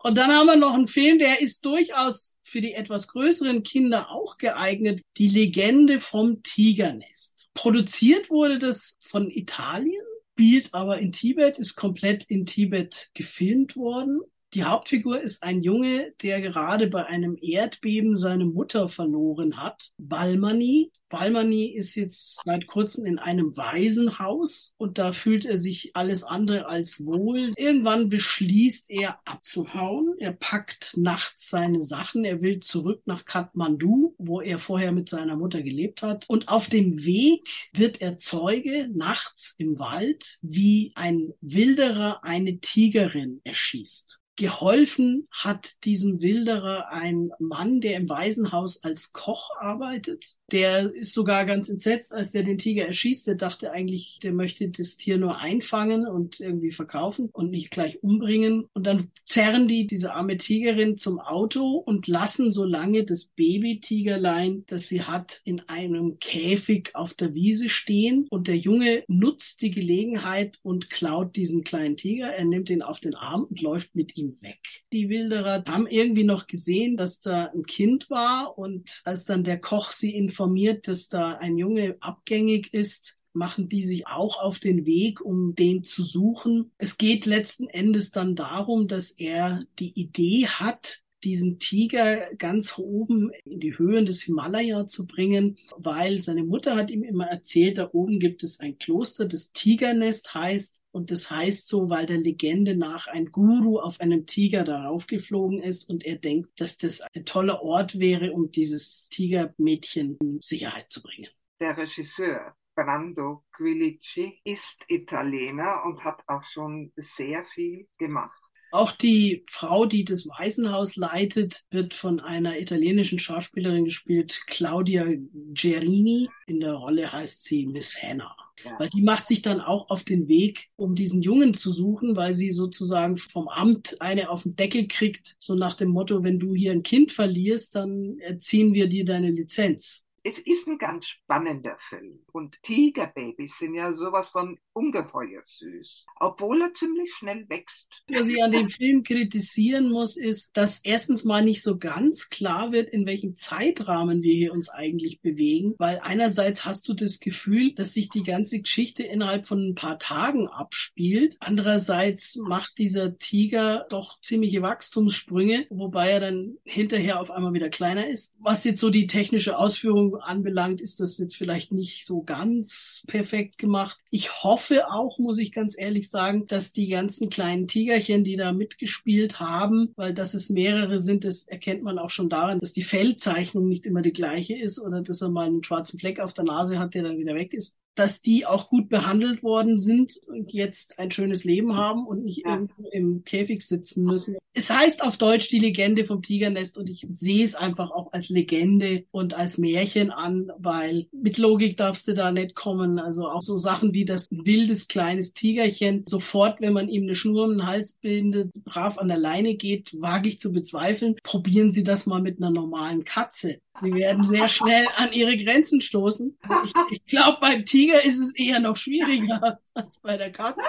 Und 0.00 0.16
dann 0.16 0.30
haben 0.30 0.46
wir 0.46 0.56
noch 0.56 0.74
einen 0.74 0.88
Film, 0.88 1.18
der 1.18 1.40
ist 1.40 1.64
durchaus 1.64 2.38
für 2.42 2.60
die 2.60 2.72
etwas 2.72 3.08
größeren 3.08 3.62
Kinder 3.62 4.10
auch 4.10 4.38
geeignet. 4.38 5.02
Die 5.16 5.28
Legende 5.28 6.00
vom 6.00 6.42
Tigernest. 6.42 7.50
Produziert 7.52 8.30
wurde 8.30 8.58
das 8.58 8.96
von 9.00 9.28
Italien, 9.28 10.00
spielt 10.32 10.72
aber 10.72 10.98
in 11.00 11.10
Tibet, 11.10 11.58
ist 11.58 11.74
komplett 11.74 12.24
in 12.24 12.46
Tibet 12.46 13.10
gefilmt 13.12 13.76
worden. 13.76 14.20
Die 14.54 14.64
Hauptfigur 14.64 15.20
ist 15.20 15.42
ein 15.42 15.62
Junge, 15.62 16.14
der 16.22 16.40
gerade 16.40 16.86
bei 16.86 17.04
einem 17.04 17.36
Erdbeben 17.38 18.16
seine 18.16 18.46
Mutter 18.46 18.88
verloren 18.88 19.58
hat, 19.58 19.90
Balmani. 19.98 20.90
Balmani 21.10 21.66
ist 21.66 21.96
jetzt 21.96 22.42
seit 22.44 22.66
kurzem 22.66 23.04
in 23.04 23.18
einem 23.18 23.56
Waisenhaus 23.58 24.74
und 24.78 24.96
da 24.96 25.12
fühlt 25.12 25.44
er 25.44 25.58
sich 25.58 25.94
alles 25.94 26.24
andere 26.24 26.66
als 26.66 27.04
wohl. 27.04 27.52
Irgendwann 27.56 28.08
beschließt 28.08 28.90
er 28.90 29.18
abzuhauen. 29.26 30.14
Er 30.18 30.32
packt 30.32 30.96
nachts 30.96 31.50
seine 31.50 31.82
Sachen. 31.82 32.24
Er 32.24 32.40
will 32.40 32.60
zurück 32.60 33.02
nach 33.04 33.26
Kathmandu, 33.26 34.14
wo 34.16 34.40
er 34.40 34.58
vorher 34.58 34.92
mit 34.92 35.10
seiner 35.10 35.36
Mutter 35.36 35.62
gelebt 35.62 36.00
hat. 36.02 36.24
Und 36.28 36.48
auf 36.48 36.70
dem 36.70 37.04
Weg 37.04 37.48
wird 37.74 38.00
er 38.00 38.18
Zeuge 38.18 38.88
nachts 38.94 39.54
im 39.58 39.78
Wald, 39.78 40.38
wie 40.40 40.92
ein 40.94 41.34
Wilderer 41.42 42.24
eine 42.24 42.60
Tigerin 42.60 43.42
erschießt. 43.44 44.20
Geholfen 44.38 45.26
hat 45.32 45.84
diesem 45.84 46.22
Wilderer 46.22 46.92
ein 46.92 47.30
Mann, 47.40 47.80
der 47.80 47.96
im 47.96 48.08
Waisenhaus 48.08 48.84
als 48.84 49.12
Koch 49.12 49.50
arbeitet. 49.58 50.36
Der 50.50 50.94
ist 50.94 51.12
sogar 51.12 51.44
ganz 51.44 51.68
entsetzt, 51.68 52.14
als 52.14 52.32
der 52.32 52.42
den 52.42 52.56
Tiger 52.56 52.86
erschießt. 52.86 53.26
Der 53.26 53.34
dachte 53.34 53.70
eigentlich, 53.70 54.18
der 54.22 54.32
möchte 54.32 54.68
das 54.70 54.96
Tier 54.96 55.18
nur 55.18 55.38
einfangen 55.38 56.06
und 56.06 56.40
irgendwie 56.40 56.70
verkaufen 56.70 57.28
und 57.32 57.50
nicht 57.50 57.70
gleich 57.70 58.02
umbringen. 58.02 58.66
Und 58.72 58.86
dann 58.86 59.10
zerren 59.26 59.68
die 59.68 59.86
diese 59.86 60.14
arme 60.14 60.38
Tigerin 60.38 60.96
zum 60.96 61.20
Auto 61.20 61.76
und 61.76 62.06
lassen 62.06 62.50
so 62.50 62.64
lange 62.64 63.04
das 63.04 63.26
Baby-Tigerlein, 63.36 64.64
das 64.68 64.88
sie 64.88 65.02
hat, 65.02 65.42
in 65.44 65.60
einem 65.68 66.18
Käfig 66.18 66.94
auf 66.94 67.12
der 67.12 67.34
Wiese 67.34 67.68
stehen. 67.68 68.26
Und 68.30 68.48
der 68.48 68.56
Junge 68.56 69.04
nutzt 69.06 69.60
die 69.60 69.70
Gelegenheit 69.70 70.58
und 70.62 70.88
klaut 70.88 71.36
diesen 71.36 71.62
kleinen 71.62 71.98
Tiger. 71.98 72.28
Er 72.28 72.46
nimmt 72.46 72.70
ihn 72.70 72.80
auf 72.80 73.00
den 73.00 73.14
Arm 73.14 73.44
und 73.44 73.60
läuft 73.60 73.94
mit 73.94 74.16
ihm 74.16 74.40
weg. 74.40 74.60
Die 74.94 75.10
Wilderer 75.10 75.62
haben 75.66 75.86
irgendwie 75.86 76.24
noch 76.24 76.46
gesehen, 76.46 76.96
dass 76.96 77.20
da 77.20 77.50
ein 77.54 77.64
Kind 77.64 78.08
war 78.08 78.56
und 78.56 79.02
als 79.04 79.26
dann 79.26 79.44
der 79.44 79.60
Koch 79.60 79.92
sie 79.92 80.14
in 80.14 80.30
informiert, 80.38 80.86
dass 80.86 81.08
da 81.08 81.32
ein 81.32 81.58
Junge 81.58 81.96
abgängig 81.98 82.72
ist, 82.72 83.16
machen 83.32 83.68
die 83.68 83.82
sich 83.82 84.06
auch 84.06 84.40
auf 84.40 84.60
den 84.60 84.86
Weg, 84.86 85.20
um 85.20 85.56
den 85.56 85.82
zu 85.82 86.04
suchen. 86.04 86.70
Es 86.78 86.96
geht 86.96 87.26
letzten 87.26 87.68
Endes 87.68 88.12
dann 88.12 88.36
darum, 88.36 88.86
dass 88.86 89.10
er 89.10 89.64
die 89.80 89.98
Idee 89.98 90.46
hat, 90.46 91.02
diesen 91.24 91.58
Tiger 91.58 92.34
ganz 92.36 92.78
oben 92.78 93.30
in 93.44 93.60
die 93.60 93.76
Höhen 93.76 94.06
des 94.06 94.22
Himalaya 94.22 94.88
zu 94.88 95.06
bringen, 95.06 95.58
weil 95.76 96.18
seine 96.20 96.44
Mutter 96.44 96.76
hat 96.76 96.90
ihm 96.90 97.02
immer 97.02 97.26
erzählt, 97.26 97.78
da 97.78 97.90
oben 97.92 98.18
gibt 98.18 98.42
es 98.42 98.60
ein 98.60 98.78
Kloster, 98.78 99.26
das 99.26 99.52
Tigernest 99.52 100.34
heißt. 100.34 100.76
Und 100.90 101.10
das 101.10 101.30
heißt 101.30 101.68
so, 101.68 101.90
weil 101.90 102.06
der 102.06 102.16
Legende 102.16 102.74
nach 102.74 103.08
ein 103.08 103.26
Guru 103.26 103.78
auf 103.78 104.00
einem 104.00 104.26
Tiger 104.26 104.64
darauf 104.64 105.06
geflogen 105.06 105.62
ist 105.62 105.88
und 105.88 106.04
er 106.04 106.16
denkt, 106.16 106.60
dass 106.60 106.78
das 106.78 107.02
ein 107.14 107.24
toller 107.24 107.62
Ort 107.62 107.98
wäre, 107.98 108.32
um 108.32 108.50
dieses 108.50 109.08
Tigermädchen 109.10 110.16
in 110.20 110.40
Sicherheit 110.40 110.90
zu 110.90 111.02
bringen. 111.02 111.28
Der 111.60 111.76
Regisseur 111.76 112.54
Brando 112.74 113.44
Quilici 113.56 114.40
ist 114.44 114.78
Italiener 114.86 115.82
und 115.84 116.04
hat 116.04 116.22
auch 116.28 116.44
schon 116.44 116.92
sehr 116.96 117.44
viel 117.46 117.88
gemacht. 117.98 118.40
Auch 118.70 118.92
die 118.92 119.44
Frau, 119.48 119.86
die 119.86 120.04
das 120.04 120.28
Waisenhaus 120.28 120.96
leitet, 120.96 121.64
wird 121.70 121.94
von 121.94 122.20
einer 122.20 122.58
italienischen 122.58 123.18
Schauspielerin 123.18 123.86
gespielt, 123.86 124.42
Claudia 124.46 125.06
Gerini. 125.54 126.28
In 126.46 126.60
der 126.60 126.74
Rolle 126.74 127.10
heißt 127.10 127.44
sie 127.44 127.66
Miss 127.66 128.00
Hannah. 128.02 128.36
Ja. 128.64 128.78
Weil 128.78 128.88
die 128.90 129.02
macht 129.02 129.28
sich 129.28 129.42
dann 129.42 129.60
auch 129.60 129.88
auf 129.88 130.04
den 130.04 130.28
Weg, 130.28 130.68
um 130.76 130.94
diesen 130.94 131.22
Jungen 131.22 131.54
zu 131.54 131.72
suchen, 131.72 132.16
weil 132.16 132.34
sie 132.34 132.50
sozusagen 132.50 133.16
vom 133.16 133.48
Amt 133.48 134.00
eine 134.00 134.30
auf 134.30 134.42
den 134.42 134.56
Deckel 134.56 134.88
kriegt, 134.88 135.36
so 135.38 135.54
nach 135.54 135.74
dem 135.74 135.90
Motto, 135.90 136.24
wenn 136.24 136.38
du 136.38 136.54
hier 136.54 136.72
ein 136.72 136.82
Kind 136.82 137.12
verlierst, 137.12 137.76
dann 137.76 138.18
erziehen 138.18 138.74
wir 138.74 138.88
dir 138.88 139.04
deine 139.04 139.30
Lizenz. 139.30 140.04
Es 140.24 140.38
ist 140.40 140.66
ein 140.66 140.78
ganz 140.78 141.06
spannender 141.06 141.78
Film. 141.88 142.18
Und 142.32 142.60
Tigerbabys 142.62 143.56
sind 143.58 143.74
ja 143.74 143.92
sowas 143.92 144.30
von 144.30 144.58
ungeheuer 144.78 145.42
süß, 145.44 146.06
obwohl 146.20 146.62
er 146.62 146.72
ziemlich 146.74 147.12
schnell 147.12 147.48
wächst. 147.48 147.88
Was 148.10 148.28
ich 148.28 148.42
an 148.42 148.52
dem 148.52 148.68
Film 148.68 149.02
kritisieren 149.02 149.90
muss, 149.90 150.16
ist, 150.16 150.56
dass 150.56 150.80
erstens 150.84 151.24
mal 151.24 151.44
nicht 151.44 151.62
so 151.62 151.78
ganz 151.78 152.30
klar 152.30 152.70
wird, 152.70 152.88
in 152.90 153.06
welchem 153.06 153.36
Zeitrahmen 153.36 154.22
wir 154.22 154.34
hier 154.34 154.52
uns 154.52 154.68
eigentlich 154.68 155.20
bewegen, 155.20 155.74
weil 155.78 156.00
einerseits 156.02 156.64
hast 156.64 156.88
du 156.88 156.94
das 156.94 157.18
Gefühl, 157.18 157.74
dass 157.74 157.92
sich 157.92 158.08
die 158.08 158.22
ganze 158.22 158.60
Geschichte 158.60 159.02
innerhalb 159.02 159.46
von 159.46 159.70
ein 159.70 159.74
paar 159.74 159.98
Tagen 159.98 160.46
abspielt. 160.46 161.36
Andererseits 161.40 162.36
macht 162.36 162.78
dieser 162.78 163.18
Tiger 163.18 163.86
doch 163.90 164.20
ziemliche 164.20 164.62
Wachstumssprünge, 164.62 165.66
wobei 165.70 166.10
er 166.10 166.20
dann 166.20 166.58
hinterher 166.64 167.20
auf 167.20 167.30
einmal 167.30 167.52
wieder 167.52 167.68
kleiner 167.68 168.06
ist. 168.06 168.34
Was 168.38 168.64
jetzt 168.64 168.80
so 168.80 168.90
die 168.90 169.06
technische 169.06 169.58
Ausführung 169.58 170.16
anbelangt, 170.16 170.80
ist 170.80 171.00
das 171.00 171.18
jetzt 171.18 171.36
vielleicht 171.36 171.72
nicht 171.72 172.06
so 172.06 172.22
ganz 172.22 173.04
perfekt 173.08 173.58
gemacht. 173.58 173.98
Ich 174.10 174.44
hoffe 174.44 174.67
auch, 174.90 175.18
muss 175.18 175.38
ich 175.38 175.52
ganz 175.52 175.76
ehrlich 175.78 176.10
sagen, 176.10 176.46
dass 176.46 176.72
die 176.72 176.88
ganzen 176.88 177.30
kleinen 177.30 177.66
Tigerchen, 177.68 178.24
die 178.24 178.36
da 178.36 178.52
mitgespielt 178.52 179.40
haben, 179.40 179.92
weil 179.96 180.14
dass 180.14 180.34
es 180.34 180.50
mehrere 180.50 180.98
sind, 180.98 181.24
das 181.24 181.44
erkennt 181.48 181.82
man 181.82 181.98
auch 181.98 182.10
schon 182.10 182.28
daran, 182.28 182.60
dass 182.60 182.72
die 182.72 182.82
Fellzeichnung 182.82 183.68
nicht 183.68 183.86
immer 183.86 184.02
die 184.02 184.12
gleiche 184.12 184.56
ist 184.56 184.80
oder 184.80 185.02
dass 185.02 185.22
er 185.22 185.28
mal 185.30 185.46
einen 185.46 185.64
schwarzen 185.64 185.98
Fleck 185.98 186.20
auf 186.20 186.34
der 186.34 186.44
Nase 186.44 186.78
hat, 186.78 186.94
der 186.94 187.02
dann 187.02 187.18
wieder 187.18 187.34
weg 187.34 187.54
ist 187.54 187.76
dass 187.98 188.22
die 188.22 188.46
auch 188.46 188.68
gut 188.68 188.88
behandelt 188.88 189.42
worden 189.42 189.78
sind 189.78 190.16
und 190.28 190.52
jetzt 190.52 190.98
ein 190.98 191.10
schönes 191.10 191.44
Leben 191.44 191.76
haben 191.76 192.06
und 192.06 192.24
nicht 192.24 192.44
ja. 192.44 192.54
irgendwo 192.54 192.88
im 192.90 193.24
Käfig 193.24 193.66
sitzen 193.66 194.04
müssen. 194.04 194.36
Es 194.54 194.70
heißt 194.70 195.02
auf 195.02 195.16
Deutsch 195.16 195.50
die 195.50 195.58
Legende 195.58 196.04
vom 196.04 196.22
Tigernest 196.22 196.78
und 196.78 196.88
ich 196.88 197.06
sehe 197.12 197.44
es 197.44 197.54
einfach 197.54 197.90
auch 197.90 198.12
als 198.12 198.28
Legende 198.28 199.04
und 199.10 199.34
als 199.34 199.58
Märchen 199.58 200.10
an, 200.10 200.50
weil 200.58 201.06
mit 201.12 201.38
Logik 201.38 201.76
darfst 201.76 202.08
du 202.08 202.14
da 202.14 202.32
nicht 202.32 202.54
kommen. 202.54 202.98
Also 202.98 203.28
auch 203.28 203.42
so 203.42 203.56
Sachen 203.58 203.94
wie 203.94 204.04
das 204.04 204.26
wildes 204.30 204.88
kleines 204.88 205.32
Tigerchen 205.32 206.04
sofort, 206.08 206.60
wenn 206.60 206.72
man 206.72 206.88
ihm 206.88 207.04
eine 207.04 207.14
Schnur 207.14 207.44
um 207.44 207.50
den 207.50 207.66
Hals 207.66 207.98
bindet, 208.00 208.52
brav 208.64 208.98
an 208.98 209.08
der 209.08 209.18
Leine 209.18 209.54
geht, 209.54 209.92
wage 210.00 210.28
ich 210.28 210.40
zu 210.40 210.52
bezweifeln. 210.52 211.16
Probieren 211.22 211.70
Sie 211.70 211.84
das 211.84 212.06
mal 212.06 212.20
mit 212.20 212.38
einer 212.38 212.50
normalen 212.50 213.04
Katze 213.04 213.60
Die 213.82 213.94
werden 213.94 214.24
sehr 214.24 214.48
schnell 214.48 214.86
an 214.96 215.12
ihre 215.12 215.36
Grenzen 215.36 215.80
stoßen. 215.80 216.38
Ich, 216.64 216.72
ich 216.90 217.06
glaube, 217.06 217.38
beim 217.40 217.64
Tiger 217.64 218.04
ist 218.04 218.18
es 218.18 218.34
eher 218.34 218.60
noch 218.60 218.76
schwieriger 218.76 219.58
als 219.74 219.98
bei 220.00 220.16
der 220.16 220.32
Katze. 220.32 220.66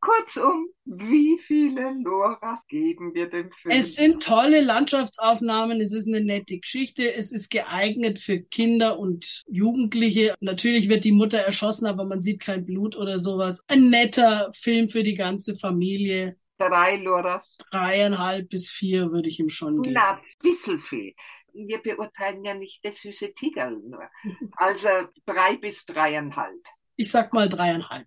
Kurzum, 0.00 0.68
wie 0.86 1.38
viele 1.38 1.92
Loras 2.02 2.66
geben 2.68 3.14
wir 3.14 3.28
dem 3.28 3.50
Film? 3.50 3.78
Es 3.78 3.94
sind 3.94 4.22
tolle 4.22 4.62
Landschaftsaufnahmen, 4.62 5.80
es 5.80 5.92
ist 5.92 6.08
eine 6.08 6.22
nette 6.22 6.58
Geschichte, 6.58 7.12
es 7.12 7.32
ist 7.32 7.50
geeignet 7.50 8.18
für 8.18 8.40
Kinder 8.40 8.98
und 8.98 9.44
Jugendliche. 9.48 10.34
Natürlich 10.40 10.88
wird 10.88 11.04
die 11.04 11.12
Mutter 11.12 11.38
erschossen, 11.38 11.86
aber 11.86 12.06
man 12.06 12.22
sieht 12.22 12.40
kein 12.40 12.64
Blut 12.64 12.96
oder 12.96 13.18
sowas. 13.18 13.62
Ein 13.68 13.90
netter 13.90 14.50
Film 14.54 14.88
für 14.88 15.02
die 15.02 15.14
ganze 15.14 15.54
Familie. 15.54 16.36
Drei 16.58 16.96
Loras. 16.96 17.56
Dreieinhalb 17.70 18.48
bis 18.48 18.70
vier 18.70 19.12
würde 19.12 19.28
ich 19.28 19.38
ihm 19.38 19.50
schon 19.50 19.82
geben. 19.82 19.94
Na, 19.94 20.20
bisschen 20.42 20.80
viel. 20.80 21.14
Wir 21.54 21.78
beurteilen 21.82 22.44
ja 22.44 22.54
nicht 22.54 22.84
das 22.84 23.00
süße 23.00 23.34
Tiger 23.34 23.70
nur. 23.70 24.08
Also 24.56 24.88
drei 25.26 25.56
bis 25.56 25.84
dreieinhalb. 25.86 26.62
Ich 26.96 27.10
sag 27.10 27.32
mal 27.32 27.48
dreieinhalb. 27.48 28.06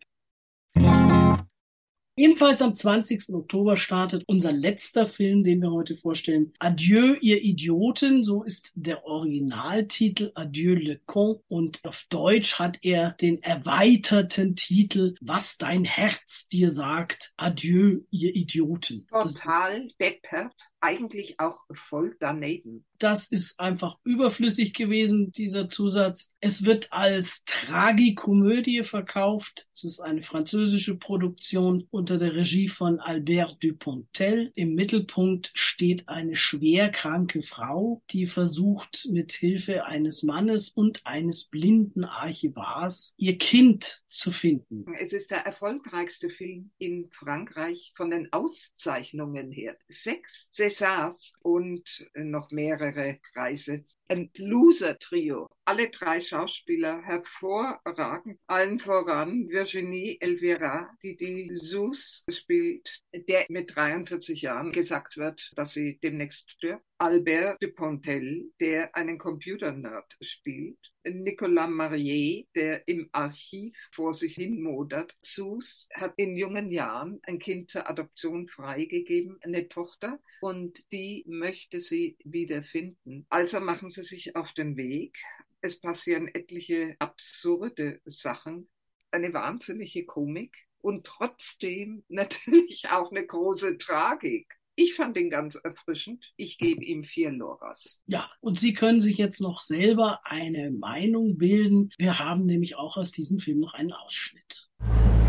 Ebenfalls 2.16 2.61
am 2.61 2.76
20. 2.76 3.34
Oktober 3.34 3.76
startet 3.76 4.24
unser 4.28 4.51
letzter 4.51 5.07
Film, 5.07 5.41
den 5.41 5.64
wir 5.64 5.72
heute 5.72 5.95
vorstellen. 5.95 6.53
Adieu, 6.59 7.16
ihr 7.22 7.41
Idioten. 7.41 8.24
So 8.24 8.43
ist 8.43 8.72
der 8.76 9.03
Originaltitel 9.05 10.32
Adieu, 10.36 10.76
le 10.76 10.99
con. 11.07 11.39
Und 11.47 11.84
auf 11.84 12.05
Deutsch 12.09 12.59
hat 12.59 12.78
er 12.84 13.14
den 13.14 13.41
erweiterten 13.41 14.55
Titel 14.55 15.16
Was 15.22 15.57
dein 15.57 15.86
Herz 15.86 16.47
dir 16.49 16.70
sagt. 16.70 17.34
Adieu, 17.36 18.01
ihr 18.11 18.36
Idioten. 18.36 19.07
Total 19.07 19.88
deppert. 19.99 20.53
Eigentlich 20.82 21.39
auch 21.39 21.61
voll 21.74 22.16
daneben. 22.20 22.86
Das 22.99 23.32
ist 23.32 23.59
einfach 23.59 23.97
überflüssig 24.03 24.74
gewesen, 24.74 25.32
dieser 25.32 25.70
Zusatz. 25.70 26.32
Es 26.39 26.64
wird 26.64 26.91
als 26.91 27.43
Tragikomödie 27.45 28.84
verkauft. 28.84 29.68
Es 29.74 29.84
ist 29.84 29.99
eine 29.99 30.24
französische 30.24 30.95
Produktion 30.95 31.88
unter 32.04 32.18
der 32.18 32.36
Regie 32.36 32.68
von 32.68 32.99
Albert 32.99 33.64
Dupontel. 33.64 34.51
Im 34.56 34.76
Mittelpunkt 34.76 35.54
steht 35.74 36.08
eine 36.08 36.36
schwerkranke 36.36 37.42
Frau, 37.42 38.04
die 38.12 38.28
versucht, 38.28 39.08
mit 39.10 39.32
Hilfe 39.32 39.86
eines 39.86 40.22
Mannes 40.22 40.70
und 40.70 41.02
eines 41.04 41.46
blinden 41.46 42.06
Archivars 42.06 43.16
ihr 43.18 43.40
Kind 43.40 44.06
zu 44.08 44.32
finden. 44.32 44.86
Es 45.00 45.14
ist 45.14 45.32
der 45.32 45.40
erfolgreichste 45.40 46.30
Film 46.30 46.72
in 46.78 47.10
Frankreich 47.12 47.92
von 47.96 48.12
den 48.12 48.32
Auszeichnungen 48.32 49.52
her. 49.52 49.76
Sechs 49.88 50.52
Césars 50.54 51.34
und 51.42 52.08
noch 52.14 52.52
mehrere 52.52 53.20
Preise. 53.34 53.84
Ein 54.10 54.30
Loser-Trio. 54.38 55.50
Alle 55.66 55.90
drei 55.90 56.20
Schauspieler 56.22 57.02
hervorragend. 57.02 58.38
Allen 58.48 58.78
voran 58.78 59.48
Virginie 59.50 60.18
Elvira, 60.20 60.90
die 61.02 61.16
die 61.16 61.52
Sus 61.56 62.24
spielt, 62.30 63.02
der 63.14 63.46
mit 63.50 63.76
43 63.76 64.42
Jahren 64.42 64.72
gesagt 64.72 65.18
wird, 65.18 65.52
dass 65.64 65.72
sie 65.76 65.97
demnächst 66.03 66.51
stirbt. 66.51 66.84
Albert 66.97 67.64
Dupontel, 67.64 68.51
der 68.59 68.93
einen 68.97 69.18
Computer-Nerd 69.18 70.18
spielt. 70.20 70.78
Nicolas 71.05 71.70
Marier, 71.70 72.43
der 72.53 72.86
im 72.86 73.07
Archiv 73.14 73.74
vor 73.93 74.14
sich 74.14 74.36
hin 74.36 74.61
modert. 74.61 75.16
Sus 75.22 75.88
hat 75.93 76.16
in 76.18 76.36
jungen 76.36 76.70
Jahren 76.70 77.22
ein 77.24 77.39
Kind 77.39 77.70
zur 77.70 77.89
Adoption 77.89 78.49
freigegeben, 78.49 79.38
eine 79.41 79.70
Tochter, 79.70 80.20
und 80.41 80.84
die 80.91 81.24
möchte 81.28 81.80
sie 81.80 82.18
wiederfinden. 82.26 83.26
Also 83.30 83.61
machen 83.61 83.89
sie 83.89 84.03
sich 84.03 84.36
auf 84.36 84.51
den 84.51 84.76
Weg. 84.76 85.18
Es 85.61 85.80
passieren 85.80 86.28
etliche 86.28 86.97
absurde 86.99 88.01
Sachen, 88.03 88.68
eine 89.11 89.34
wahnsinnige 89.34 90.05
Komik 90.05 90.57
und 90.82 91.05
trotzdem 91.05 92.03
natürlich 92.09 92.89
auch 92.89 93.11
eine 93.11 93.26
große 93.26 93.78
Tragik. 93.78 94.53
Ich 94.76 94.96
fand 94.96 95.18
ihn 95.18 95.30
ganz 95.30 95.54
erfrischend. 95.54 96.34
Ich 96.36 96.58
gebe 96.58 96.84
ihm 96.84 97.04
vier 97.04 97.30
Loras. 97.30 98.00
Ja, 98.08 98.32
und 98.42 98.60
Sie 98.60 98.74
können 98.74 99.02
sich 99.02 99.18
jetzt 99.20 99.40
noch 99.40 99.62
selber 99.62 100.22
eine 100.24 100.72
Meinung 100.72 101.38
bilden. 101.38 101.92
Wir 102.00 102.18
haben 102.18 102.48
nämlich 102.48 102.76
auch 102.76 102.98
aus 102.98 103.12
diesem 103.12 103.38
Film 103.38 103.60
noch 103.60 103.76
einen 103.76 103.94
Ausschnitt. 103.94 104.72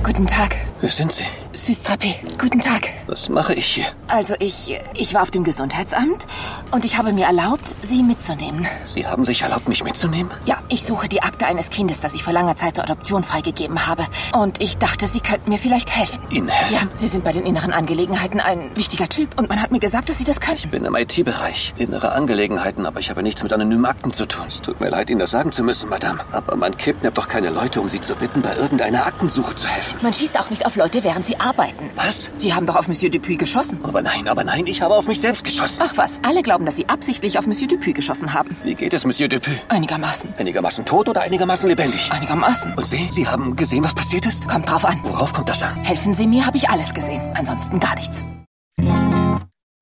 Guten 0.05 0.27
Tag. 0.27 0.55
Wer 0.83 0.91
sind 0.91 1.13
Sie? 1.13 1.25
Süßtrappé. 1.55 2.17
Guten 2.39 2.61
Tag. 2.61 2.91
Was 3.07 3.31
mache 3.31 3.55
ich 3.55 3.65
hier? 3.65 3.87
Also 4.07 4.35
ich, 4.39 4.79
ich 4.93 5.15
war 5.15 5.23
auf 5.23 5.31
dem 5.31 5.45
Gesundheitsamt 5.45 6.27
und 6.73 6.85
ich 6.85 6.99
habe 6.99 7.15
mir 7.15 7.25
erlaubt, 7.25 7.75
Sie 7.81 8.03
mitzunehmen. 8.03 8.67
Sie 8.85 9.07
haben 9.07 9.25
sich 9.25 9.41
erlaubt, 9.43 9.67
mich 9.67 9.83
mitzunehmen? 9.83 10.31
Ja, 10.45 10.59
ich 10.69 10.85
suche 10.85 11.09
die 11.09 11.23
Akte 11.23 11.47
eines 11.47 11.71
Kindes, 11.71 12.01
das 12.01 12.13
ich 12.13 12.23
vor 12.23 12.35
langer 12.35 12.55
Zeit 12.57 12.75
zur 12.75 12.85
Adoption 12.85 13.25
freigegeben 13.25 13.87
habe. 13.87 14.05
Und 14.37 14.61
ich 14.61 14.77
dachte, 14.77 15.07
Sie 15.07 15.21
könnten 15.21 15.49
mir 15.49 15.59
vielleicht 15.59 15.97
helfen. 15.97 16.23
Ihnen 16.29 16.49
helfen? 16.49 16.75
Ja, 16.75 16.97
Sie 16.97 17.09
sind 17.09 17.25
bei 17.25 17.33
den 17.33 17.47
inneren 17.47 17.73
Angelegenheiten 17.73 18.41
ein 18.41 18.77
wichtiger 18.77 19.09
Typ 19.09 19.39
und 19.39 19.49
man 19.49 19.63
hat 19.63 19.71
mir 19.71 19.81
gesagt, 19.81 20.11
dass 20.11 20.19
Sie 20.19 20.25
das 20.25 20.41
können. 20.41 20.59
Ich 20.59 20.71
bin 20.71 20.85
im 20.85 20.95
IT-Bereich. 20.95 21.73
Innere 21.79 22.13
Angelegenheiten, 22.13 22.85
aber 22.85 23.01
ich 23.01 23.09
habe 23.09 23.23
nichts 23.23 23.43
mit 23.43 23.55
anonymen 23.55 23.87
Akten 23.87 24.13
zu 24.13 24.27
tun. 24.27 24.45
Es 24.49 24.61
tut 24.61 24.81
mir 24.81 24.91
leid, 24.91 25.09
Ihnen 25.09 25.21
das 25.21 25.31
sagen 25.31 25.51
zu 25.51 25.63
müssen, 25.63 25.89
Madame. 25.89 26.21
Aber 26.33 26.57
man 26.57 26.77
kidnappt 26.77 27.17
doch 27.17 27.29
keine 27.29 27.49
Leute, 27.49 27.81
um 27.81 27.89
sie 27.89 28.03
zu 28.03 28.15
bitten, 28.17 28.43
bei 28.43 28.55
irgendeiner 28.57 29.07
Aktensuche 29.07 29.55
zu 29.55 29.67
helfen. 29.67 29.94
Man 30.03 30.13
schießt 30.13 30.39
auch 30.39 30.51
nicht 30.51 30.67
auf 30.67 30.77
Leute, 30.77 31.05
während 31.05 31.27
sie 31.27 31.39
arbeiten. 31.39 31.91
Was? 31.97 32.31
Sie 32.37 32.55
haben 32.55 32.67
doch 32.67 32.77
auf 32.77 32.89
Monsieur 32.89 33.11
Dupuis 33.11 33.39
geschossen. 33.39 33.81
Aber 33.83 34.03
nein, 34.03 34.29
aber 34.29 34.45
nein, 34.45 34.67
ich 34.67 34.83
habe 34.83 34.95
auf 34.95 35.07
mich 35.07 35.21
selbst 35.21 35.45
geschossen. 35.45 35.83
Ach 35.85 35.97
was, 35.97 36.21
alle 36.23 36.43
glauben, 36.43 36.67
dass 36.67 36.77
Sie 36.77 36.89
absichtlich 36.89 37.39
auf 37.39 37.47
Monsieur 37.47 37.69
Dupuis 37.69 37.95
geschossen 37.95 38.35
haben. 38.35 38.57
Wie 38.65 38.75
geht 38.75 38.93
es, 38.93 39.05
Monsieur 39.05 39.29
Dupuis? 39.29 39.59
Einigermaßen. 39.69 40.35
Einigermaßen 40.39 40.85
tot 40.85 41.09
oder 41.09 41.23
einigermaßen 41.23 41.69
lebendig? 41.69 42.11
Einigermaßen. 42.11 42.75
Und 42.75 42.87
Sie? 42.87 43.09
Sie 43.11 43.27
haben 43.27 43.57
gesehen, 43.57 43.85
was 43.85 43.95
passiert 43.95 44.27
ist? 44.27 44.49
Kommt 44.49 44.71
drauf 44.71 44.85
an. 44.85 45.01
Worauf 45.03 45.33
kommt 45.33 45.49
das 45.49 45.63
an? 45.63 45.75
Helfen 45.85 46.15
Sie 46.15 46.27
mir, 46.27 46.47
habe 46.47 46.57
ich 46.57 46.69
alles 46.69 46.93
gesehen. 46.93 47.23
Ansonsten 47.35 47.81
gar 47.81 47.95
nichts. 47.95 48.25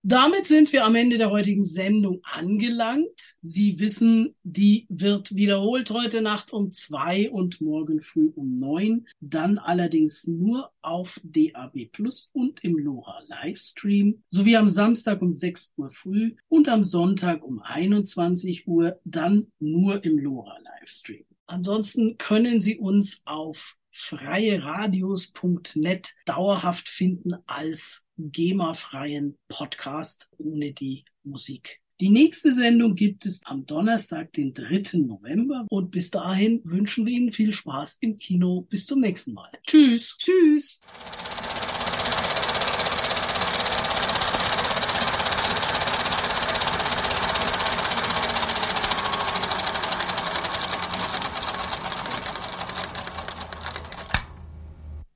Damit 0.05 0.49
sind 0.49 0.73
wir 0.73 0.85
am 0.85 0.97
Ende 0.97 1.17
der 1.17 1.31
heutigen 1.31 1.63
Sendung 1.65 2.23
angelangt. 2.25 3.37
Sie 3.41 3.79
wissen, 3.79 4.35
die 4.43 4.85
wird 4.89 5.33
wiederholt 5.37 5.91
heute 5.93 6.23
Nacht 6.23 6.53
um 6.53 6.73
zwei 6.73 7.31
und 7.31 7.61
morgen 7.61 8.01
früh 8.01 8.33
um 8.35 8.57
neun. 8.57 9.07
Dann 9.21 9.59
allerdings 9.59 10.27
nur 10.27 10.73
auf 10.83 11.21
DAB 11.23 11.87
Plus 11.93 12.31
und 12.33 12.65
im 12.65 12.79
LoRa 12.79 13.21
Livestream 13.29 14.25
sowie 14.29 14.57
am 14.57 14.69
Samstag 14.69 15.23
um 15.23 15.31
6 15.31 15.75
Uhr 15.77 15.91
früh 15.91 16.35
und 16.49 16.69
am 16.69 16.83
Sonntag 16.83 17.45
um 17.45 17.61
21 17.63 18.67
Uhr 18.67 18.99
dann 19.05 19.53
nur 19.61 20.05
im 20.05 20.19
LoRa 20.19 20.59
Livestream. 20.81 21.25
Ansonsten 21.47 22.19
können 22.19 22.61
Sie 22.61 22.77
uns 22.77 23.23
auf 23.25 23.77
freieradios.net 23.93 26.13
dauerhaft 26.27 26.89
finden 26.89 27.37
als 27.47 28.05
GEMA-freien 28.17 29.39
Podcast 29.49 30.29
ohne 30.39 30.73
die 30.73 31.05
Musik. 31.23 31.81
Die 32.01 32.09
nächste 32.09 32.53
Sendung 32.53 32.97
gibt 32.97 33.27
es 33.27 33.41
am 33.45 33.65
Donnerstag, 33.65 34.33
den 34.33 34.55
3. 34.55 34.99
November. 34.99 35.67
Und 35.69 35.93
bis 35.93 36.11
dahin 36.11 36.61
wünschen 36.65 37.07
wir 37.07 37.13
Ihnen 37.13 37.31
viel 37.31 37.53
Spaß 37.53 37.99
im 38.01 38.19
Kino. 38.19 38.63
Bis 38.63 38.87
zum 38.87 38.99
nächsten 39.01 39.35
Mal. 39.35 39.53
Tschüss. 39.65 40.19
Tschüss. 40.19 40.81